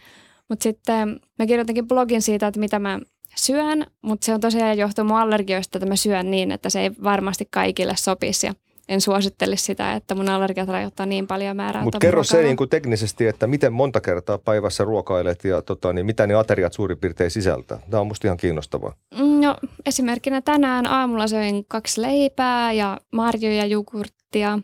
Mutta 0.50 0.63
sitten 0.63 1.20
mä 1.39 1.46
kirjoitinkin 1.46 1.88
blogin 1.88 2.22
siitä, 2.22 2.48
että 2.48 2.60
mitä 2.60 2.79
mä 2.79 3.00
syön, 3.36 3.86
mutta 4.01 4.25
se 4.25 4.34
on 4.34 4.39
tosiaan 4.39 4.77
johtuu 4.77 5.03
mun 5.03 5.17
allergioista, 5.17 5.77
että 5.77 5.89
mä 5.89 5.96
syön 5.96 6.32
niin, 6.32 6.51
että 6.51 6.70
se 6.70 6.82
ei 6.82 6.91
varmasti 7.03 7.48
kaikille 7.51 7.94
sopisi 7.96 8.48
ja 8.48 8.53
en 8.89 9.01
suosittelisi 9.01 9.63
sitä, 9.63 9.94
että 9.94 10.15
mun 10.15 10.29
allergiat 10.29 10.70
rajoittaa 10.70 11.06
niin 11.06 11.27
paljon 11.27 11.56
määrää. 11.56 11.84
Mutta 11.84 11.96
tuota 11.96 12.08
kerro 12.08 12.24
se 12.24 12.34
ruokaa. 12.34 12.48
niin 12.48 12.58
kuin 12.58 12.70
teknisesti, 12.70 13.27
että 13.27 13.48
miten 13.48 13.74
monta 13.74 14.01
kertaa 14.01 14.38
päivässä 14.38 14.84
ruokailet 14.84 15.44
ja 15.44 15.62
tota, 15.62 15.94
niin 15.94 16.06
mitä 16.06 16.27
ne 16.27 16.34
ateriat 16.36 16.74
suurin 16.74 16.98
piirtein 16.98 17.32
sisältää. 17.32 17.79
Tämä 17.89 18.01
on 18.01 18.08
musta 18.08 18.27
ihan 18.27 18.38
kiinnostavaa. 18.38 18.94
Mm, 19.20 19.38
No 19.41 19.56
esimerkkinä 19.86 20.41
tänään 20.41 20.88
aamulla 20.88 21.28
söin 21.28 21.65
kaksi 21.67 22.02
leipää 22.02 22.73
ja 22.73 22.97
marjoja 23.12 23.58
ja 23.58 23.65
jogurttia. 23.65 24.60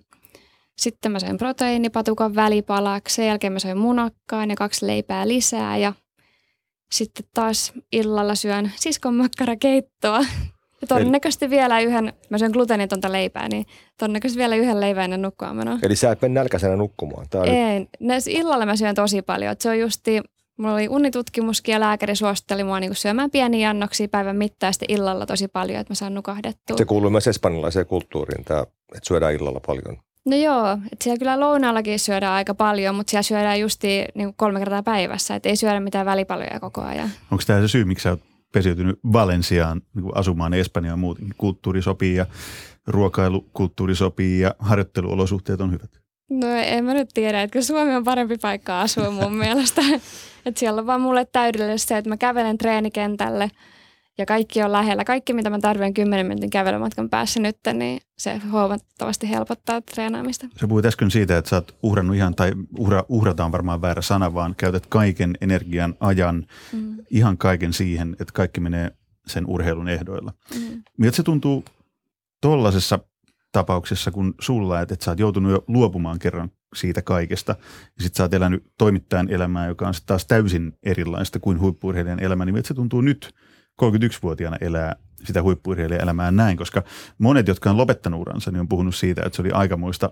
Sitten 0.77 1.11
mä 1.11 1.19
söin 1.19 1.37
proteiinipatukan 1.37 2.35
välipalaksi, 2.35 3.15
sen 3.15 3.27
jälkeen 3.27 3.53
mä 3.53 3.59
söin 3.59 3.77
munakkaan 3.77 4.49
ja 4.49 4.55
kaksi 4.55 4.87
leipää 4.87 5.27
lisää 5.27 5.77
ja 5.77 5.93
sitten 6.91 7.25
taas 7.33 7.73
illalla 7.91 8.35
syön 8.35 8.71
siskon 8.75 9.15
makkarakeittoa. 9.15 10.19
Ja 10.83 10.87
todennäköisesti 10.87 11.49
vielä 11.49 11.79
yhden, 11.79 12.13
mä 12.29 12.37
syön 12.37 12.51
gluteenitonta 12.51 13.11
leipää, 13.11 13.47
niin 13.47 13.65
todennäköisesti 13.99 14.39
vielä 14.39 14.55
yhden 14.55 14.81
leivän 14.81 15.03
ennen 15.03 15.21
nukkumaan 15.21 15.55
menoa. 15.55 15.79
Eli 15.83 15.95
sä 15.95 16.11
et 16.11 16.21
mene 16.21 16.33
nälkäisenä 16.33 16.75
nukkumaan. 16.75 17.21
Nyt, 17.21 17.53
Ei, 17.53 17.87
näissä 17.99 18.31
illalla 18.31 18.65
mä 18.65 18.75
syön 18.75 18.95
tosi 18.95 19.21
paljon. 19.21 19.51
Et 19.51 19.61
se 19.61 19.69
on 19.69 19.79
justi, 19.79 20.21
mulla 20.57 20.73
oli 20.73 20.87
unitutkimuskin 20.87 21.73
ja 21.73 21.79
lääkäri 21.79 22.15
suositteli 22.15 22.63
mua 22.63 22.79
niinku 22.79 22.95
syömään 22.95 23.31
pieniä 23.31 23.69
annoksia 23.69 24.07
päivän 24.07 24.35
mittaan 24.35 24.67
ja 24.67 24.73
sitten 24.73 24.91
illalla 24.91 25.25
tosi 25.25 25.47
paljon, 25.47 25.79
että 25.79 25.91
mä 25.91 25.95
saan 25.95 26.13
nukahdettua. 26.13 26.77
se 26.77 26.85
kuuluu 26.85 27.09
myös 27.09 27.27
espanjalaiseen 27.27 27.85
kulttuuriin, 27.85 28.45
tämä, 28.45 28.61
että 28.61 29.07
syödään 29.07 29.33
illalla 29.33 29.59
paljon. 29.65 29.97
No 30.25 30.37
joo, 30.37 30.71
että 30.73 31.03
siellä 31.03 31.19
kyllä 31.19 31.39
lounaallakin 31.39 31.99
syödään 31.99 32.33
aika 32.33 32.53
paljon, 32.53 32.95
mutta 32.95 33.11
siellä 33.11 33.23
syödään 33.23 33.59
justi 33.59 34.05
niinku 34.15 34.33
kolme 34.37 34.59
kertaa 34.59 34.83
päivässä, 34.83 35.35
että 35.35 35.49
ei 35.49 35.55
syödä 35.55 35.79
mitään 35.79 36.05
välipaloja 36.05 36.59
koko 36.59 36.81
ajan. 36.81 37.09
Onko 37.31 37.43
tämä 37.47 37.61
se 37.61 37.67
syy, 37.67 37.85
miksi 37.85 38.03
sä 38.03 38.09
oot 38.09 38.32
pesiytynyt 38.53 38.99
Valensiaan 39.13 39.81
niin 39.95 40.05
asumaan 40.15 40.53
Espanjaan 40.53 40.99
muutenkin? 40.99 41.35
Kulttuuri 41.37 41.81
sopii 41.81 42.15
ja 42.15 42.25
ruokailukulttuuri 42.87 43.95
sopii 43.95 44.39
ja 44.39 44.55
harjoitteluolosuhteet 44.59 45.61
on 45.61 45.71
hyvät. 45.71 45.91
No 46.29 46.47
en 46.47 46.85
mä 46.85 46.93
nyt 46.93 47.09
tiedä, 47.13 47.41
että 47.41 47.61
Suomi 47.61 47.95
on 47.95 48.03
parempi 48.03 48.37
paikka 48.37 48.81
asua 48.81 49.11
mun 49.11 49.35
mielestä. 49.43 49.81
Että 50.45 50.59
siellä 50.59 50.81
on 50.81 50.87
vaan 50.87 51.01
mulle 51.01 51.25
täydellistä 51.25 51.87
se, 51.87 51.97
että 51.97 52.09
mä 52.09 52.17
kävelen 52.17 52.57
treenikentälle 52.57 53.51
ja 54.17 54.25
kaikki 54.25 54.63
on 54.63 54.71
lähellä. 54.71 55.03
Kaikki, 55.03 55.33
mitä 55.33 55.49
mä 55.49 55.59
tarvitsen 55.59 55.93
10 55.93 56.25
minuutin 56.25 56.49
kävelymatkan 56.49 57.09
päässä 57.09 57.39
nyt, 57.39 57.57
niin 57.73 58.01
se 58.17 58.41
huomattavasti 58.51 59.29
helpottaa 59.29 59.81
treenaamista. 59.81 60.47
Sä 60.61 60.67
puhuit 60.67 60.85
äsken 60.85 61.11
siitä, 61.11 61.37
että 61.37 61.49
sä 61.49 61.55
oot 61.55 61.75
uhrannut 61.83 62.15
ihan, 62.15 62.35
tai 62.35 62.51
uhra, 62.77 63.03
uhrataan 63.09 63.51
varmaan 63.51 63.81
väärä 63.81 64.01
sana, 64.01 64.33
vaan 64.33 64.55
käytät 64.57 64.85
kaiken 64.85 65.37
energian, 65.41 65.95
ajan, 65.99 66.45
Mm. 66.73 66.97
ihan 67.09 67.37
kaiken 67.37 67.73
siihen, 67.73 68.11
että 68.11 68.33
kaikki 68.33 68.59
menee 68.61 68.91
sen 69.27 69.45
urheilun 69.47 69.89
ehdoilla. 69.89 70.33
Mm. 70.55 70.83
Miltä 70.97 71.15
se 71.17 71.23
tuntuu 71.23 71.65
tollaisessa 72.41 72.99
tapauksessa 73.51 74.11
kun 74.11 74.35
sulla, 74.41 74.81
että, 74.81 74.93
että 74.93 75.05
sä 75.05 75.11
oot 75.11 75.19
joutunut 75.19 75.51
jo 75.51 75.63
luopumaan 75.67 76.19
kerran 76.19 76.51
siitä 76.75 77.01
kaikesta, 77.01 77.55
ja 77.97 78.03
sit 78.03 78.15
sä 78.15 78.23
oot 78.23 78.33
elänyt 78.33 78.63
toimittajan 78.77 79.29
elämää, 79.29 79.67
joka 79.67 79.87
on 79.87 79.93
taas 80.05 80.25
täysin 80.25 80.77
erilaista 80.83 81.39
kuin 81.39 81.59
huippuurheilijan 81.59 82.19
elämä, 82.23 82.45
niin 82.45 82.53
miltä 82.53 82.67
se 82.67 82.73
tuntuu 82.73 83.01
nyt 83.01 83.33
31-vuotiaana 83.81 84.57
elää 84.61 84.95
sitä 85.23 85.43
huippuurheilijan 85.43 86.01
elämää 86.01 86.31
näin, 86.31 86.57
koska 86.57 86.83
monet, 87.17 87.47
jotka 87.47 87.69
on 87.69 87.77
lopettanut 87.77 88.21
uransa, 88.21 88.51
niin 88.51 88.59
on 88.59 88.67
puhunut 88.67 88.95
siitä, 88.95 89.21
että 89.25 89.35
se 89.35 89.41
oli 89.41 89.51
aikamoista 89.51 90.11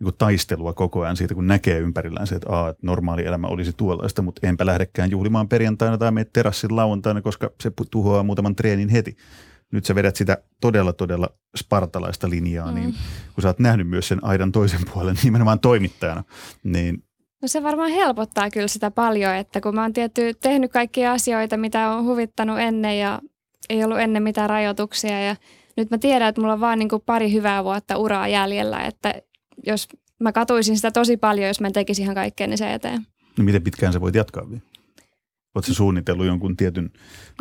niin 0.00 0.14
taistelua 0.18 0.72
koko 0.72 1.02
ajan 1.02 1.16
siitä, 1.16 1.34
kun 1.34 1.46
näkee 1.46 1.78
ympärillään 1.78 2.26
se, 2.26 2.34
että, 2.34 2.52
aa, 2.52 2.68
että 2.68 2.86
normaali 2.86 3.24
elämä 3.24 3.46
olisi 3.46 3.72
tuollaista, 3.72 4.22
mutta 4.22 4.46
enpä 4.46 4.66
lähdekään 4.66 5.10
juhlimaan 5.10 5.48
perjantaina 5.48 5.98
tai 5.98 6.10
mene 6.10 6.26
terassin 6.32 6.76
lauantaina, 6.76 7.22
koska 7.22 7.50
se 7.62 7.72
tuhoaa 7.90 8.22
muutaman 8.22 8.56
treenin 8.56 8.88
heti. 8.88 9.16
Nyt 9.72 9.84
sä 9.84 9.94
vedät 9.94 10.16
sitä 10.16 10.38
todella, 10.60 10.92
todella 10.92 11.28
spartalaista 11.56 12.30
linjaa, 12.30 12.68
mm. 12.68 12.74
niin 12.74 12.94
kun 13.34 13.42
sä 13.42 13.48
oot 13.48 13.58
nähnyt 13.58 13.88
myös 13.88 14.08
sen 14.08 14.24
aidan 14.24 14.52
toisen 14.52 14.80
puolen 14.94 15.16
nimenomaan 15.24 15.60
toimittajana, 15.60 16.24
niin 16.62 17.04
No 17.42 17.48
se 17.48 17.62
varmaan 17.62 17.90
helpottaa 17.90 18.50
kyllä 18.50 18.68
sitä 18.68 18.90
paljon, 18.90 19.34
että 19.34 19.60
kun 19.60 19.74
mä 19.74 19.82
oon 19.82 19.92
tietty 19.92 20.34
tehnyt 20.34 20.72
kaikkia 20.72 21.12
asioita, 21.12 21.56
mitä 21.56 21.90
on 21.90 22.04
huvittanut 22.04 22.58
ennen 22.58 22.98
ja 22.98 23.20
ei 23.68 23.84
ollut 23.84 24.00
ennen 24.00 24.22
mitään 24.22 24.50
rajoituksia 24.50 25.20
ja 25.22 25.36
nyt 25.76 25.90
mä 25.90 25.98
tiedän, 25.98 26.28
että 26.28 26.40
mulla 26.40 26.52
on 26.54 26.60
vaan 26.60 26.78
niin 26.78 26.88
kuin 26.88 27.02
pari 27.06 27.32
hyvää 27.32 27.64
vuotta 27.64 27.96
uraa 27.96 28.28
jäljellä, 28.28 28.80
että 28.80 29.14
jos 29.66 29.88
mä 30.20 30.32
katuisin 30.32 30.76
sitä 30.76 30.90
tosi 30.90 31.16
paljon, 31.16 31.48
jos 31.48 31.60
mä 31.60 31.66
en 31.66 31.72
tekisi 31.72 32.02
ihan 32.02 32.14
kaikkea 32.14 32.46
niin 32.46 32.58
se 32.58 32.74
eteen. 32.74 33.06
no 33.38 33.44
miten 33.44 33.62
pitkään 33.62 33.92
sä 33.92 34.00
voit 34.00 34.14
jatkaa 34.14 34.50
vielä? 34.50 34.62
Oletko 35.54 35.72
suunnitellut 35.74 36.26
jonkun 36.26 36.56
tietyn 36.56 36.90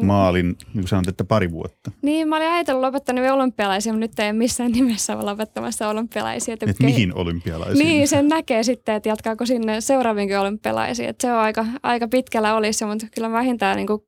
maalin, 0.01 0.45
niin 0.45 0.57
kuin 0.73 0.87
sanot, 0.87 1.07
että 1.07 1.23
pari 1.23 1.51
vuotta? 1.51 1.91
Niin, 2.01 2.27
mä 2.29 2.37
olin 2.37 2.47
ajatellut 2.49 2.81
lopettanut 2.81 3.25
jo 3.25 3.33
olympialaisia, 3.33 3.93
mutta 3.93 4.03
nyt 4.07 4.19
ei 4.19 4.33
missään 4.33 4.71
nimessä 4.71 5.15
ole 5.15 5.23
lopettamassa 5.31 5.87
olympialaisia. 5.89 6.53
Että 6.53 6.69
Että 6.69 6.83
mihin 6.83 7.13
olympialaisiin? 7.15 7.85
Niin, 7.87 8.07
sen 8.07 8.27
näkee 8.27 8.63
sitten, 8.63 8.95
että 8.95 9.09
jatkaako 9.09 9.45
sinne 9.45 9.81
seuraaviinkin 9.81 10.39
olympialaisiin. 10.39 11.09
Että 11.09 11.27
se 11.27 11.33
on 11.33 11.39
aika, 11.39 11.65
aika 11.83 12.07
pitkällä 12.07 12.55
olisi, 12.55 12.85
mutta 12.85 13.07
kyllä 13.15 13.31
vähintään 13.31 13.77
niin 13.77 13.87
kuin 13.87 14.01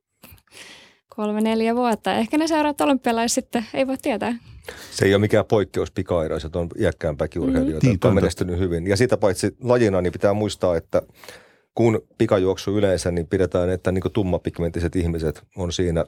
kolme, 1.15 1.41
neljä 1.41 1.75
vuotta. 1.75 2.13
Ehkä 2.15 2.37
ne 2.37 2.47
seuraavat 2.47 2.81
olympialaiset 2.81 3.35
sitten, 3.35 3.65
ei 3.73 3.87
voi 3.87 3.97
tietää. 3.97 4.35
Se 4.91 5.05
ei 5.05 5.13
ole 5.13 5.21
mikään 5.21 5.45
poikkeus 5.45 5.91
pika-airaiset, 5.91 6.55
on 6.55 6.67
iäkkäämpäkin 6.79 7.41
urheilijoita, 7.41 7.85
Niin, 7.87 7.93
jotka 7.93 8.07
on 8.07 8.11
totta. 8.11 8.21
menestynyt 8.21 8.59
hyvin. 8.59 8.87
Ja 8.87 8.97
sitä 8.97 9.17
paitsi 9.17 9.57
lajina, 9.63 10.01
niin 10.01 10.13
pitää 10.13 10.33
muistaa, 10.33 10.77
että 10.77 11.01
kun 11.79 12.01
pikajuoksu 12.17 12.77
yleensä, 12.77 13.11
niin 13.11 13.27
pidetään, 13.27 13.69
että 13.69 13.91
niin 13.91 14.03
tummapigmenttiset 14.13 14.95
ihmiset 14.95 15.43
on 15.55 15.71
siinä 15.71 16.05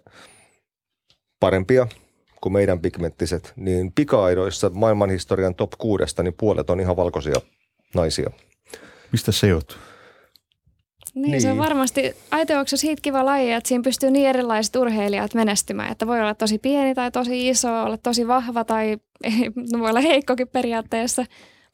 parempia 1.40 1.88
kuin 2.42 2.54
meidän 2.54 2.80
pigmenttiset. 2.80 3.54
Niin 3.56 3.92
pika-aidoissa 3.92 4.70
maailmanhistorian 4.74 5.56
top 5.56 5.72
kuudesta, 5.78 6.24
niin 6.24 6.34
puolet 6.34 6.70
on 6.70 6.80
ihan 6.80 6.96
valkoisia 6.96 7.36
naisia. 7.96 8.30
Mistä 9.12 9.32
se 9.32 9.48
johtuu? 9.48 9.78
Niin, 11.16 11.32
niin, 11.32 11.42
se 11.42 11.48
on 11.48 11.58
niin. 11.58 11.64
varmasti 11.64 12.16
aitojuoksu 12.32 12.78
siitä 12.78 13.02
kiva 13.02 13.26
laji, 13.26 13.52
että 13.52 13.68
siinä 13.68 13.84
pystyy 13.84 14.12
niin 14.12 14.30
erilaiset 14.30 14.76
urheilijat 14.76 15.34
menestymään, 15.34 15.92
että 15.92 16.08
voi 16.08 16.20
olla 16.20 16.34
tosi 16.34 16.58
pieni 16.58 16.96
tai 16.96 17.12
tosi 17.12 17.50
iso, 17.50 17.84
olla 17.84 17.98
tosi 17.98 18.28
vahva 18.28 18.64
tai 18.64 18.98
no 19.72 19.80
voi 19.80 19.90
olla 19.90 20.02
heikkokin 20.02 20.48
periaatteessa, 20.48 21.26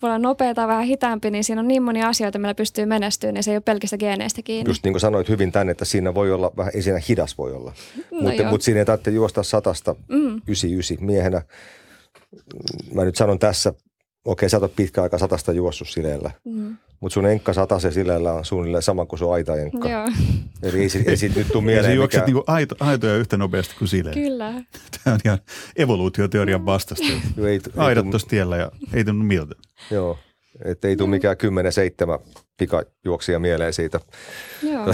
voi 0.02 0.10
olla 0.10 0.20
nopea 0.20 0.54
tai 0.54 0.68
vähän 0.68 0.86
hitaampi, 0.86 1.32
niin 1.32 1.44
siinä 1.44 1.62
on 1.62 1.68
niin 1.68 1.84
monia 1.84 2.08
asioita, 2.08 2.40
millä 2.40 2.56
pystyy 2.56 2.86
menestymään, 2.86 3.34
niin 3.34 3.44
se 3.44 3.52
ei 3.52 3.58
ole 3.58 3.62
pelkistä 3.62 3.98
geeneistä 3.98 4.42
kiinni. 4.42 4.70
Just 4.70 4.84
niin 4.84 4.94
kuin 4.94 5.02
sanoit 5.02 5.30
hyvin 5.30 5.52
tänne, 5.52 5.72
että 5.72 5.86
siinä 5.86 6.14
voi 6.14 6.32
olla 6.32 6.52
vähän, 6.58 6.72
ei 6.76 6.82
siinä 6.82 7.02
hidas 7.10 7.38
voi 7.38 7.54
olla, 7.54 7.74
no 8.12 8.22
mutta, 8.22 8.44
mutta 8.44 8.66
siinä 8.66 8.80
ei 8.80 8.86
tarvitse 8.86 9.12
juosta 9.12 9.44
satasta 9.44 9.96
mm. 10.10 10.42
99 10.48 11.06
miehenä. 11.06 11.42
Mä 12.94 13.06
nyt 13.06 13.16
sanon 13.16 13.40
tässä 13.40 13.74
okei, 14.26 14.50
sä 14.50 14.58
oot 14.58 14.76
pitkä 14.76 15.04
aika 15.04 15.18
satasta 15.18 15.52
juossut 15.52 15.90
sileellä, 15.90 16.32
mm. 16.46 16.78
Mutta 17.00 17.14
sun 17.14 17.26
enkka 17.26 17.54
se 17.80 17.92
sileellä 17.92 18.34
on 18.34 18.46
suunnilleen 18.46 18.84
sama 18.84 19.06
kuin 19.06 19.20
sun 19.20 19.34
aita-enkka. 19.34 19.90
Joo. 19.90 20.08
Eli 20.64 20.80
ei, 20.80 20.90
ei 21.06 21.18
siitä 21.18 21.40
nyt 21.40 21.48
tule 21.48 21.64
mieleen. 21.64 21.92
Ei 21.92 21.96
juokset 21.96 22.26
niinku 22.26 22.44
aito, 22.48 22.76
aitoja 22.80 23.16
yhtä 23.16 23.38
nopeasti 23.38 23.76
kuin 23.80 23.88
sileellä. 23.88 24.22
Kyllä. 24.22 24.54
Tämä 25.04 25.14
on 25.14 25.20
ihan 25.26 25.40
evoluutioteorian 25.76 26.66
vastasta. 26.66 27.06
Aidat 27.78 28.10
tuossa 28.10 28.28
tiellä 28.28 28.58
ja 28.58 28.72
ei 28.94 29.04
tunnu 29.04 29.24
miltä. 29.24 29.56
Joo, 29.92 30.18
että 30.66 30.88
ei 30.88 30.96
tule 30.96 31.10
mikään 31.10 31.38
10-7 32.18 32.24
pikajuoksia 32.58 33.40
mieleen 33.40 33.74
siitä. 33.74 34.00
Joo. 34.64 34.94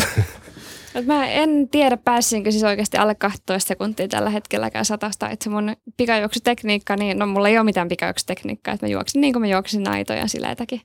Mä 1.06 1.28
en 1.28 1.70
tiedä, 1.70 1.98
pääsinkö 1.98 2.52
siis 2.52 2.64
oikeasti 2.64 2.98
alle 2.98 3.16
12 3.16 3.68
sekuntia 3.68 4.08
tällä 4.08 4.30
hetkelläkään 4.30 4.86
satasta. 4.86 5.30
Että 5.30 5.44
se 5.44 5.50
mun 5.50 5.76
pikajuoksutekniikka, 5.98 6.96
niin 6.96 7.20
no 7.20 7.26
mulla 7.26 7.50
ei 7.50 7.58
ole 7.58 7.64
mitään 7.64 7.88
pikajuoksutekniikkaa. 7.88 8.74
Että 8.74 8.86
mä 8.86 8.92
juoksin 8.92 9.22
niin 9.22 9.34
kuin 9.34 9.42
mä 9.42 9.48
juoksin 9.48 9.90
aitoja 9.90 10.28
sileitäkin. 10.28 10.82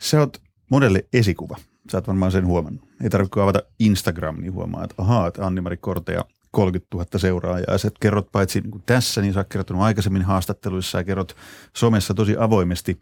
Sä 0.00 0.20
oot 0.20 0.40
modelle 0.70 1.04
esikuva. 1.12 1.56
Sä 1.92 1.96
oot 1.98 2.06
varmaan 2.06 2.32
sen 2.32 2.46
huomannut. 2.46 2.88
Ei 3.02 3.10
tarvitse 3.10 3.40
avata 3.40 3.62
Instagram, 3.78 4.40
niin 4.40 4.52
huomaa, 4.52 4.84
että 4.84 4.94
ahaa, 4.98 5.26
että 5.26 5.46
Anni-Mari 5.46 5.76
Kortea 5.76 6.24
30 6.50 6.96
000 6.96 7.06
seuraajaa. 7.16 7.72
Ja 7.72 7.78
sä 7.78 7.90
kerrot 8.00 8.32
paitsi 8.32 8.60
niin 8.60 8.82
tässä, 8.86 9.20
niin 9.20 9.34
sä 9.34 9.40
oot 9.40 9.48
kertonut 9.48 9.82
aikaisemmin 9.82 10.22
haastatteluissa 10.22 10.98
ja 10.98 11.04
kerrot 11.04 11.36
somessa 11.76 12.14
tosi 12.14 12.36
avoimesti 12.38 13.00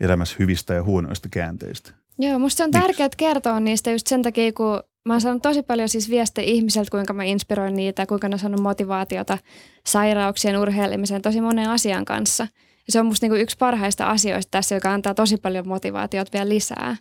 elämässä 0.00 0.36
hyvistä 0.38 0.74
ja 0.74 0.82
huonoista 0.82 1.28
käänteistä. 1.28 1.92
Joo, 2.18 2.38
musta 2.38 2.64
on 2.64 2.70
tärkeää 2.70 3.08
kertoa 3.16 3.60
niistä 3.60 3.90
just 3.90 4.06
sen 4.06 4.22
takia, 4.22 4.52
kun 4.52 4.80
Mä 5.04 5.14
oon 5.14 5.20
saanut 5.20 5.42
tosi 5.42 5.62
paljon 5.62 5.88
siis 5.88 6.10
viestejä 6.10 6.46
ihmiseltä, 6.46 6.90
kuinka 6.90 7.12
mä 7.12 7.24
inspiroin 7.24 7.74
niitä, 7.74 8.06
kuinka 8.06 8.28
ne 8.28 8.34
on 8.34 8.38
saanut 8.38 8.60
motivaatiota 8.60 9.38
sairauksien, 9.86 10.56
urheilemiseen, 10.56 11.22
tosi 11.22 11.40
monen 11.40 11.70
asian 11.70 12.04
kanssa. 12.04 12.46
Se 12.90 13.00
on 13.00 13.06
musta 13.06 13.24
niinku 13.24 13.42
yksi 13.42 13.56
parhaista 13.58 14.06
asioista 14.06 14.50
tässä, 14.50 14.74
joka 14.74 14.92
antaa 14.92 15.14
tosi 15.14 15.36
paljon 15.36 15.68
motivaatiota 15.68 16.30
vielä 16.32 16.48
lisää. 16.48 16.96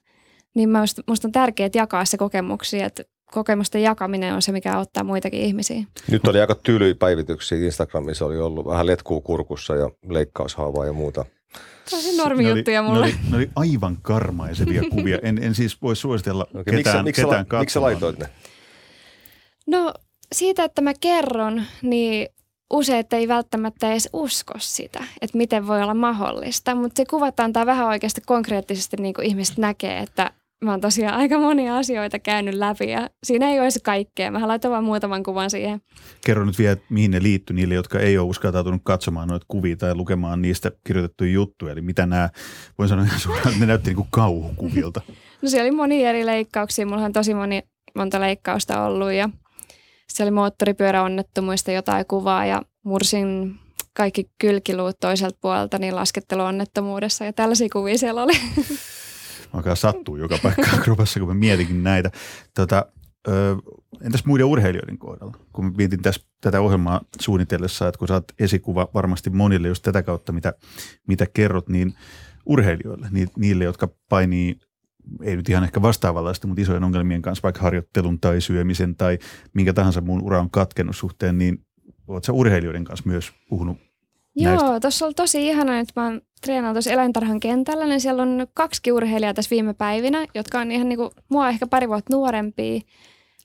Niin 0.55 0.69
musta, 0.69 1.01
musta 1.07 1.27
on 1.27 1.31
tärkeää 1.31 1.69
jakaa 1.75 2.05
se 2.05 2.17
kokemuksia, 2.17 2.85
että 2.85 3.03
kokemusten 3.31 3.81
jakaminen 3.81 4.33
on 4.33 4.41
se, 4.41 4.51
mikä 4.51 4.73
auttaa 4.73 5.03
muitakin 5.03 5.41
ihmisiä. 5.41 5.83
Nyt 6.11 6.27
oli 6.27 6.41
aika 6.41 6.55
tylyjä 6.55 6.95
päivityksiä 6.95 7.57
Instagramissa, 7.57 8.25
oli 8.25 8.37
ollut 8.37 8.65
vähän 8.65 8.85
letkuu 8.85 9.21
kurkussa 9.21 9.75
ja 9.75 9.89
leikkaushaavaa 10.09 10.85
ja 10.85 10.93
muuta– 10.93 11.25
Tosi 11.89 12.17
normi 12.17 12.49
juttuja 12.49 12.83
mulle. 12.83 13.05
Ne 13.05 13.13
oli, 13.13 13.29
ne 13.29 13.37
oli 13.37 13.49
aivan 13.55 13.97
karmaisevia 14.01 14.81
kuvia. 14.95 15.19
En, 15.21 15.43
en 15.43 15.55
siis 15.55 15.81
voi 15.81 15.95
suositella 15.95 16.47
okay, 16.49 16.63
ketään, 16.63 17.03
miksi, 17.03 17.21
ketään 17.21 17.41
miksi, 17.41 17.57
miksi 17.57 17.73
sä 17.73 17.81
laitoit 17.81 18.19
ne? 18.19 18.29
No 19.67 19.93
siitä, 20.31 20.63
että 20.63 20.81
mä 20.81 20.93
kerron, 20.99 21.63
niin 21.81 22.27
useat 22.73 23.13
ei 23.13 23.27
välttämättä 23.27 23.91
edes 23.91 24.09
usko 24.13 24.53
sitä, 24.57 25.03
että 25.21 25.37
miten 25.37 25.67
voi 25.67 25.81
olla 25.81 25.93
mahdollista. 25.93 26.75
Mutta 26.75 26.97
se 26.97 27.05
kuvat 27.05 27.39
antaa 27.39 27.65
vähän 27.65 27.87
oikeasti 27.87 28.21
konkreettisesti, 28.25 28.97
niin 28.97 29.13
kuin 29.13 29.27
ihmiset 29.27 29.57
näkee, 29.57 29.99
että 29.99 30.31
mä 30.65 30.71
oon 30.71 30.81
tosiaan 30.81 31.15
aika 31.15 31.39
monia 31.39 31.77
asioita 31.77 32.19
käynyt 32.19 32.53
läpi 32.53 32.89
ja 32.89 33.09
siinä 33.23 33.49
ei 33.49 33.59
olisi 33.59 33.79
kaikkea. 33.83 34.31
Mä 34.31 34.47
laitan 34.47 34.71
vain 34.71 34.83
muutaman 34.83 35.23
kuvan 35.23 35.49
siihen. 35.49 35.81
Kerro 36.25 36.45
nyt 36.45 36.59
vielä, 36.59 36.77
mihin 36.89 37.11
ne 37.11 37.23
liittyy 37.23 37.55
niille, 37.55 37.73
jotka 37.73 37.99
ei 37.99 38.17
ole 38.17 38.29
uskaltautunut 38.29 38.81
katsomaan 38.83 39.27
noita 39.27 39.45
kuvia 39.47 39.75
tai 39.75 39.95
lukemaan 39.95 40.41
niistä 40.41 40.71
kirjoitettuja 40.87 41.31
juttuja. 41.31 41.71
Eli 41.71 41.81
mitä 41.81 42.05
nämä, 42.05 42.29
voin 42.77 42.89
sanoa 42.89 43.05
ihan 43.05 43.19
suoraan, 43.19 43.47
että 43.47 43.59
ne 43.59 43.65
näytti 43.65 43.89
niin 43.89 43.95
kuin 43.95 44.07
kauhukuvilta. 44.11 45.01
no 45.41 45.49
siellä 45.49 45.67
oli 45.67 45.75
moni 45.75 46.05
eri 46.05 46.25
leikkauksia. 46.25 46.85
Mulla 46.85 47.05
on 47.05 47.13
tosi 47.13 47.33
moni, 47.33 47.63
monta 47.95 48.19
leikkausta 48.19 48.83
ollut 48.83 49.11
ja 49.11 49.29
se 50.13 50.23
oli 50.23 50.31
moottoripyöräonnettomuista 50.31 51.71
jotain 51.71 52.05
kuvaa 52.05 52.45
ja 52.45 52.61
mursin 52.83 53.55
kaikki 53.93 54.29
kylkiluut 54.41 54.99
toiselta 54.99 55.37
puolelta 55.41 55.77
niin 55.77 55.95
lasketteluonnettomuudessa 55.95 57.25
ja 57.25 57.33
tällaisia 57.33 57.67
kuvia 57.73 57.97
siellä 57.97 58.23
oli. 58.23 58.33
alkaa 59.53 59.75
sattuu 59.75 60.15
joka 60.15 60.37
paikka 60.43 60.77
kropassa, 60.83 61.19
kun 61.19 61.29
mä 61.29 61.33
mietinkin 61.33 61.83
näitä. 61.83 62.11
Tota, 62.55 62.85
ö, 63.27 63.55
entäs 64.01 64.25
muiden 64.25 64.45
urheilijoiden 64.45 64.97
kohdalla? 64.97 65.37
Kun 65.53 65.65
mä 65.65 65.71
mietin 65.77 66.01
tässä 66.01 66.21
tätä 66.41 66.61
ohjelmaa 66.61 67.01
suunnitellessa, 67.21 67.87
että 67.87 67.99
kun 67.99 68.11
oot 68.11 68.31
esikuva 68.39 68.87
varmasti 68.93 69.29
monille 69.29 69.67
just 69.67 69.83
tätä 69.83 70.03
kautta, 70.03 70.31
mitä, 70.31 70.53
mitä 71.07 71.25
kerrot, 71.33 71.69
niin 71.69 71.93
urheilijoille, 72.45 73.07
niille, 73.37 73.63
jotka 73.63 73.89
painii 74.09 74.59
ei 75.23 75.35
nyt 75.35 75.49
ihan 75.49 75.63
ehkä 75.63 75.81
vastaavanlaista, 75.81 76.47
mutta 76.47 76.61
isojen 76.61 76.83
ongelmien 76.83 77.21
kanssa, 77.21 77.43
vaikka 77.43 77.61
harjoittelun 77.61 78.19
tai 78.19 78.41
syömisen 78.41 78.95
tai 78.95 79.19
minkä 79.53 79.73
tahansa 79.73 80.01
muun 80.01 80.21
ura 80.21 80.39
on 80.39 80.49
katkennut 80.49 80.95
suhteen, 80.95 81.37
niin 81.37 81.65
oot 82.07 82.23
sä 82.23 82.33
urheilijoiden 82.33 82.83
kanssa 82.83 83.09
myös 83.09 83.31
puhunut 83.49 83.77
Joo, 84.35 84.79
tuossa 84.79 85.05
on 85.05 85.15
tosi 85.15 85.47
ihana, 85.47 85.79
että 85.79 86.01
mä 86.01 86.05
oon 86.05 86.21
treenannut 86.41 86.75
tuossa 86.75 86.91
eläintarhan 86.91 87.39
kentällä, 87.39 87.85
niin 87.85 88.01
siellä 88.01 88.23
on 88.23 88.47
kaksi 88.53 88.91
urheilijaa 88.91 89.33
tässä 89.33 89.49
viime 89.49 89.73
päivinä, 89.73 90.25
jotka 90.35 90.59
on 90.59 90.71
ihan 90.71 90.89
niinku 90.89 91.11
mua 91.29 91.49
ehkä 91.49 91.67
pari 91.67 91.87
vuotta 91.87 92.15
nuorempia, 92.15 92.81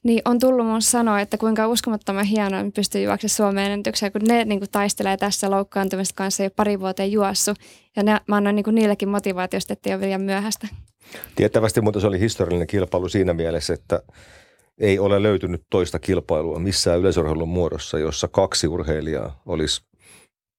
niin 0.05 0.23
on 0.25 0.39
tullut 0.39 0.67
mun 0.67 0.83
sanoa, 0.83 1.21
että 1.21 1.39
kuinka 1.39 1.69
uskomattoman 1.69 2.25
hienoa, 2.25 2.61
että 2.61 2.73
pystyy 2.75 3.03
juoksemaan 3.03 3.31
Suomeen 3.31 3.73
ennätykseen, 3.73 4.13
kun 4.13 4.21
ne 4.29 4.45
niin 4.45 4.61
kuin, 4.61 4.71
taistelee 4.71 5.17
tässä 5.17 5.51
loukkaantumista 5.51 6.15
kanssa 6.17 6.43
jo 6.43 6.51
pari 6.57 6.81
vuoteen 6.81 7.13
juossut. 7.13 7.59
Ja 7.97 8.03
ne, 8.03 8.21
mä 8.29 8.37
annan 8.37 8.55
niin 8.55 8.65
kuin, 8.65 8.75
niillekin 8.75 9.09
motivaatiosta, 9.09 9.73
että 9.73 9.91
ei 9.91 9.95
ole 9.95 10.01
vielä 10.01 10.19
myöhäistä. 10.19 10.69
Tiettävästi 11.37 11.81
mutta 11.81 12.01
se 12.01 12.07
oli 12.07 12.21
historiallinen 12.21 12.67
kilpailu 12.67 13.09
siinä 13.09 13.35
mielessä, 13.35 13.75
että 13.75 14.03
ei 14.79 14.99
ole 14.99 15.23
löytynyt 15.23 15.63
toista 15.71 15.99
kilpailua 15.99 16.59
missään 16.59 17.01
yleisurheilun 17.01 17.49
muodossa, 17.49 17.99
jossa 17.99 18.29
kaksi 18.29 18.69
urheilijaa 18.69 19.43
olisi 19.47 19.83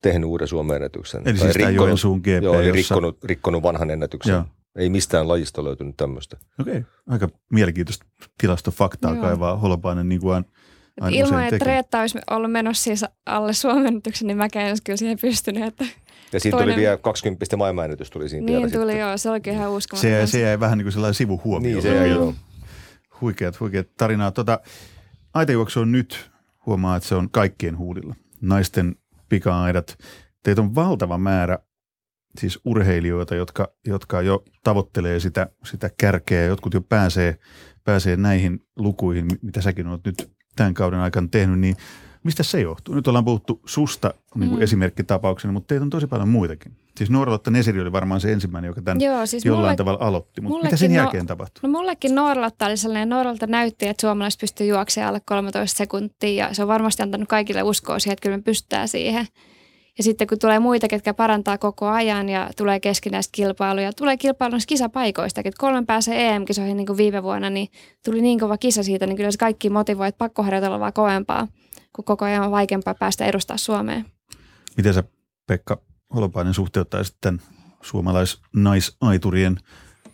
tehnyt 0.02 0.30
uuden 0.30 0.48
Suomen 0.48 0.76
ennätyksen. 0.76 1.22
Eli 1.26 1.38
siis 1.38 1.56
rikkonut, 1.56 1.76
Joensuun 1.76 2.20
GP, 2.20 2.44
joo, 2.44 2.60
eli 2.60 2.68
jossa... 2.68 2.76
rikkonut, 2.76 3.24
rikkonut 3.24 3.64
vanhan 3.64 3.90
ennätyksen. 3.90 4.34
Joo. 4.34 4.44
Ei 4.76 4.90
mistään 4.90 5.28
lajista 5.28 5.64
löytynyt 5.64 5.98
tämmöistä. 5.98 6.38
Okei, 6.60 6.78
okay. 6.78 6.84
aika 7.08 7.30
mielenkiintoista 7.52 8.06
tilastofaktaa 8.38 9.14
Joo. 9.14 9.22
kaivaa 9.22 9.58
Holopainen 9.58 10.10
niin 10.10 10.22
kuin 10.22 10.46
aina 11.02 11.18
Ilman, 11.18 11.44
että 11.44 11.66
Reetta 11.66 12.02
olisi 12.02 12.20
ollut 12.32 12.52
menossa 12.52 12.84
siis 12.84 13.06
alle 13.26 13.54
Suomen 13.54 13.88
ennätyksen, 13.88 14.28
niin 14.28 14.38
mäkään 14.38 14.68
olisi 14.68 14.84
kyllä 14.84 14.98
siihen 14.98 15.18
pystynyt. 15.22 15.64
Että 15.64 15.86
ja 16.34 16.40
siitä 16.40 16.58
toinen... 16.58 16.74
tuli 16.74 16.82
vielä 16.82 16.98
20 16.98 17.58
maailmanennätys 17.58 18.10
tuli 18.10 18.30
siinä 18.30 18.46
Niin 18.46 18.72
tuli 18.72 18.72
sitten. 18.72 19.00
joo, 19.00 19.18
se 19.18 19.30
olikin 19.30 19.54
ihan 19.54 19.72
uskomaton. 19.72 20.10
Se, 20.10 20.28
se 20.28 20.40
jäi 20.40 20.60
vähän 20.60 20.78
niin 20.78 20.86
kuin 20.86 20.94
sellainen 20.94 21.14
sivuhuomio. 21.14 21.72
Niin 21.72 21.82
se 21.82 21.96
jäi, 21.96 22.10
joo. 22.10 22.34
Huikeat, 23.22 23.60
huikeat 23.60 23.88
tarinaa. 23.98 24.32
Tota, 24.32 24.60
aitajuoksu 25.34 25.80
on 25.80 25.92
nyt, 25.92 26.32
huomaa, 26.66 26.96
että 26.96 27.10
se 27.10 27.16
on 27.16 27.30
kaikkien 27.30 27.78
huulilla. 27.78 28.16
Naisten 28.42 28.96
pika-aidat. 29.30 29.98
Teitä 30.44 30.62
on 30.62 30.76
valtava 30.76 31.18
määrä 31.18 31.60
siis 32.38 32.60
urheilijoita, 32.66 33.36
jotka, 33.36 33.68
jotka 33.86 34.22
jo 34.22 34.44
tavoittelee 34.64 35.20
sitä, 35.20 35.48
sitä 35.64 35.90
kärkeä. 35.98 36.46
Jotkut 36.46 36.74
jo 36.74 36.82
pääsee, 36.82 37.38
pääsee 37.84 38.18
näihin 38.18 38.60
lukuihin, 38.76 39.26
mitä 39.42 39.62
säkin 39.62 39.88
olet 39.88 40.06
nyt 40.06 40.32
tämän 40.56 40.74
kauden 40.74 41.00
aikana 41.00 41.28
tehnyt, 41.32 41.60
niin 41.60 41.76
mistä 42.24 42.44
se 42.44 42.62
johtuu? 42.62 42.96
Nyt 42.96 43.08
ollaan 43.08 43.26
puhuttu 43.26 43.62
susta 43.66 44.14
niin 44.36 44.50
kuin 44.50 44.60
mm. 44.60 44.64
esimerkkitapauksena, 44.64 45.54
mutta 45.54 45.68
teitä 45.68 45.84
on 45.84 45.90
tosi 45.90 46.08
paljon 46.08 46.30
muitakin. 46.30 46.72
Siis 46.98 47.10
Nooralotta 47.10 47.52
Nesiri 47.52 47.82
oli 47.82 47.92
varmaan 47.92 48.22
se 48.22 48.32
ensimmäinen, 48.32 48.68
joka 48.68 48.82
tämän 48.82 49.02
Joo, 49.02 49.26
siis 49.26 49.46
jollain 49.46 49.64
mulle, 49.64 49.76
tavalla 49.76 50.06
aloitti, 50.06 50.42
mutta 50.42 50.64
mitä 50.64 50.78
sen 50.78 50.92
no, 50.92 50.98
jälkeen 50.98 51.26
tapahtui? 51.26 51.60
No 51.64 51.70
mullekin 51.70 52.16
Nooralotta 52.16 52.66
oli 52.66 52.78
sellainen, 52.78 53.10
Nooralotta 53.10 53.48
näytti, 53.48 53.88
että 53.88 54.02
suomalaiset 54.02 54.40
pystyy 54.40 54.68
juoksemaan 54.68 55.10
alle 55.10 55.22
13 55.26 55.78
sekuntia 55.78 56.48
ja 56.48 56.54
se 56.54 56.62
on 56.62 56.68
varmasti 56.68 57.04
antanut 57.04 57.30
kaikille 57.30 57.64
uskoa 57.64 58.00
siihen, 58.00 58.14
että 58.14 58.24
kyllä 58.24 58.38
me 58.38 58.44
pystytään 58.44 58.88
siihen. 58.88 59.28
Ja 59.98 60.04
sitten 60.04 60.28
kun 60.28 60.40
tulee 60.40 60.60
muita, 60.60 60.88
ketkä 60.88 61.14
parantaa 61.14 61.58
koko 61.58 61.88
ajan 61.88 62.30
ja 62.30 62.50
tulee 62.58 62.80
keskinäistä 62.80 63.32
kilpailuja, 63.32 63.94
tulee 63.94 64.18
kilpailun 64.18 64.60
kisapaikoista, 64.68 65.42
että 65.46 65.60
kolmen 65.60 65.86
pääsee 65.86 66.30
EM-kisoihin 66.30 66.78
niin 66.78 66.88
kuin 66.88 66.98
viime 66.98 67.24
vuonna, 67.24 67.50
niin 67.50 67.68
tuli 68.06 68.22
niin 68.22 68.40
kova 68.40 68.58
kisa 68.58 68.84
siitä, 68.84 69.08
niin 69.08 69.18
kyllä 69.18 69.32
se 69.32 69.38
kaikki 69.38 69.70
motivoi, 69.70 70.08
että 70.08 70.18
pakko 70.18 70.44
harjoitella 70.44 70.80
vaan 70.80 70.94
kovempaa, 70.94 71.48
kun 71.96 72.06
koko 72.06 72.26
ajan 72.26 72.46
on 72.46 72.52
vaikeampaa 72.52 72.96
päästä 72.96 73.26
edustaa 73.26 73.58
Suomeen. 73.58 74.06
Miten 74.78 74.94
sä 74.94 75.04
Pekka 75.48 75.82
Holopainen 76.16 76.54
suhteuttaisit 76.54 77.16
tämän 77.22 77.42
suomalais-naisaiturien 77.82 79.58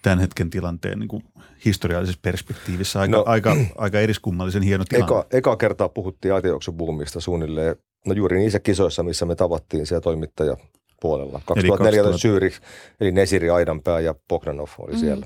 tämän 0.02 0.20
hetken 0.20 0.50
tilanteen 0.50 1.00
niin 1.00 1.08
kuin 1.08 1.24
historiallisessa 1.65 2.20
perspektiivissä 2.22 3.00
aika, 3.00 3.17
no, 3.17 3.24
aika, 3.28 3.56
aika 3.78 4.00
eriskummallisen 4.00 4.62
hieno 4.62 4.86
tilanne. 4.86 5.06
Eka, 5.06 5.26
eka 5.32 5.56
kertaa 5.58 5.89
puhuttiin 5.89 6.34
aitioksubuumista 6.34 7.20
suunnilleen 7.20 7.76
No 8.06 8.14
juuri 8.14 8.38
niissä 8.40 8.60
kisoissa, 8.60 9.04
missä 9.04 9.26
me 9.26 9.36
tavattiin 9.36 9.86
siellä 9.86 10.02
toimittaja 10.02 10.58
puolella. 11.02 11.42
2014 11.46 12.28
Zürich, 12.28 12.62
eli 13.02 13.12
Nesiri 13.12 13.50
Aidanpää 13.50 14.00
ja 14.00 14.16
Bogdanov 14.28 14.70
oli 14.78 14.94
mm. 14.94 15.00
siellä. 15.00 15.26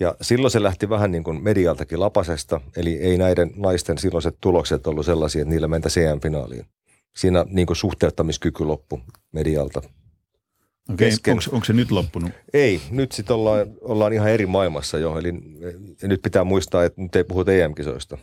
Ja 0.00 0.14
silloin 0.20 0.50
se 0.50 0.62
lähti 0.62 0.88
vähän 0.88 1.10
niin 1.10 1.24
kuin 1.24 1.42
medialtakin 1.42 2.00
lapasesta, 2.00 2.60
eli 2.76 2.96
ei 2.96 3.18
näiden 3.18 3.50
naisten 3.56 3.98
silloiset 3.98 4.36
tulokset 4.40 4.86
ollut 4.86 5.06
sellaisia, 5.06 5.42
että 5.42 5.50
niillä 5.50 5.68
mentä 5.68 5.88
CM-finaaliin. 5.88 6.66
Siinä 7.16 7.44
niin 7.48 7.66
kuin 7.66 7.76
suhteuttamiskyky 7.76 8.64
loppu 8.64 9.00
medialta. 9.32 9.82
Okei, 10.92 11.10
onko, 11.28 11.42
onko 11.52 11.64
se 11.64 11.72
nyt 11.72 11.90
loppunut? 11.90 12.30
Ei, 12.52 12.80
nyt 12.90 13.12
sitten 13.12 13.36
ollaan, 13.36 13.66
ollaan 13.80 14.12
ihan 14.12 14.30
eri 14.30 14.46
maailmassa 14.46 14.98
jo. 14.98 15.18
Eli 15.18 15.32
nyt 16.02 16.22
pitää 16.22 16.44
muistaa, 16.44 16.84
että 16.84 17.00
nyt 17.00 17.16
ei 17.16 17.24
puhuta 17.24 17.52
EM-kisoista. 17.52 18.18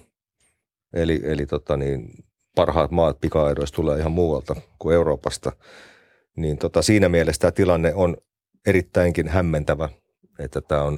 Eli, 0.93 1.21
eli 1.23 1.45
tota 1.45 1.77
niin, 1.77 2.25
parhaat 2.55 2.91
maat 2.91 3.21
pikaedoista 3.21 3.75
tulee 3.75 3.99
ihan 3.99 4.11
muualta 4.11 4.55
kuin 4.79 4.95
Euroopasta. 4.95 5.51
Niin 6.35 6.57
tota, 6.57 6.81
siinä 6.81 7.09
mielessä 7.09 7.39
tämä 7.39 7.51
tilanne 7.51 7.93
on 7.93 8.17
erittäinkin 8.67 9.27
hämmentävä, 9.27 9.89
että 10.39 10.61
tämä 10.61 10.83
on 10.83 10.97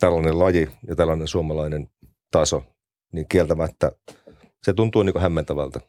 tällainen 0.00 0.38
laji 0.38 0.68
ja 0.88 0.96
tällainen 0.96 1.28
suomalainen 1.28 1.88
taso, 2.30 2.64
niin 3.12 3.28
kieltämättä 3.28 3.92
se 4.62 4.72
tuntuu 4.72 5.02
niin 5.02 5.12
kuin 5.12 5.22
hämmentävältä. 5.22 5.80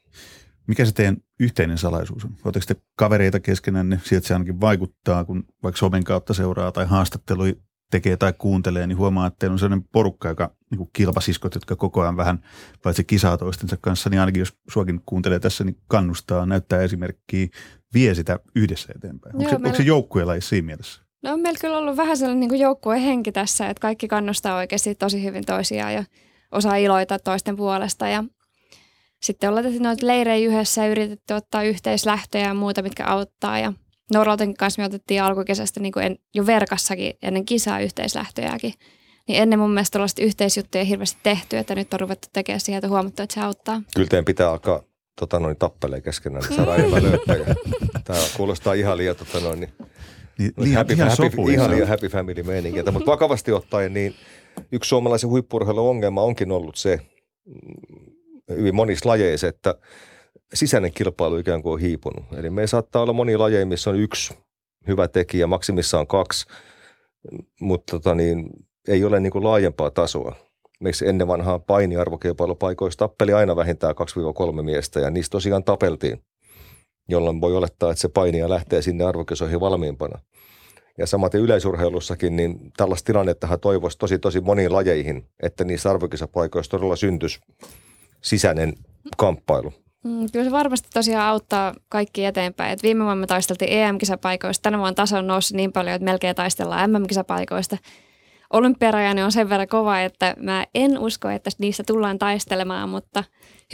Mikä 0.68 0.86
se 0.86 0.92
teidän 0.92 1.18
yhteinen 1.40 1.78
salaisuus 1.78 2.26
on? 2.26 2.32
Oletteko 2.46 2.66
te 2.68 2.76
kavereita 2.96 3.40
keskenään, 3.40 4.02
sieltä 4.04 4.28
se 4.28 4.34
ainakin 4.34 4.62
vaikuttaa, 4.62 5.26
kun 5.26 5.44
vaikka 5.64 5.80
somen 5.80 6.04
kautta 6.04 6.34
seuraa 6.34 6.72
tai 6.72 6.86
haastattelui 6.86 7.58
tekee 7.94 8.18
tai 8.18 8.34
kuuntelee, 8.38 8.88
niin 8.88 8.98
huomaa, 8.98 9.28
että 9.28 9.40
teillä 9.40 9.54
on 9.54 9.60
sellainen 9.60 9.88
porukka, 9.92 10.30
joka 10.30 10.56
niin 10.72 10.78
kuin 10.78 10.90
kilpasiskot, 10.94 11.56
jotka 11.56 11.76
koko 11.76 12.02
ajan 12.02 12.18
vähän 12.18 12.44
paitsi 12.84 13.04
kisaa 13.04 13.38
toistensa 13.38 13.78
kanssa, 13.82 14.10
niin 14.10 14.20
ainakin 14.20 14.40
jos 14.40 14.58
suakin 14.70 15.02
kuuntelee 15.06 15.40
tässä, 15.40 15.64
niin 15.64 15.78
kannustaa, 15.88 16.46
näyttää 16.46 16.82
esimerkkiä, 16.82 17.48
vie 17.94 18.16
sitä 18.16 18.40
yhdessä 18.56 18.94
eteenpäin. 18.96 19.34
Joo, 19.34 19.40
onko, 19.40 19.50
se, 19.50 19.56
meillä... 19.56 19.68
onko 19.68 19.78
se 19.78 19.84
joukkueella 19.84 20.34
siinä 20.40 20.66
mielessä? 20.66 21.02
No 21.24 21.34
on 21.34 21.40
meillä 21.40 21.60
kyllä 21.62 21.78
ollut 21.78 21.98
vähän 21.98 22.18
sellainen 22.18 22.50
niin 22.50 22.62
joukkuehenki 22.62 23.32
tässä, 23.32 23.70
että 23.70 23.82
kaikki 23.82 24.08
kannustaa 24.08 24.58
oikeasti 24.58 24.96
tosi 24.96 25.24
hyvin 25.24 25.46
toisiaan 25.46 25.94
ja 25.94 26.04
osaa 26.52 26.76
iloita 26.76 27.20
toisten 27.20 27.56
puolesta 27.56 28.08
ja 28.08 28.24
sitten 29.22 29.50
ollaan 29.50 29.66
tehty 29.66 29.80
noita 29.80 30.08
leirejä 30.08 30.48
yhdessä 30.48 30.82
ja 30.82 30.92
yritetty 30.92 31.34
ottaa 31.34 31.64
yhteislähtöjä 31.64 32.48
ja 32.48 32.54
muuta, 32.54 32.82
mitkä 32.82 33.06
auttaa 33.06 33.60
ja 33.60 33.74
Norralten 34.13 34.54
kanssa 34.54 34.82
me 34.82 34.86
otettiin 34.86 35.24
alkukesästä 35.24 35.80
niin 35.80 35.92
kuin 35.92 36.06
en, 36.06 36.18
jo 36.34 36.46
verkassakin 36.46 37.13
ennen 37.22 37.46
kisaa 37.46 37.80
yhteislähtöjäkin. 37.80 38.74
Niin 39.28 39.42
ennen 39.42 39.60
mun 39.60 39.74
mielestä 39.74 39.94
tällaista 39.94 40.24
yhteisjuttuja 40.24 40.84
hirveästi 40.84 41.20
tehty, 41.24 41.58
että 41.58 41.76
nyt 41.76 41.94
on 41.94 42.00
ruvettu 42.00 42.28
tekemään 42.34 42.60
siihen, 42.60 42.78
että 42.78 42.88
huomattu, 42.88 43.24
että 43.24 43.34
se 43.34 43.42
auttaa. 43.42 43.82
Kyllä 43.96 44.08
teidän 44.08 44.26
pitää 44.26 44.52
alkaa 44.52 44.84
tota 45.20 45.39
noin, 45.39 45.58
tappelee 45.58 46.02
keskenään, 46.02 46.44
niin 46.44 46.56
saadaan 46.56 46.80
enemmän 46.80 47.04
löytäjä. 47.04 47.46
Tämä 48.06 48.20
kuulostaa 48.38 48.74
ihan 48.74 48.98
liian, 48.98 49.16
tota 49.16 49.39
noin, 49.39 49.60
niin, 49.60 49.74
niin, 50.38 50.54
liian, 50.58 50.78
happy, 50.78 50.94
ihan, 50.94 51.10
happy, 51.10 51.52
ihan 51.52 51.72
liian 51.72 51.88
happy 51.88 52.08
family 52.08 52.44
meininkiä. 52.44 52.84
Mutta 52.92 53.12
vakavasti 53.12 53.52
ottaen, 53.52 53.94
niin 53.94 54.16
yksi 54.72 54.88
suomalaisen 54.88 55.30
huippurheilun 55.30 55.89
ongelma 55.89 56.22
onkin 56.22 56.52
ollut 56.52 56.76
se, 56.76 57.00
mm, 57.46 58.13
hyvin 58.50 58.76
monissa 58.76 59.10
lajeissa, 59.10 59.48
että 59.48 59.76
sisäinen 60.54 60.93
kilpailu 60.93 61.38
ikään 61.38 61.62
kuin 61.62 61.74
on 61.74 61.80
hiipunut. 61.80 62.26
Eli 62.38 62.50
me 62.50 62.67
saattaa 62.67 63.02
olla 63.02 63.13
moni 63.13 63.38
lajeja, 63.38 63.65
missä 63.65 63.89
on 63.89 64.00
yksi 64.00 64.34
hyvä 64.88 65.08
tekijä, 65.08 65.48
maksimissaan 65.48 66.08
kaksi, 66.08 66.46
mutta 67.62 67.91
tota 67.91 68.15
niin, 68.15 68.50
ei 68.88 69.06
ole 69.06 69.19
niin 69.19 69.32
kuin 69.32 69.43
laajempaa 69.43 69.91
tasoa. 69.91 70.36
Miksi 70.80 71.08
ennen 71.08 71.28
vanhaa 71.28 71.60
painiarvokilpailupaikoissa 71.60 72.98
tappeli 72.98 73.34
aina 73.34 73.56
vähintään 73.56 73.96
2-3 74.60 74.62
miestä 74.62 75.00
ja 75.00 75.10
niistä 75.10 75.32
tosiaan 75.32 75.63
tapeltiin, 75.63 76.24
jolloin 77.10 77.41
voi 77.41 77.56
olettaa, 77.56 77.91
että 77.91 78.02
se 78.02 78.10
painija 78.10 78.50
lähtee 78.50 78.82
sinne 78.82 79.04
arvokisoihin 79.04 79.60
valmiimpana. 79.60 80.19
Ja 80.98 81.08
samaten 81.08 81.41
yleisurheilussakin, 81.41 82.36
niin 82.36 82.72
tällaista 82.78 83.06
tilannettahan 83.06 83.60
toivoisi 83.60 83.98
tosi 83.98 84.19
tosi 84.19 84.41
moniin 84.41 84.74
lajeihin, 84.74 85.28
että 85.43 85.63
niissä 85.63 85.89
arvokisapaikoissa 85.89 86.72
todella 86.72 86.96
syntyisi 86.96 87.39
sisäinen 88.22 88.74
kamppailu. 89.17 89.74
Mm, 90.04 90.32
kyllä 90.32 90.46
se 90.46 90.52
varmasti 90.52 90.89
tosiaan 90.94 91.28
auttaa 91.28 91.74
kaikki 91.89 92.26
eteenpäin. 92.26 92.72
Et 92.72 92.84
viime 92.84 93.04
vuonna 93.04 93.22
me 93.22 93.28
taisteltiin 93.28 93.72
EM-kisapaikoista. 93.72 94.62
Tänä 94.62 94.78
vuonna 94.78 94.94
taso 94.94 95.18
on 95.18 95.28
noussut 95.28 95.58
niin 95.58 95.72
paljon, 95.72 95.96
että 95.96 96.06
melkein 96.06 96.36
taistellaan 96.36 96.92
MM-kisapaikoista. 96.92 97.78
Olympiarajani 98.54 99.24
on 99.24 99.32
sen 99.32 99.50
verran 99.50 99.68
kova, 99.68 100.00
että 100.00 100.36
mä 100.39 100.66
en 100.76 101.00
usko, 101.00 101.30
että 101.30 101.50
niistä 101.58 101.84
tullaan 101.88 102.20
taistelemaan, 102.20 102.89
mutta 102.89 103.24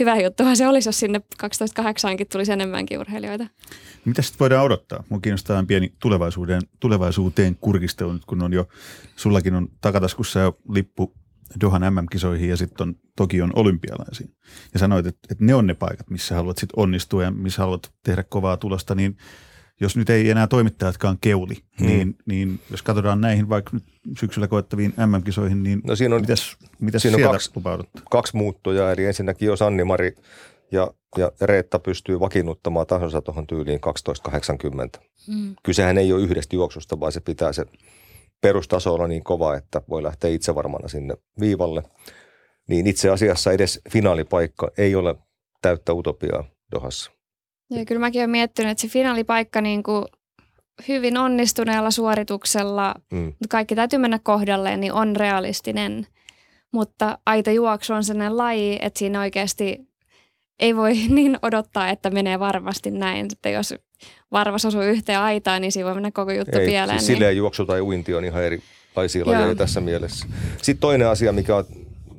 hyvä 0.00 0.16
juttuhan 0.16 0.56
se 0.56 0.68
olisi, 0.68 0.88
jos 0.88 1.00
sinne 1.00 1.20
12.8 1.42 1.46
tulisi 2.32 2.52
enemmänkin 2.52 2.98
urheilijoita. 2.98 3.46
Mitä 4.04 4.22
sitten 4.22 4.38
voidaan 4.40 4.64
odottaa? 4.64 5.04
Mun 5.08 5.22
kiinnostaa 5.22 5.64
pieni 5.66 5.92
tulevaisuuden, 5.98 6.62
tulevaisuuteen 6.80 7.56
kurkistelu 7.60 8.18
kun 8.26 8.42
on 8.42 8.52
jo, 8.52 8.68
sullakin 9.16 9.54
on 9.54 9.68
takataskussa 9.80 10.40
jo 10.40 10.58
lippu 10.68 11.14
Dohan 11.60 11.94
MM-kisoihin 11.94 12.48
ja 12.48 12.56
sitten 12.56 12.88
on 12.88 12.94
Tokion 13.16 13.50
olympialaisiin. 13.54 14.34
Ja 14.72 14.78
sanoit, 14.78 15.06
että, 15.06 15.20
että 15.30 15.44
ne 15.44 15.54
on 15.54 15.66
ne 15.66 15.74
paikat, 15.74 16.10
missä 16.10 16.34
haluat 16.34 16.58
sitten 16.58 16.78
onnistua 16.78 17.22
ja 17.22 17.30
missä 17.30 17.62
haluat 17.62 17.92
tehdä 18.02 18.22
kovaa 18.22 18.56
tulosta, 18.56 18.94
niin 18.94 19.16
jos 19.80 19.96
nyt 19.96 20.10
ei 20.10 20.30
enää 20.30 20.46
toimittajatkaan 20.46 21.18
keuli, 21.20 21.54
hmm. 21.80 21.86
niin, 21.86 22.16
niin 22.26 22.60
jos 22.70 22.82
katsotaan 22.82 23.20
näihin 23.20 23.48
vaikka 23.48 23.70
nyt 23.72 23.84
syksyllä 24.18 24.48
koettaviin 24.48 24.94
MM-kisoihin, 25.06 25.62
niin 25.62 25.80
no 25.86 25.96
siinä 25.96 26.14
on, 26.14 26.20
mitäs, 26.20 26.56
mitäs 26.80 27.02
siinä 27.02 27.16
sieltä 27.16 27.32
kaksi, 27.32 27.50
lupaudut? 27.56 27.88
Kaksi 28.10 28.36
muuttujaa, 28.36 28.92
eli 28.92 29.04
ensinnäkin 29.04 29.46
jos 29.46 29.62
Anni-Mari 29.62 30.14
ja, 30.72 30.90
ja 31.18 31.32
Reetta 31.40 31.78
pystyy 31.78 32.20
vakiinnuttamaan 32.20 32.86
tasonsa 32.86 33.20
tuohon 33.20 33.46
tyyliin 33.46 33.80
12.80. 34.98 35.02
Hmm. 35.26 35.54
Kysehän 35.62 35.98
ei 35.98 36.12
ole 36.12 36.22
yhdestä 36.22 36.56
juoksusta, 36.56 37.00
vaan 37.00 37.12
se 37.12 37.20
pitää 37.20 37.52
se 37.52 37.64
perustaso 38.40 38.94
olla 38.94 39.08
niin 39.08 39.24
kova, 39.24 39.56
että 39.56 39.82
voi 39.88 40.02
lähteä 40.02 40.30
itse 40.30 40.54
varmana 40.54 40.88
sinne 40.88 41.14
viivalle. 41.40 41.82
Niin 42.68 42.86
itse 42.86 43.10
asiassa 43.10 43.52
edes 43.52 43.80
finaalipaikka 43.90 44.70
ei 44.78 44.94
ole 44.94 45.14
täyttä 45.62 45.92
utopiaa 45.92 46.44
Dohassa. 46.72 47.10
Ja 47.70 47.84
kyllä 47.84 48.00
mäkin 48.00 48.20
olen 48.20 48.30
miettinyt, 48.30 48.70
että 48.70 48.82
se 48.82 48.88
finaalipaikka 48.88 49.60
niin 49.60 49.82
kuin 49.82 50.04
hyvin 50.88 51.18
onnistuneella 51.18 51.90
suorituksella, 51.90 52.94
mm. 53.12 53.32
kaikki 53.48 53.74
täytyy 53.74 53.98
mennä 53.98 54.18
kohdalleen, 54.22 54.80
niin 54.80 54.92
on 54.92 55.16
realistinen. 55.16 56.06
Mutta 56.72 57.18
aita 57.26 57.50
juoksu 57.50 57.92
on 57.92 58.04
sellainen 58.04 58.36
laji, 58.36 58.78
että 58.82 58.98
siinä 58.98 59.20
oikeasti 59.20 59.90
ei 60.60 60.76
voi 60.76 60.94
niin 61.08 61.38
odottaa, 61.42 61.88
että 61.88 62.10
menee 62.10 62.38
varmasti 62.38 62.90
näin. 62.90 63.28
Että 63.32 63.48
jos 63.48 63.74
varvas 64.32 64.64
osuu 64.64 64.82
yhteen 64.82 65.20
aitaan, 65.20 65.62
niin 65.62 65.72
siinä 65.72 65.86
voi 65.86 65.94
mennä 65.94 66.10
koko 66.10 66.32
juttu 66.32 66.58
ei, 66.58 66.66
pieleen. 66.66 66.98
Siis 66.98 67.08
niin. 67.08 67.16
Silleen 67.16 67.36
juoksu 67.36 67.66
tai 67.66 67.80
uinti 67.80 68.14
on 68.14 68.24
ihan 68.24 68.42
erilaisia 68.42 69.26
lajeja 69.26 69.54
tässä 69.54 69.80
mielessä. 69.80 70.26
Sitten 70.62 70.80
toinen 70.80 71.08
asia, 71.08 71.32
mikä 71.32 71.56
on, 71.56 71.64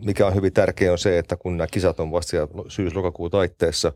mikä 0.06 0.28
on 0.28 0.36
hyvin 0.36 0.54
tärkeä, 0.54 0.92
on 0.92 0.98
se, 0.98 1.18
että 1.18 1.36
kun 1.36 1.58
nämä 1.58 1.68
kisat 1.68 2.00
on 2.00 2.12
vasta 2.12 2.48
syys-lokakuun 2.68 3.32
taitteessa, 3.32 3.94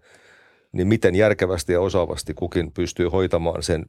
niin 0.71 0.87
miten 0.87 1.15
järkevästi 1.15 1.73
ja 1.73 1.81
osaavasti 1.81 2.33
kukin 2.33 2.71
pystyy 2.71 3.07
hoitamaan 3.07 3.63
sen 3.63 3.85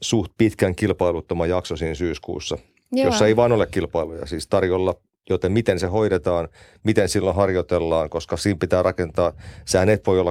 suht 0.00 0.32
pitkän 0.38 0.74
kilpailuttoman 0.74 1.48
jakso 1.48 1.76
siinä 1.76 1.94
syyskuussa, 1.94 2.58
Joo. 2.92 3.06
jossa 3.06 3.26
ei 3.26 3.36
vaan 3.36 3.52
ole 3.52 3.66
kilpailuja 3.66 4.26
siis 4.26 4.46
tarjolla 4.46 4.94
joten 5.30 5.52
miten 5.52 5.80
se 5.80 5.86
hoidetaan, 5.86 6.48
miten 6.82 7.08
silloin 7.08 7.36
harjoitellaan, 7.36 8.10
koska 8.10 8.36
siinä 8.36 8.58
pitää 8.60 8.82
rakentaa, 8.82 9.32
sehän 9.64 9.88
et 9.88 10.06
voi 10.06 10.20
olla 10.20 10.30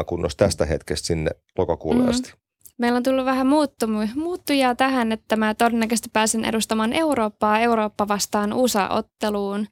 12-7 0.00 0.04
kunnossa 0.04 0.38
tästä 0.38 0.66
hetkestä 0.66 1.06
sinne 1.06 1.30
lokakuulle 1.58 2.02
mm. 2.02 2.08
asti. 2.08 2.32
Meillä 2.78 2.96
on 2.96 3.02
tullut 3.02 3.24
vähän 3.24 3.46
muuttujia 4.14 4.74
tähän, 4.74 5.12
että 5.12 5.36
mä 5.36 5.54
todennäköisesti 5.54 6.08
pääsen 6.12 6.44
edustamaan 6.44 6.92
Eurooppaa 6.92 7.60
Eurooppa 7.60 8.08
vastaan 8.08 8.52
USA-otteluun. 8.52 9.66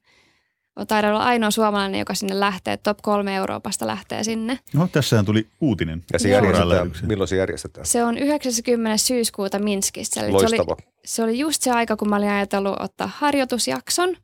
Taidan 0.87 1.11
olla 1.11 1.23
ainoa 1.23 1.51
suomalainen, 1.51 1.99
joka 1.99 2.13
sinne 2.13 2.39
lähtee. 2.39 2.77
Top 2.77 2.97
kolme 3.01 3.35
Euroopasta 3.35 3.87
lähtee 3.87 4.23
sinne. 4.23 4.59
No, 4.73 4.87
tässähän 4.91 5.25
tuli 5.25 5.47
uutinen. 5.61 6.03
Ja 6.13 6.19
se 6.19 6.29
järjestetään. 6.29 6.91
Milloin 7.07 7.27
se 7.27 7.35
järjestetään? 7.35 7.85
Se 7.85 8.03
on 8.03 8.17
90. 8.17 8.97
syyskuuta 8.97 9.59
Minskissä. 9.59 10.21
Eli 10.21 10.31
Loistava. 10.31 10.75
Se 10.77 10.83
oli, 10.83 10.90
se 11.05 11.23
oli 11.23 11.39
just 11.39 11.61
se 11.61 11.71
aika, 11.71 11.95
kun 11.95 12.09
mä 12.09 12.15
olin 12.15 12.29
ajatellut 12.29 12.75
ottaa 12.79 13.11
harjoitusjakson. 13.15 14.15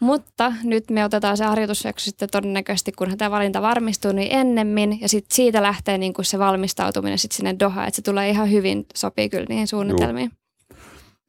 Mutta 0.00 0.52
nyt 0.64 0.90
me 0.90 1.04
otetaan 1.04 1.36
se 1.36 1.44
harjoitusjakso 1.44 2.04
sitten 2.04 2.28
todennäköisesti, 2.30 2.92
kun 2.92 3.18
tämä 3.18 3.30
valinta 3.30 3.62
varmistuu, 3.62 4.12
niin 4.12 4.32
ennemmin. 4.32 5.00
Ja 5.00 5.08
sitten 5.08 5.36
siitä 5.36 5.62
lähtee 5.62 5.98
niin 5.98 6.12
kuin 6.12 6.24
se 6.24 6.38
valmistautuminen 6.38 7.18
sitten 7.18 7.36
sinne 7.36 7.56
Dohaan, 7.58 7.88
että 7.88 7.96
se 7.96 8.02
tulee 8.02 8.30
ihan 8.30 8.50
hyvin, 8.50 8.86
sopii 8.94 9.28
kyllä 9.28 9.46
niihin 9.48 9.68
suunnitelmiin. 9.68 10.30
Juu. 10.30 10.78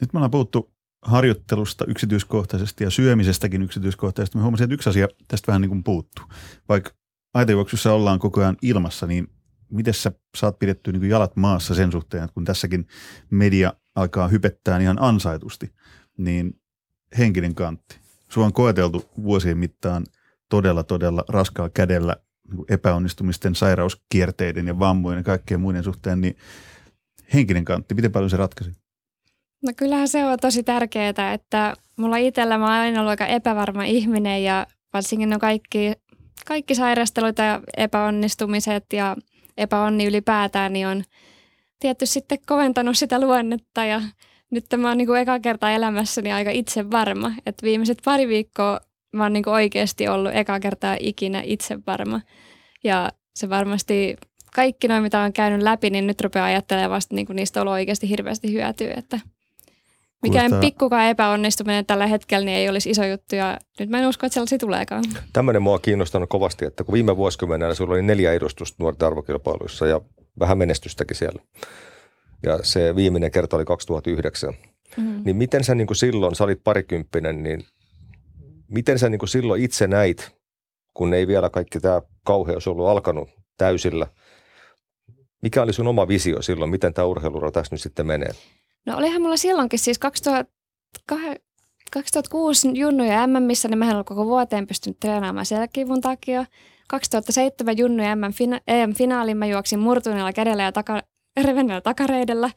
Nyt 0.01 0.13
me 0.13 0.17
ollaan 0.17 0.31
puhuttu 0.31 0.71
harjoittelusta 1.01 1.85
yksityiskohtaisesti 1.87 2.83
ja 2.83 2.89
syömisestäkin 2.89 3.61
yksityiskohtaisesti. 3.61 4.37
Me 4.37 4.41
huomasin, 4.41 4.63
että 4.63 4.73
yksi 4.73 4.89
asia 4.89 5.07
tästä 5.27 5.47
vähän 5.47 5.61
niin 5.61 5.69
kuin 5.69 5.83
puuttuu. 5.83 6.25
Vaikka 6.69 6.91
aitajuoksussa 7.33 7.93
ollaan 7.93 8.19
koko 8.19 8.41
ajan 8.41 8.57
ilmassa, 8.61 9.07
niin 9.07 9.27
miten 9.71 9.93
sä 9.93 10.11
saat 10.37 10.59
pidetty 10.59 10.91
niin 10.91 10.99
kuin 10.99 11.09
jalat 11.09 11.35
maassa 11.35 11.75
sen 11.75 11.91
suhteen, 11.91 12.23
että 12.23 12.33
kun 12.33 12.45
tässäkin 12.45 12.87
media 13.29 13.73
alkaa 13.95 14.27
hypettää 14.27 14.79
ihan 14.79 14.97
ansaitusti, 15.01 15.71
niin 16.17 16.59
henkinen 17.17 17.55
kantti. 17.55 17.99
Sua 18.29 18.45
on 18.45 18.53
koeteltu 18.53 19.09
vuosien 19.23 19.57
mittaan 19.57 20.05
todella, 20.49 20.83
todella 20.83 21.23
raskaalla 21.29 21.71
kädellä 21.73 22.15
epäonnistumisten, 22.69 23.55
sairauskierteiden 23.55 24.67
ja 24.67 24.79
vammojen 24.79 25.17
ja 25.17 25.23
kaikkien 25.23 25.59
muiden 25.59 25.83
suhteen, 25.83 26.21
niin 26.21 26.37
henkinen 27.33 27.65
kantti, 27.65 27.95
miten 27.95 28.11
paljon 28.11 28.29
se 28.29 28.37
ratkaisi? 28.37 28.71
No 29.63 29.73
kyllähän 29.77 30.07
se 30.07 30.25
on 30.25 30.37
tosi 30.41 30.63
tärkeää, 30.63 31.33
että 31.33 31.75
mulla 31.95 32.17
itsellä 32.17 32.57
mä 32.57 32.63
oon 32.63 32.73
aina 32.73 32.99
ollut 32.99 33.09
aika 33.09 33.25
epävarma 33.25 33.83
ihminen 33.83 34.43
ja 34.43 34.67
varsinkin 34.93 35.29
no 35.29 35.39
kaikki, 35.39 35.93
kaikki 36.45 36.75
sairastelut 36.75 37.37
ja 37.37 37.61
epäonnistumiset 37.77 38.85
ja 38.93 39.15
epäonni 39.57 40.05
ylipäätään, 40.05 40.73
niin 40.73 40.87
on 40.87 41.03
tietty 41.83 42.05
sitten 42.05 42.37
koventanut 42.47 42.97
sitä 42.97 43.21
luonnetta 43.21 43.85
ja 43.85 44.01
nyt 44.49 44.65
tämä 44.69 44.91
on 44.91 44.97
niin 44.97 45.07
kuin 45.07 45.21
eka 45.21 45.39
kerta 45.39 45.71
elämässäni 45.71 46.31
aika 46.31 46.51
itse 46.51 46.91
varma, 46.91 47.31
että 47.45 47.63
viimeiset 47.63 47.97
pari 48.05 48.27
viikkoa 48.27 48.79
mä 49.13 49.23
oon 49.23 49.33
niin 49.33 49.43
kuin 49.43 49.53
oikeasti 49.53 50.07
ollut 50.07 50.31
eka 50.35 50.59
kertaa 50.59 50.97
ikinä 50.99 51.41
itse 51.45 51.79
varma 51.87 52.21
ja 52.83 53.11
se 53.35 53.49
varmasti 53.49 54.15
kaikki 54.55 54.87
noin, 54.87 55.03
mitä 55.03 55.19
on 55.19 55.33
käynyt 55.33 55.61
läpi, 55.61 55.89
niin 55.89 56.07
nyt 56.07 56.21
rupeaa 56.21 56.45
ajattelemaan 56.45 56.91
vasta 56.91 57.15
niin 57.15 57.25
kuin 57.25 57.35
niistä 57.35 57.59
on 57.59 57.61
ollut 57.61 57.73
oikeasti 57.73 58.09
hirveästi 58.09 58.53
hyötyä, 58.53 58.93
että 58.97 59.19
mikään 60.21 60.49
Kuulostaa... 60.49 60.69
pikkukaan 60.69 61.05
epäonnistuminen 61.05 61.85
tällä 61.85 62.07
hetkellä 62.07 62.45
niin 62.45 62.57
ei 62.57 62.69
olisi 62.69 62.89
iso 62.89 63.05
juttu 63.05 63.35
ja 63.35 63.57
nyt 63.79 63.89
mä 63.89 63.99
en 63.99 64.07
usko, 64.07 64.25
että 64.25 64.33
sellaisia 64.33 64.57
tuleekaan. 64.57 65.03
Tämmöinen 65.33 65.61
mua 65.61 65.73
on 65.73 65.81
kiinnostanut 65.81 66.29
kovasti, 66.29 66.65
että 66.65 66.83
kun 66.83 66.93
viime 66.93 67.17
vuosikymmenellä 67.17 67.75
sulla 67.75 67.93
oli 67.93 68.01
neljä 68.01 68.33
edustusta 68.33 68.75
nuorten 68.79 69.07
arvokilpailuissa 69.07 69.87
ja 69.87 70.01
vähän 70.39 70.57
menestystäkin 70.57 71.17
siellä. 71.17 71.41
Ja 72.43 72.59
se 72.63 72.95
viimeinen 72.95 73.31
kerta 73.31 73.55
oli 73.55 73.65
2009. 73.65 74.53
Mm-hmm. 74.97 75.21
Niin 75.25 75.35
miten 75.35 75.63
sä 75.63 75.75
niin 75.75 75.87
kuin 75.87 75.97
silloin, 75.97 76.35
sä 76.35 76.43
olit 76.43 76.63
parikymppinen, 76.63 77.43
niin 77.43 77.65
miten 78.67 78.99
sä 78.99 79.09
niin 79.09 79.19
kuin 79.19 79.29
silloin 79.29 79.63
itse 79.63 79.87
näit, 79.87 80.31
kun 80.93 81.13
ei 81.13 81.27
vielä 81.27 81.49
kaikki 81.49 81.79
tämä 81.79 82.01
kauheus 82.23 82.67
ollut 82.67 82.87
alkanut 82.87 83.29
täysillä– 83.57 84.07
mikä 85.43 85.61
oli 85.61 85.73
sun 85.73 85.87
oma 85.87 86.07
visio 86.07 86.41
silloin, 86.41 86.71
miten 86.71 86.93
tämä 86.93 87.05
urheiluura 87.05 87.51
tässä 87.51 87.75
nyt 87.75 87.81
sitten 87.81 88.07
menee? 88.07 88.31
No 88.85 88.97
olihan 88.97 89.21
mulla 89.21 89.37
silloinkin 89.37 89.79
siis 89.79 89.99
2006 91.91 92.69
Junnu 92.73 93.03
ja 93.03 93.27
MM, 93.27 93.43
missä 93.43 93.67
niin 93.67 93.77
mehän 93.77 94.05
koko 94.05 94.25
vuoteen 94.25 94.67
pystynyt 94.67 94.99
treenaamaan 94.99 95.45
selkäkivun 95.45 96.01
takia. 96.01 96.45
2007 96.87 97.77
Junnu 97.77 98.03
ja 98.03 98.17
EM-finaalin 98.67 99.37
mä 99.37 99.45
juoksin 99.45 99.79
murtuneella 99.79 100.33
kädellä 100.33 100.63
ja 100.63 100.71
taka, 100.71 101.03
revenneellä 101.43 101.81
takareidellä. 101.81 102.49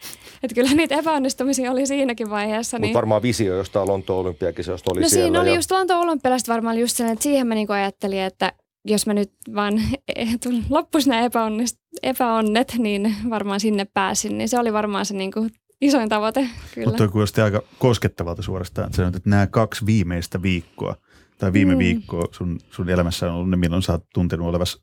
Että 0.42 0.54
kyllä 0.54 0.70
niitä 0.70 0.94
epäonnistumisia 0.94 1.72
oli 1.72 1.86
siinäkin 1.86 2.30
vaiheessa. 2.30 2.76
Mutta 2.76 2.86
niin... 2.86 2.94
varmaan 2.94 3.22
visio 3.22 3.56
jostain 3.56 3.88
Lontoon 3.88 4.20
olympiakisoista 4.20 4.92
oli 4.92 5.00
no 5.00 5.08
siellä. 5.08 5.22
No 5.22 5.26
siinä 5.26 5.40
oli 5.40 5.48
ja... 5.48 5.54
just 5.54 5.70
Lontoon 5.70 6.00
olympialaista 6.00 6.52
varmaan 6.52 6.78
just 6.78 6.96
sen, 6.96 7.06
että 7.06 7.22
siihen 7.22 7.46
mä 7.46 7.54
niinku 7.54 7.72
ajattelin, 7.72 8.20
että 8.20 8.52
jos 8.84 9.06
mä 9.06 9.14
nyt 9.14 9.32
vaan 9.54 9.82
loppuisi 10.70 11.08
nämä 11.08 11.22
epäonnist, 11.22 11.76
epäonnet, 12.02 12.74
niin 12.78 13.16
varmaan 13.30 13.60
sinne 13.60 13.86
pääsin. 13.94 14.38
Niin 14.38 14.48
se 14.48 14.58
oli 14.58 14.72
varmaan 14.72 15.06
se 15.06 15.14
niin 15.14 15.32
kuin 15.32 15.50
isoin 15.80 16.08
tavoite, 16.08 16.48
kyllä. 16.74 16.88
Mutta 16.88 17.08
kuulosti 17.08 17.40
aika 17.40 17.62
koskettavalta 17.78 18.42
suorastaan, 18.42 18.86
että, 18.86 19.06
että 19.06 19.30
nämä 19.30 19.46
kaksi 19.46 19.86
viimeistä 19.86 20.42
viikkoa 20.42 20.96
tai 21.38 21.52
viime 21.52 21.72
mm. 21.72 21.78
viikkoa 21.78 22.24
sun, 22.32 22.58
sun 22.70 22.88
elämässä 22.88 23.26
on 23.26 23.34
ollut 23.34 23.50
ne, 23.50 23.56
milloin 23.56 23.82
sä 23.82 23.92
oot 23.92 24.04
tuntenut 24.14 24.48
olevas 24.48 24.82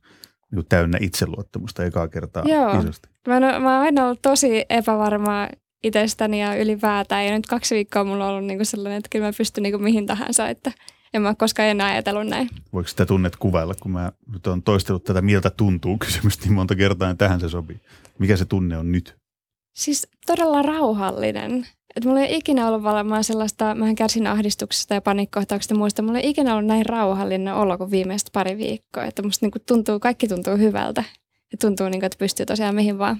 niin 0.51 0.65
täynnä 0.69 0.97
itseluottamusta 1.01 1.85
ekaa 1.85 2.07
kertaa 2.07 2.43
Joo. 2.45 2.79
isosti. 2.79 3.09
Mä, 3.27 3.39
no, 3.39 3.59
mä 3.59 3.75
oon 3.75 3.83
aina 3.83 4.05
ollut 4.05 4.21
tosi 4.21 4.65
epävarma 4.69 5.47
itsestäni 5.83 6.41
ja 6.41 6.55
ylipäätään. 6.55 7.25
Ja 7.25 7.31
nyt 7.31 7.45
kaksi 7.45 7.75
viikkoa 7.75 8.03
mulla 8.03 8.25
on 8.25 8.31
ollut 8.31 8.45
niin 8.45 8.57
kuin 8.57 8.65
sellainen, 8.65 8.97
että 8.97 9.09
kyllä 9.11 9.25
mä 9.25 9.31
pystyn 9.37 9.63
niin 9.63 9.73
kuin 9.73 9.83
mihin 9.83 10.05
tahansa. 10.05 10.49
Että 10.49 10.71
en 11.13 11.21
mä 11.21 11.35
koskaan 11.35 11.69
enää 11.69 11.87
ajatellut 11.87 12.27
näin. 12.27 12.49
Voiko 12.73 12.87
sitä 12.87 13.05
tunnet 13.05 13.35
kuvailla, 13.35 13.73
kun 13.79 13.91
mä 13.91 14.11
nyt 14.33 14.47
olen 14.47 14.63
toistellut 14.63 15.03
tätä 15.03 15.21
miltä 15.21 15.49
tuntuu 15.49 15.97
kysymystä 15.97 16.45
niin 16.45 16.53
monta 16.53 16.75
kertaa, 16.75 17.07
niin 17.07 17.17
tähän 17.17 17.39
se 17.39 17.49
sopii. 17.49 17.79
Mikä 18.19 18.37
se 18.37 18.45
tunne 18.45 18.77
on 18.77 18.91
nyt? 18.91 19.15
Siis 19.75 20.07
todella 20.25 20.61
rauhallinen. 20.61 21.67
Et 21.97 22.05
mulla 22.05 22.19
ei 22.19 22.37
ikinä 22.37 22.67
ollut 22.67 22.83
varmaan 22.83 23.23
sellaista, 23.23 23.75
mä 23.75 23.93
kärsin 23.93 24.27
ahdistuksesta 24.27 24.93
ja 24.93 25.01
panikkohtauksesta 25.01 25.75
muista, 25.75 26.01
mulla 26.01 26.19
ei 26.19 26.29
ikinä 26.29 26.53
ollut 26.53 26.67
näin 26.67 26.85
rauhallinen 26.85 27.53
olo 27.53 27.77
kuin 27.77 27.91
viimeiset 27.91 28.29
pari 28.33 28.57
viikkoa. 28.57 29.05
Että 29.05 29.23
musta 29.23 29.45
niinku 29.45 29.59
tuntuu, 29.59 29.99
kaikki 29.99 30.27
tuntuu 30.27 30.57
hyvältä. 30.57 31.03
Ja 31.51 31.57
tuntuu, 31.61 31.89
niinku, 31.89 32.05
että 32.05 32.17
pystyy 32.17 32.45
tosiaan 32.45 32.75
mihin 32.75 32.97
vaan. 32.97 33.17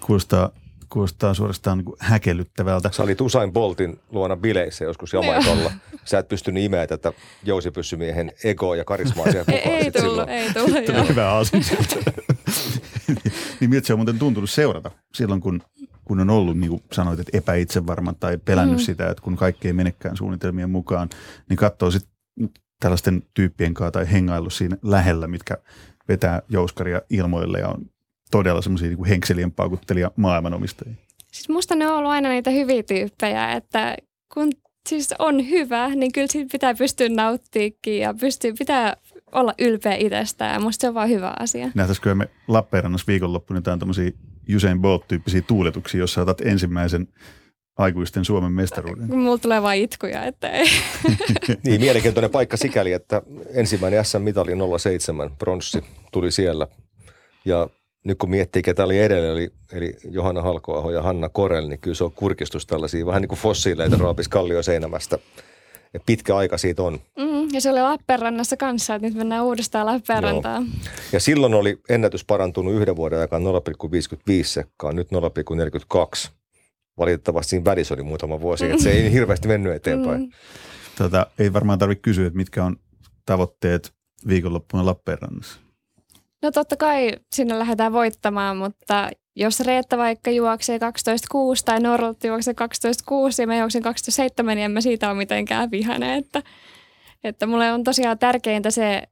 Kuulostaa 0.00 0.50
kuulostaa 0.88 1.34
suorastaan 1.34 1.78
niin 1.78 1.96
häkellyttävältä. 1.98 2.90
Sä 2.92 3.02
olit 3.02 3.20
Usain 3.20 3.52
Boltin 3.52 4.00
luona 4.10 4.36
bileissä 4.36 4.84
joskus 4.84 5.12
Jamaikalla. 5.12 5.72
Sä 6.04 6.18
et 6.18 6.28
pystynyt 6.28 6.64
imeä 6.64 6.86
tätä 6.86 7.12
jousipyssymiehen 7.44 8.32
egoa 8.44 8.76
ja 8.76 8.84
karismaa 8.84 9.30
siellä 9.30 9.52
ei, 9.52 9.58
ei 9.58 9.90
tullut, 9.90 10.10
silloin. 10.10 10.28
ei 10.28 10.52
tullut. 10.52 11.08
Hyvä 11.08 11.34
asia 11.34 11.60
niin 13.60 13.70
miltä 13.70 13.86
se 13.86 13.92
on 13.92 13.98
muuten 13.98 14.18
tuntunut 14.18 14.50
seurata 14.50 14.90
silloin, 15.14 15.40
kun, 15.40 15.62
kun 16.08 16.20
on 16.20 16.30
ollut, 16.30 16.58
niin 16.58 16.70
kuin 16.70 16.82
sanoit, 16.92 17.20
että 17.20 17.38
epäitsevarma 17.38 18.12
tai 18.12 18.38
pelännyt 18.38 18.78
mm. 18.78 18.82
sitä, 18.82 19.10
että 19.10 19.22
kun 19.22 19.36
kaikki 19.36 19.68
ei 19.68 19.72
menekään 19.72 20.16
suunnitelmien 20.16 20.70
mukaan, 20.70 21.08
niin 21.48 21.56
katsoo 21.56 21.90
sitten 21.90 22.12
tällaisten 22.80 23.22
tyyppien 23.34 23.74
kanssa 23.74 23.90
tai 23.90 24.12
hengailu 24.12 24.50
siinä 24.50 24.76
lähellä, 24.82 25.26
mitkä 25.26 25.58
vetää 26.08 26.42
jouskaria 26.48 27.00
ilmoille 27.10 27.58
ja 27.58 27.68
on 27.68 27.86
todella 28.30 28.62
semmoisia 28.62 28.88
niin 28.88 29.04
henkselien 29.04 29.52
paukuttelija 29.52 30.10
maailmanomistajia. 30.16 30.94
Siis 31.32 31.48
musta 31.48 31.74
ne 31.74 31.88
on 31.88 31.98
ollut 31.98 32.10
aina 32.10 32.28
niitä 32.28 32.50
hyviä 32.50 32.82
tyyppejä, 32.82 33.52
että 33.52 33.96
kun 34.34 34.52
siis 34.88 35.14
on 35.18 35.50
hyvä, 35.50 35.88
niin 35.88 36.12
kyllä 36.12 36.26
siitä 36.30 36.52
pitää 36.52 36.74
pystyä 36.74 37.08
nauttiikin 37.08 37.98
ja 37.98 38.14
pystyy, 38.14 38.52
pitää 38.58 38.96
olla 39.32 39.54
ylpeä 39.58 39.94
itsestään. 39.94 40.54
Ja 40.54 40.60
musta 40.60 40.80
se 40.80 40.88
on 40.88 40.94
vaan 40.94 41.08
hyvä 41.08 41.34
asia. 41.38 41.70
Nähtäisikö 41.74 42.14
me 42.14 42.28
Lappeenrannassa 42.48 43.06
viikonloppuna 43.06 43.58
jotain 43.58 43.78
tämmöisiä 43.78 44.10
Usain 44.56 44.80
Bolt-tyyppisiä 44.80 45.42
tuuletuksia, 45.42 46.00
jossa 46.00 46.22
otat 46.22 46.40
ensimmäisen 46.40 47.08
aikuisten 47.78 48.24
Suomen 48.24 48.52
mestaruuden? 48.52 49.16
Mulla 49.16 49.38
tulee 49.38 49.62
vain 49.62 49.82
itkuja, 49.82 50.24
että 50.24 50.50
ei. 50.50 50.68
niin, 51.64 51.80
mielenkiintoinen 51.80 52.30
paikka 52.30 52.56
sikäli, 52.56 52.92
että 52.92 53.22
ensimmäinen 53.54 54.04
SM-mitali 54.04 54.52
07 54.78 55.30
pronssi 55.38 55.84
tuli 56.12 56.32
siellä. 56.32 56.66
Ja 57.44 57.68
nyt 58.04 58.18
kun 58.18 58.30
miettii, 58.30 58.62
ketä 58.62 58.84
oli 58.84 58.98
edellä, 58.98 59.32
eli, 59.32 59.50
eli 59.72 59.96
Johanna 60.10 60.42
Halkoaho 60.42 60.90
ja 60.90 61.02
Hanna 61.02 61.28
Korel, 61.28 61.68
niin 61.68 61.80
kyllä 61.80 61.94
se 61.94 62.04
on 62.04 62.12
kurkistus 62.12 62.66
tällaisia 62.66 63.06
vähän 63.06 63.22
niin 63.22 63.28
kuin 63.28 63.38
fossiileita 63.38 63.96
raapis 63.96 64.28
kallio 64.28 64.62
seinämästä. 64.62 65.18
Et 65.94 66.02
pitkä 66.06 66.36
aika 66.36 66.58
siitä 66.58 66.82
on. 66.82 67.00
Mm, 67.18 67.48
ja 67.52 67.60
se 67.60 67.70
oli 67.70 67.82
Lappeenrannassa 67.82 68.56
kanssa, 68.56 68.94
että 68.94 69.08
nyt 69.08 69.16
mennään 69.16 69.44
uudestaan 69.44 69.86
Lappeenrantaan. 69.86 70.64
Joo. 70.64 70.92
Ja 71.12 71.20
silloin 71.20 71.54
oli 71.54 71.80
ennätys 71.88 72.24
parantunut 72.24 72.74
yhden 72.74 72.96
vuoden 72.96 73.20
aikaan 73.20 73.42
0,55 73.42 74.44
sekkaan, 74.44 74.96
nyt 74.96 75.08
0,42. 76.24 76.30
Valitettavasti 76.98 77.50
siinä 77.50 77.64
välissä 77.64 77.94
oli 77.94 78.02
muutama 78.02 78.40
vuosi, 78.40 78.64
mm. 78.64 78.70
että 78.70 78.82
se 78.82 78.90
ei 78.90 79.12
hirveästi 79.12 79.48
mennyt 79.48 79.74
eteenpäin. 79.74 80.20
Mm. 80.20 80.30
Tota, 80.98 81.26
ei 81.38 81.52
varmaan 81.52 81.78
tarvitse 81.78 82.02
kysyä, 82.02 82.26
että 82.26 82.36
mitkä 82.36 82.64
on 82.64 82.76
tavoitteet 83.26 83.92
viikonloppuna 84.28 84.86
Lappeenrannassa. 84.86 85.60
No 86.42 86.50
totta 86.50 86.76
kai 86.76 87.12
sinne 87.32 87.58
lähdetään 87.58 87.92
voittamaan, 87.92 88.56
mutta 88.56 89.10
jos 89.36 89.60
Reetta 89.60 89.98
vaikka 89.98 90.30
juoksee 90.30 90.78
12.6 90.78 90.82
tai 91.64 91.80
Norralti 91.80 92.28
juoksee 92.28 92.54
12.6 92.54 93.16
ja 93.38 93.46
mä 93.46 93.58
juoksen 93.58 93.84
12.7, 93.84 94.42
niin 94.42 94.58
en 94.58 94.70
mä 94.70 94.80
siitä 94.80 95.08
ole 95.08 95.18
mitenkään 95.18 95.70
vihane. 95.70 96.16
Että, 96.16 96.42
että 97.24 97.46
mulle 97.46 97.72
on 97.72 97.84
tosiaan 97.84 98.18
tärkeintä 98.18 98.70
se 98.70 99.02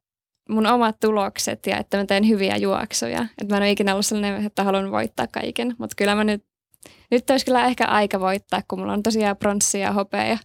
mun 0.48 0.66
omat 0.66 1.00
tulokset 1.00 1.66
ja 1.66 1.79
että 1.79 1.96
mä 1.96 2.05
teen 2.05 2.29
hyviä 2.29 2.57
juoksuja. 2.57 3.22
Että 3.22 3.55
mä 3.55 3.57
en 3.57 3.62
ole 3.62 3.70
ikinä 3.70 3.92
ollut 3.92 4.07
sellainen, 4.07 4.46
että 4.46 4.64
haluan 4.64 4.90
voittaa 4.90 5.26
kaiken, 5.26 5.74
mutta 5.79 5.96
kyllä 5.96 6.14
mä 6.14 6.24
nyt, 6.24 6.44
nyt 7.11 7.31
olisi 7.31 7.46
kyllä 7.46 7.66
ehkä 7.66 7.85
aika 7.85 8.20
voittaa, 8.20 8.62
kun 8.68 8.79
mulla 8.79 8.92
on 8.92 9.02
tosiaan 9.02 9.37
pronssia 9.37 9.92
hopea 9.92 10.24
ja 10.24 10.38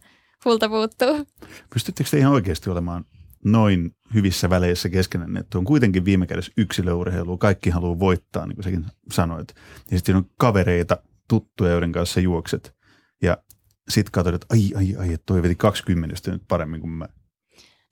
kulta 0.44 0.70
puuttuu. 0.70 1.26
Pystyttekö 1.74 2.10
te 2.10 2.18
ihan 2.18 2.34
oikeasti 2.34 2.70
olemaan 2.70 3.06
noin 3.46 3.96
hyvissä 4.14 4.50
väleissä 4.50 4.90
keskenään, 4.90 5.38
että 5.38 5.58
on 5.58 5.66
kuitenkin 5.66 6.06
viime 6.06 6.28
kädessä 6.28 6.52
yksilöurheilu, 6.58 7.38
kaikki 7.38 7.70
haluaa 7.70 8.00
voittaa, 8.00 8.46
niin 8.46 8.56
kuin 8.56 8.64
säkin 8.64 8.86
sanoit. 9.12 9.48
Ja 9.92 9.98
sitten 9.98 10.16
on 10.16 10.26
kavereita, 10.38 10.98
tuttuja, 11.28 11.72
joiden 11.72 11.92
kanssa 11.92 12.20
juokset. 12.20 12.76
Ja 13.22 13.38
sitten 13.90 14.12
katsoit, 14.12 14.36
että 14.36 14.48
ai, 14.50 14.60
ai, 14.76 14.96
ai, 14.96 15.14
että 15.14 15.26
toi 15.26 15.44
veti 15.44 15.56
20 15.56 16.32
nyt 16.32 16.44
paremmin 16.48 16.82
kuin 16.82 16.92
mä. 16.92 17.08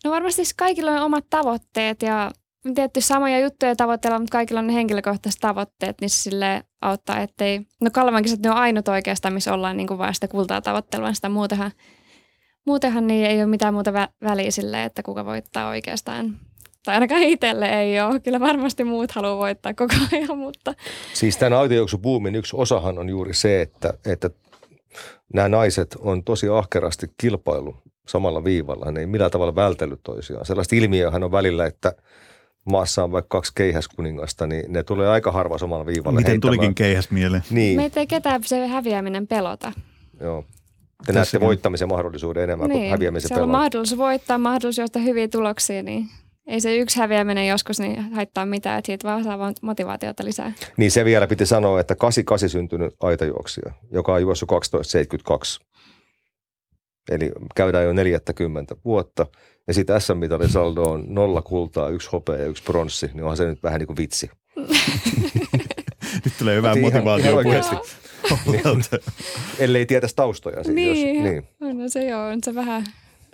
No 0.03 0.11
varmasti 0.11 0.35
siis 0.35 0.53
kaikilla 0.53 0.91
on 0.91 1.01
omat 1.01 1.25
tavoitteet 1.29 2.01
ja 2.01 2.31
tietty 2.75 3.01
samoja 3.01 3.39
juttuja 3.39 3.75
tavoitteilla, 3.75 4.19
mutta 4.19 4.31
kaikilla 4.31 4.59
on 4.59 4.67
ne 4.67 4.73
henkilökohtaiset 4.73 5.41
tavoitteet, 5.41 6.01
niin 6.01 6.09
sille 6.09 6.63
auttaa, 6.81 7.19
ettei, 7.19 7.61
no 7.81 7.89
Kalvankin, 7.93 8.33
että 8.33 8.49
ne 8.49 8.51
on 8.51 8.61
ainut 8.61 8.87
oikeastaan, 8.87 9.33
missä 9.33 9.53
ollaan 9.53 9.77
niin 9.77 9.87
kuin 9.87 9.97
vaan 9.97 10.13
sitä 10.13 10.27
kultaa 10.27 10.61
tavoittelua, 10.61 11.13
sitä 11.13 11.29
muutenhan 11.29 11.71
muutenhan 12.69 13.07
niin 13.07 13.25
ei 13.25 13.37
ole 13.37 13.45
mitään 13.45 13.73
muuta 13.73 13.91
vä- 13.91 14.13
väliä 14.23 14.51
sille, 14.51 14.83
että 14.83 15.03
kuka 15.03 15.25
voittaa 15.25 15.69
oikeastaan. 15.69 16.35
Tai 16.85 16.93
ainakaan 16.95 17.21
itselle 17.23 17.81
ei 17.81 18.01
ole. 18.01 18.19
Kyllä 18.19 18.39
varmasti 18.39 18.83
muut 18.83 19.11
haluaa 19.11 19.37
voittaa 19.37 19.73
koko 19.73 19.93
ajan, 20.13 20.37
mutta... 20.37 20.73
Siis 21.13 21.37
tämän 21.37 21.59
audiojuoksubuumin 21.59 22.35
yksi 22.35 22.55
osahan 22.55 22.97
on 22.99 23.09
juuri 23.09 23.33
se, 23.33 23.61
että, 23.61 23.93
että 24.05 24.29
nämä 25.33 25.49
naiset 25.49 25.95
on 25.99 26.23
tosi 26.23 26.47
ahkerasti 26.49 27.07
kilpailu 27.17 27.77
samalla 28.07 28.43
viivalla. 28.43 28.91
Ne 28.91 28.99
ei 28.99 29.05
millään 29.07 29.31
tavalla 29.31 29.55
vältellyt 29.55 29.99
toisiaan. 30.03 30.45
Sellaista 30.45 30.75
ilmiöhän 30.75 31.23
on 31.23 31.31
välillä, 31.31 31.65
että 31.65 31.93
maassa 32.65 33.03
on 33.03 33.11
vaikka 33.11 33.37
kaksi 33.37 33.51
keihäskuningasta, 33.55 34.47
niin 34.47 34.73
ne 34.73 34.83
tulee 34.83 35.07
aika 35.07 35.31
harva 35.31 35.57
samalla 35.57 35.85
viivalla 35.85 36.19
Miten 36.19 36.31
heittämään. 36.31 36.57
tulikin 36.57 36.75
keihäs 36.75 37.11
mieleen? 37.11 37.43
Niin. 37.49 37.75
Meitä 37.77 37.99
ei 37.99 38.07
ketään 38.07 38.43
se 38.43 38.67
häviäminen 38.67 39.27
pelota. 39.27 39.71
joo. 40.21 40.45
Te 41.05 41.13
näette 41.13 41.39
voittamisen 41.39 41.87
mahdollisuuden 41.87 42.43
enemmän 42.43 42.69
niin, 42.69 42.79
kuin 42.79 42.91
häviämisen 42.91 43.29
pelon. 43.29 43.43
on 43.43 43.49
mahdollisuus 43.49 43.97
voittaa, 43.97 44.37
mahdollisuus 44.37 44.77
johtaa 44.77 45.01
hyviä 45.01 45.27
tuloksia, 45.27 45.83
niin 45.83 46.09
ei 46.47 46.61
se 46.61 46.77
yksi 46.77 46.99
häviäminen 46.99 47.47
joskus 47.47 47.79
niin 47.79 48.13
haittaa 48.13 48.45
mitään, 48.45 48.79
että 48.79 48.85
siitä 48.85 49.07
vaan 49.07 49.23
saa 49.23 49.53
motivaatiota 49.61 50.25
lisää. 50.25 50.51
Niin 50.77 50.91
se 50.91 51.05
vielä 51.05 51.27
piti 51.27 51.45
sanoa, 51.45 51.79
että 51.79 51.95
88 51.95 52.49
syntynyt 52.49 52.95
aitajuoksija, 52.99 53.71
joka 53.91 54.13
on 54.13 54.21
juossut 54.21 54.49
1272. 54.49 55.59
Eli 57.11 57.31
käydään 57.55 57.85
jo 57.85 57.93
40 57.93 58.75
vuotta. 58.85 59.25
Ja 59.67 59.73
sitten 59.73 60.01
SM-mitalin 60.01 60.49
saldo 60.49 60.81
on 60.81 61.05
nolla 61.07 61.41
kultaa, 61.41 61.89
yksi 61.89 62.09
hopea 62.11 62.35
ja 62.35 62.45
yksi 62.45 62.63
pronssi. 62.63 63.09
Niin 63.13 63.23
onhan 63.23 63.37
se 63.37 63.45
nyt 63.45 63.63
vähän 63.63 63.79
niin 63.79 63.87
kuin 63.87 63.97
vitsi. 63.97 64.29
nyt 66.25 66.33
tulee 66.39 66.55
hyvää 66.55 66.75
motivaatio 66.75 67.43
puheesti. 67.43 67.75
Ellei 69.59 69.85
tietäisi 69.85 70.15
taustoja. 70.15 70.63
Siis, 70.63 70.75
niin, 70.75 71.15
jos, 71.15 71.23
niin. 71.23 71.47
on 71.81 71.89
se 71.89 72.07
joo, 72.07 72.27
on 72.27 72.39
se 72.43 72.55
vähän 72.55 72.83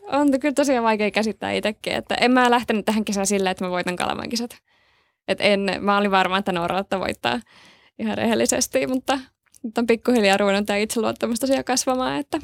on 0.07 0.39
kyllä 0.39 0.53
tosiaan 0.53 0.83
vaikea 0.83 1.11
käsittää 1.11 1.51
itsekin, 1.51 1.93
että 1.93 2.15
en 2.15 2.31
mä 2.31 2.51
lähtenyt 2.51 2.85
tähän 2.85 3.05
kisaan 3.05 3.27
sillä, 3.27 3.51
että 3.51 3.65
mä 3.65 3.71
voitan 3.71 3.95
Kalaman 3.95 4.29
kisat. 4.29 4.57
Et 5.27 5.37
en, 5.41 5.71
mä 5.79 5.97
olin 5.97 6.11
varma, 6.11 6.37
että 6.37 6.51
Norralta 6.51 6.99
voittaa 6.99 7.39
ihan 7.99 8.17
rehellisesti, 8.17 8.87
mutta 8.87 9.19
nyt 9.63 9.77
on 9.77 9.87
pikkuhiljaa 9.87 10.37
ruvennut 10.37 10.65
tämä 10.65 10.77
itseluottamus 10.77 11.39
tosiaan 11.39 11.63
kasvamaan, 11.63 12.19
että 12.19 12.39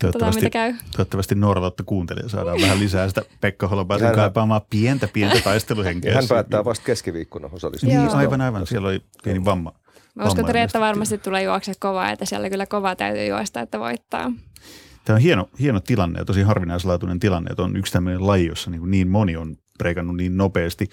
Toivottavasti, 0.00 0.40
mitä 0.40 0.50
käy. 0.50 0.74
toivottavasti 0.96 1.34
Norralta 1.34 1.82
kuuntelee 1.82 2.28
saadaan 2.28 2.60
vähän 2.60 2.80
lisää 2.80 3.08
sitä 3.08 3.22
Pekka 3.40 3.68
Holopaisen 3.68 4.06
hän, 4.06 4.16
kaipaamaan 4.16 4.60
pientä, 4.70 5.08
pientä 5.12 5.40
taisteluhenkeä. 5.40 6.14
Hän 6.14 6.24
päättää 6.28 6.64
vasta 6.64 6.84
keskiviikkona 6.84 7.48
osallistua. 7.52 7.88
Niin, 7.88 8.08
aivan, 8.08 8.40
aivan. 8.40 8.66
Siellä 8.66 8.88
oli 8.88 9.02
pieni 9.24 9.44
vamma. 9.44 9.72
Mä 10.14 10.24
uskon, 10.24 10.40
että 10.40 10.52
Reetta 10.52 10.80
varmasti 10.80 11.18
tulee 11.18 11.42
juokse 11.42 11.72
kovaa, 11.78 12.10
että 12.10 12.24
siellä 12.24 12.50
kyllä 12.50 12.66
kovaa 12.66 12.96
täytyy 12.96 13.26
juosta, 13.26 13.60
että 13.60 13.78
voittaa. 13.78 14.32
Tämä 15.04 15.14
on 15.14 15.20
hieno, 15.20 15.48
hieno 15.60 15.80
tilanne 15.80 16.18
ja 16.18 16.24
tosi 16.24 16.42
harvinaislaatuinen 16.42 17.20
tilanne, 17.20 17.50
että 17.50 17.62
on 17.62 17.76
yksi 17.76 17.92
tämmöinen 17.92 18.26
laji, 18.26 18.46
jossa 18.46 18.70
niin, 18.70 18.90
niin 18.90 19.08
moni 19.08 19.36
on 19.36 19.56
preikannut 19.78 20.16
niin 20.16 20.36
nopeasti. 20.36 20.88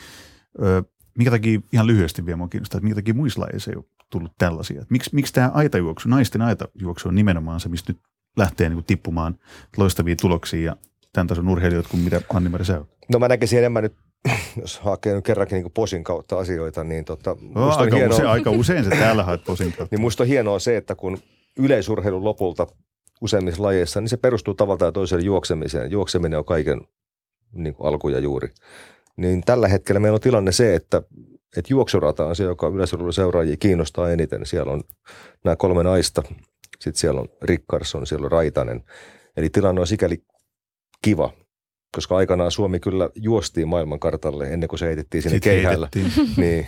Öö, 0.61 0.81
minkä 1.17 1.31
takia, 1.31 1.59
ihan 1.73 1.87
lyhyesti 1.87 2.25
vielä 2.25 2.37
minua 2.37 2.47
kiinnostaa, 2.47 2.77
että 2.77 2.83
minkä 2.83 2.95
takia 2.95 3.13
muissa 3.13 3.41
lajeissa 3.41 3.71
ei 3.71 3.77
ole 3.77 3.85
tullut 4.09 4.31
tällaisia. 4.37 4.81
Että 4.81 4.91
miksi, 4.91 5.09
miksi 5.13 5.33
tämä 5.33 5.51
aitajuoksu, 5.53 6.09
naisten 6.09 6.41
aitajuoksu 6.41 7.09
on 7.09 7.15
nimenomaan 7.15 7.59
se, 7.59 7.69
mistä 7.69 7.93
nyt 7.93 8.01
lähtee 8.37 8.69
niin 8.69 8.77
kuin 8.77 8.85
tippumaan 8.85 9.35
loistavia 9.77 10.15
tuloksia 10.15 10.61
ja 10.61 10.75
tämän 11.13 11.27
tason 11.27 11.49
urheilijat 11.49 11.87
kuin 11.87 12.03
mitä 12.03 12.21
Anni-Mari 12.33 12.65
sä 12.65 12.81
No 13.11 13.19
mä 13.19 13.27
näkisin 13.27 13.59
enemmän 13.59 13.83
nyt 13.83 13.95
jos 14.61 14.79
hakee 14.79 15.15
nyt 15.15 15.25
kerrankin 15.25 15.55
niin 15.55 15.71
posin 15.71 16.03
kautta 16.03 16.39
asioita, 16.39 16.83
niin 16.83 17.05
tota, 17.05 17.35
no, 17.55 17.69
aika, 17.69 17.95
hienoa, 17.95 18.15
usein, 18.15 18.29
aika 18.29 18.51
usein 18.51 18.83
se 18.83 18.89
täällä 18.89 19.23
haet 19.23 19.43
posin 19.43 19.73
kautta. 19.73 19.95
niin 19.95 20.01
musta 20.01 20.23
on 20.23 20.27
hienoa 20.27 20.59
se, 20.59 20.77
että 20.77 20.95
kun 20.95 21.17
yleisurheilun 21.59 22.23
lopulta 22.23 22.67
useimmissa 23.21 23.63
lajeissa, 23.63 24.01
niin 24.01 24.09
se 24.09 24.17
perustuu 24.17 24.53
tavallaan 24.53 24.79
tai 24.79 24.91
toiselle 24.91 25.23
juoksemiseen. 25.23 25.91
Juokseminen 25.91 26.39
on 26.39 26.45
kaiken 26.45 26.81
niin 27.53 27.75
kuin 27.75 27.87
alku 27.87 28.09
ja 28.09 28.19
juuri. 28.19 28.49
Niin 29.17 29.41
tällä 29.41 29.67
hetkellä 29.67 29.99
meillä 29.99 30.15
on 30.15 30.21
tilanne 30.21 30.51
se, 30.51 30.75
että, 30.75 31.01
että 31.57 31.73
juoksurata 31.73 32.25
on 32.25 32.35
se, 32.35 32.43
joka 32.43 32.67
yleisurheilun 32.67 33.13
seuraajia 33.13 33.57
kiinnostaa 33.57 34.11
eniten. 34.11 34.45
Siellä 34.45 34.71
on 34.71 34.83
nämä 35.43 35.55
kolme 35.55 35.83
naista, 35.83 36.23
sitten 36.79 36.99
siellä 36.99 37.21
on 37.21 37.27
Rikkarsson, 37.41 38.07
siellä 38.07 38.25
on 38.25 38.31
Raitanen. 38.31 38.83
Eli 39.37 39.49
tilanne 39.49 39.81
on 39.81 39.87
sikäli 39.87 40.23
kiva, 41.01 41.33
koska 41.95 42.17
aikanaan 42.17 42.51
Suomi 42.51 42.79
kyllä 42.79 43.09
juostiin 43.15 43.67
maailmankartalle 43.67 44.53
ennen 44.53 44.69
kuin 44.69 44.79
se 44.79 44.85
heitettiin 44.85 45.23
sinne 45.23 45.35
Sitten 45.35 45.51
keihällä. 45.53 45.89
niin, 46.37 46.67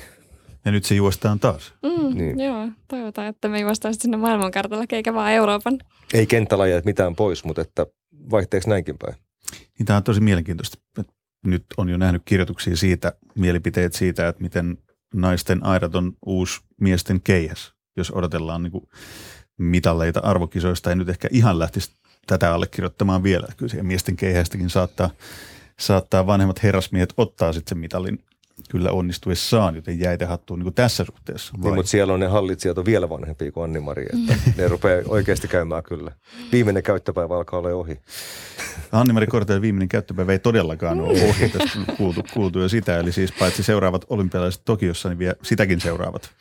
ja 0.66 0.72
nyt 0.72 0.86
se 0.86 0.96
juostaan 0.96 1.40
taas. 1.40 1.74
Mm, 1.84 2.18
niin. 2.18 2.40
Joo, 2.40 2.68
toivotaan, 2.88 3.28
että 3.28 3.48
me 3.48 3.60
juostaan 3.60 3.94
sinne 3.94 4.18
maailmankartalle, 4.18 4.86
eikä 4.92 5.14
vaan 5.14 5.32
Euroopan. 5.32 5.80
Ei 6.14 6.26
kenttälajeet 6.26 6.86
mitään 6.86 7.16
pois, 7.16 7.44
mutta 7.44 7.62
että 7.62 7.86
vaihteeksi 8.32 8.70
näinkin 8.70 8.98
päin. 8.98 9.16
Niin 9.80 9.86
tämä 9.86 9.98
on 9.98 10.04
tosi 10.04 10.22
mielenkiintoista. 10.22 10.78
Nyt 11.46 11.66
on 11.78 11.90
jo 11.90 11.98
nähnyt 11.98 12.22
kirjoituksia 12.26 12.76
siitä, 12.76 13.14
mielipiteet 13.36 13.94
siitä, 13.94 14.28
että 14.28 14.42
miten 14.42 14.78
naisten 15.14 15.66
aidat 15.66 15.96
on 15.96 16.14
uusi 16.26 16.62
miesten 16.82 17.22
keihäs, 17.22 17.74
jos 17.98 18.12
odotellaan 18.12 18.64
niin 18.64 18.90
mitalleita 19.58 20.20
arvokisoista. 20.20 20.92
En 20.92 20.98
nyt 20.98 21.10
ehkä 21.10 21.28
ihan 21.32 21.60
lähtisi 21.60 21.92
tätä 22.30 22.54
allekirjoittamaan 22.54 23.24
vielä. 23.24 23.48
Kyllä 23.58 23.70
siihen 23.70 23.86
miesten 23.86 24.16
keihästäkin 24.16 24.70
saattaa, 24.70 25.10
saattaa 25.80 26.28
vanhemmat 26.28 26.64
herrasmiehet 26.64 27.14
ottaa 27.18 27.54
sitten 27.54 27.70
sen 27.70 27.78
mitalin 27.78 28.20
kyllä 28.70 28.92
onnistuessaan, 28.92 29.76
joten 29.76 30.00
jäitä 30.00 30.28
hattuun 30.28 30.60
niin 30.60 30.74
tässä 30.74 31.04
suhteessa. 31.04 31.54
Niin, 31.58 31.76
mutta 31.76 31.90
siellä 31.90 32.14
on 32.14 32.20
ne 32.20 32.28
hallitsijat 32.28 32.78
on 32.78 32.86
vielä 32.86 33.10
vanhempia 33.10 33.52
kuin 33.52 33.64
Anni-Mari, 33.64 34.06
että 34.14 34.36
ne 34.58 34.68
rupeaa 34.68 35.02
oikeasti 35.08 35.48
käymään 35.48 35.84
kyllä. 35.84 36.12
Viimeinen 36.52 36.84
käyttöpäivä 36.84 37.38
alkaa 37.38 37.60
olla 37.60 37.70
ohi. 37.70 38.00
Anni-Mari 38.92 39.28
Korteen 39.28 39.62
viimeinen 39.62 39.90
käyttöpäivä 39.90 40.32
ei 40.32 40.40
todellakaan 40.40 41.02
ole 41.02 41.30
ohi, 41.30 41.50
tästä 41.50 41.80
kuultu, 41.98 42.24
kuultu 42.34 42.60
jo 42.60 42.70
sitä. 42.70 43.00
Eli 43.00 43.12
siis 43.12 43.32
paitsi 43.32 43.64
seuraavat 43.64 44.06
olympialaiset 44.10 44.62
Tokiossa, 44.66 45.10
niin 45.10 45.20
vielä 45.20 45.36
sitäkin 45.44 45.82
seuraavat. 45.82 46.32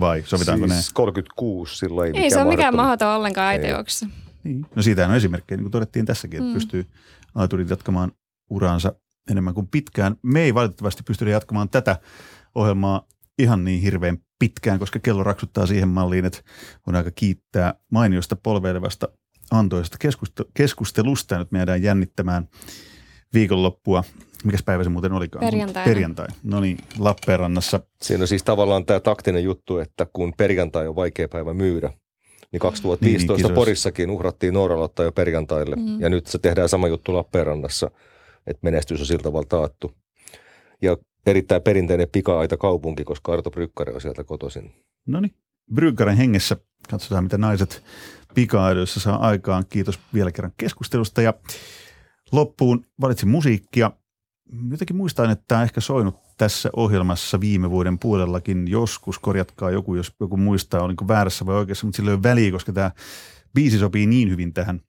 Vai 0.00 0.22
sovitaanko 0.26 0.68
siis 0.68 0.88
ne? 0.88 0.94
36 0.94 1.76
silloin 1.76 2.16
ei, 2.16 2.22
ei 2.22 2.30
se 2.30 2.40
ole 2.40 2.48
mikään 2.48 2.76
mahdoton 2.76 3.08
ollenkaan 3.08 3.48
aiteoksessa. 3.48 4.06
Niin. 4.44 4.66
No 4.76 4.82
siitä 4.82 5.08
on 5.08 5.14
esimerkkejä, 5.14 5.56
niin 5.56 5.64
kuin 5.64 5.72
todettiin 5.72 6.06
tässäkin, 6.06 6.38
että 6.38 6.48
mm. 6.48 6.54
pystyy 6.54 6.86
aiturit 7.34 7.70
jatkamaan 7.70 8.12
uraansa 8.50 8.94
enemmän 9.30 9.54
kuin 9.54 9.68
pitkään. 9.68 10.16
Me 10.22 10.42
ei 10.42 10.54
valitettavasti 10.54 11.02
pysty 11.02 11.30
jatkamaan 11.30 11.68
tätä 11.68 11.98
ohjelmaa 12.54 13.06
ihan 13.38 13.64
niin 13.64 13.82
hirveän 13.82 14.18
pitkään, 14.38 14.78
koska 14.78 14.98
kello 14.98 15.22
raksuttaa 15.22 15.66
siihen 15.66 15.88
malliin, 15.88 16.24
että 16.24 16.42
on 16.86 16.94
aika 16.94 17.10
kiittää 17.10 17.74
mainiosta 17.92 18.36
polveilevasta 18.36 19.08
antoisesta 19.50 19.98
keskustelusta. 20.54 21.38
Nyt 21.38 21.52
meidän 21.52 21.82
jännittämään 21.82 22.48
viikonloppua. 23.34 24.04
Mikäs 24.44 24.62
päivä 24.62 24.84
se 24.84 24.90
muuten 24.90 25.12
olikaan? 25.12 25.44
Perjantai. 25.44 25.84
Perjantai. 25.84 26.26
No 26.42 26.60
niin, 26.60 26.78
Lappeenrannassa. 26.98 27.80
Siinä 28.02 28.22
on 28.22 28.28
siis 28.28 28.42
tavallaan 28.42 28.84
tämä 28.84 29.00
taktinen 29.00 29.44
juttu, 29.44 29.78
että 29.78 30.06
kun 30.12 30.32
perjantai 30.36 30.88
on 30.88 30.96
vaikea 30.96 31.28
päivä 31.28 31.54
myydä, 31.54 31.92
niin 32.54 32.60
2015 32.60 33.42
niin, 33.42 33.46
niin, 33.46 33.54
Porissakin 33.54 34.10
uhrattiin 34.10 34.54
Nooralotta 34.54 35.02
jo 35.02 35.12
perjantaille. 35.12 35.76
Mm. 35.76 36.00
Ja 36.00 36.08
nyt 36.08 36.26
se 36.26 36.38
tehdään 36.38 36.68
sama 36.68 36.88
juttu 36.88 37.14
Lappeenrannassa– 37.14 37.90
että 38.46 38.60
menestys 38.62 39.00
on 39.00 39.06
sillä 39.06 39.22
tavalla 39.22 39.46
taattu. 39.48 39.94
Ja 40.82 40.96
erittäin 41.26 41.62
perinteinen 41.62 42.08
pika-aita 42.12 42.56
kaupunki, 42.56 43.04
koska 43.04 43.32
Arto 43.32 43.50
Brykkari 43.50 43.92
on 43.92 44.00
sieltä 44.00 44.24
kotoisin. 44.24 44.72
No 45.06 45.20
niin, 45.20 45.34
Brykkaren 45.74 46.16
hengessä 46.16 46.56
katsotaan, 46.90 47.24
mitä 47.24 47.38
naiset 47.38 47.82
pika-aidoissa 48.34 49.00
saa 49.00 49.26
aikaan. 49.26 49.64
Kiitos 49.68 49.98
vielä 50.14 50.32
kerran 50.32 50.52
keskustelusta 50.56 51.22
ja 51.22 51.34
loppuun 52.32 52.86
valitsin 53.00 53.28
musiikkia. 53.28 53.90
Jotenkin 54.70 54.96
muistan, 54.96 55.30
että 55.30 55.44
tämä 55.48 55.58
on 55.58 55.64
ehkä 55.64 55.80
soinut 55.80 56.23
tässä 56.36 56.70
ohjelmassa 56.76 57.40
viime 57.40 57.70
vuoden 57.70 57.98
puolellakin 57.98 58.68
joskus. 58.68 59.18
Korjatkaa 59.18 59.70
joku, 59.70 59.94
jos 59.94 60.12
joku 60.20 60.36
muistaa, 60.36 60.82
olinko 60.82 61.08
väärässä 61.08 61.46
vai 61.46 61.56
oikeassa, 61.56 61.86
mutta 61.86 61.96
sillä 61.96 62.10
ei 62.10 62.14
ole 62.14 62.22
väliä, 62.22 62.52
koska 62.52 62.72
tämä 62.72 62.90
biisi 63.54 63.78
sopii 63.78 64.06
niin 64.06 64.30
hyvin 64.30 64.52
tähän, 64.52 64.80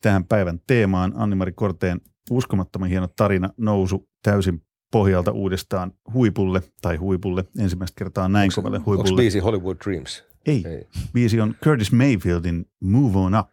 tähän 0.00 0.24
päivän 0.24 0.60
teemaan. 0.66 1.12
Anni-Mari 1.16 1.52
Korteen 1.52 2.00
uskomattoman 2.30 2.88
hieno 2.88 3.08
tarina 3.16 3.50
nousu 3.56 4.08
täysin 4.22 4.62
pohjalta 4.92 5.30
uudestaan 5.30 5.92
huipulle, 6.12 6.62
tai 6.82 6.96
huipulle, 6.96 7.44
ensimmäistä 7.58 7.98
kertaa 7.98 8.28
näin 8.28 8.50
onko, 8.50 8.54
kovalle 8.54 8.78
huipulle. 8.78 9.10
Onko 9.10 9.16
biisi 9.16 9.38
Hollywood 9.38 9.76
Dreams? 9.84 10.24
Ei. 10.46 10.62
Ei. 10.66 10.86
Biisi 11.12 11.40
on 11.40 11.54
Curtis 11.64 11.92
Mayfieldin 11.92 12.66
Move 12.80 13.18
On 13.18 13.32
Up. 13.40 13.48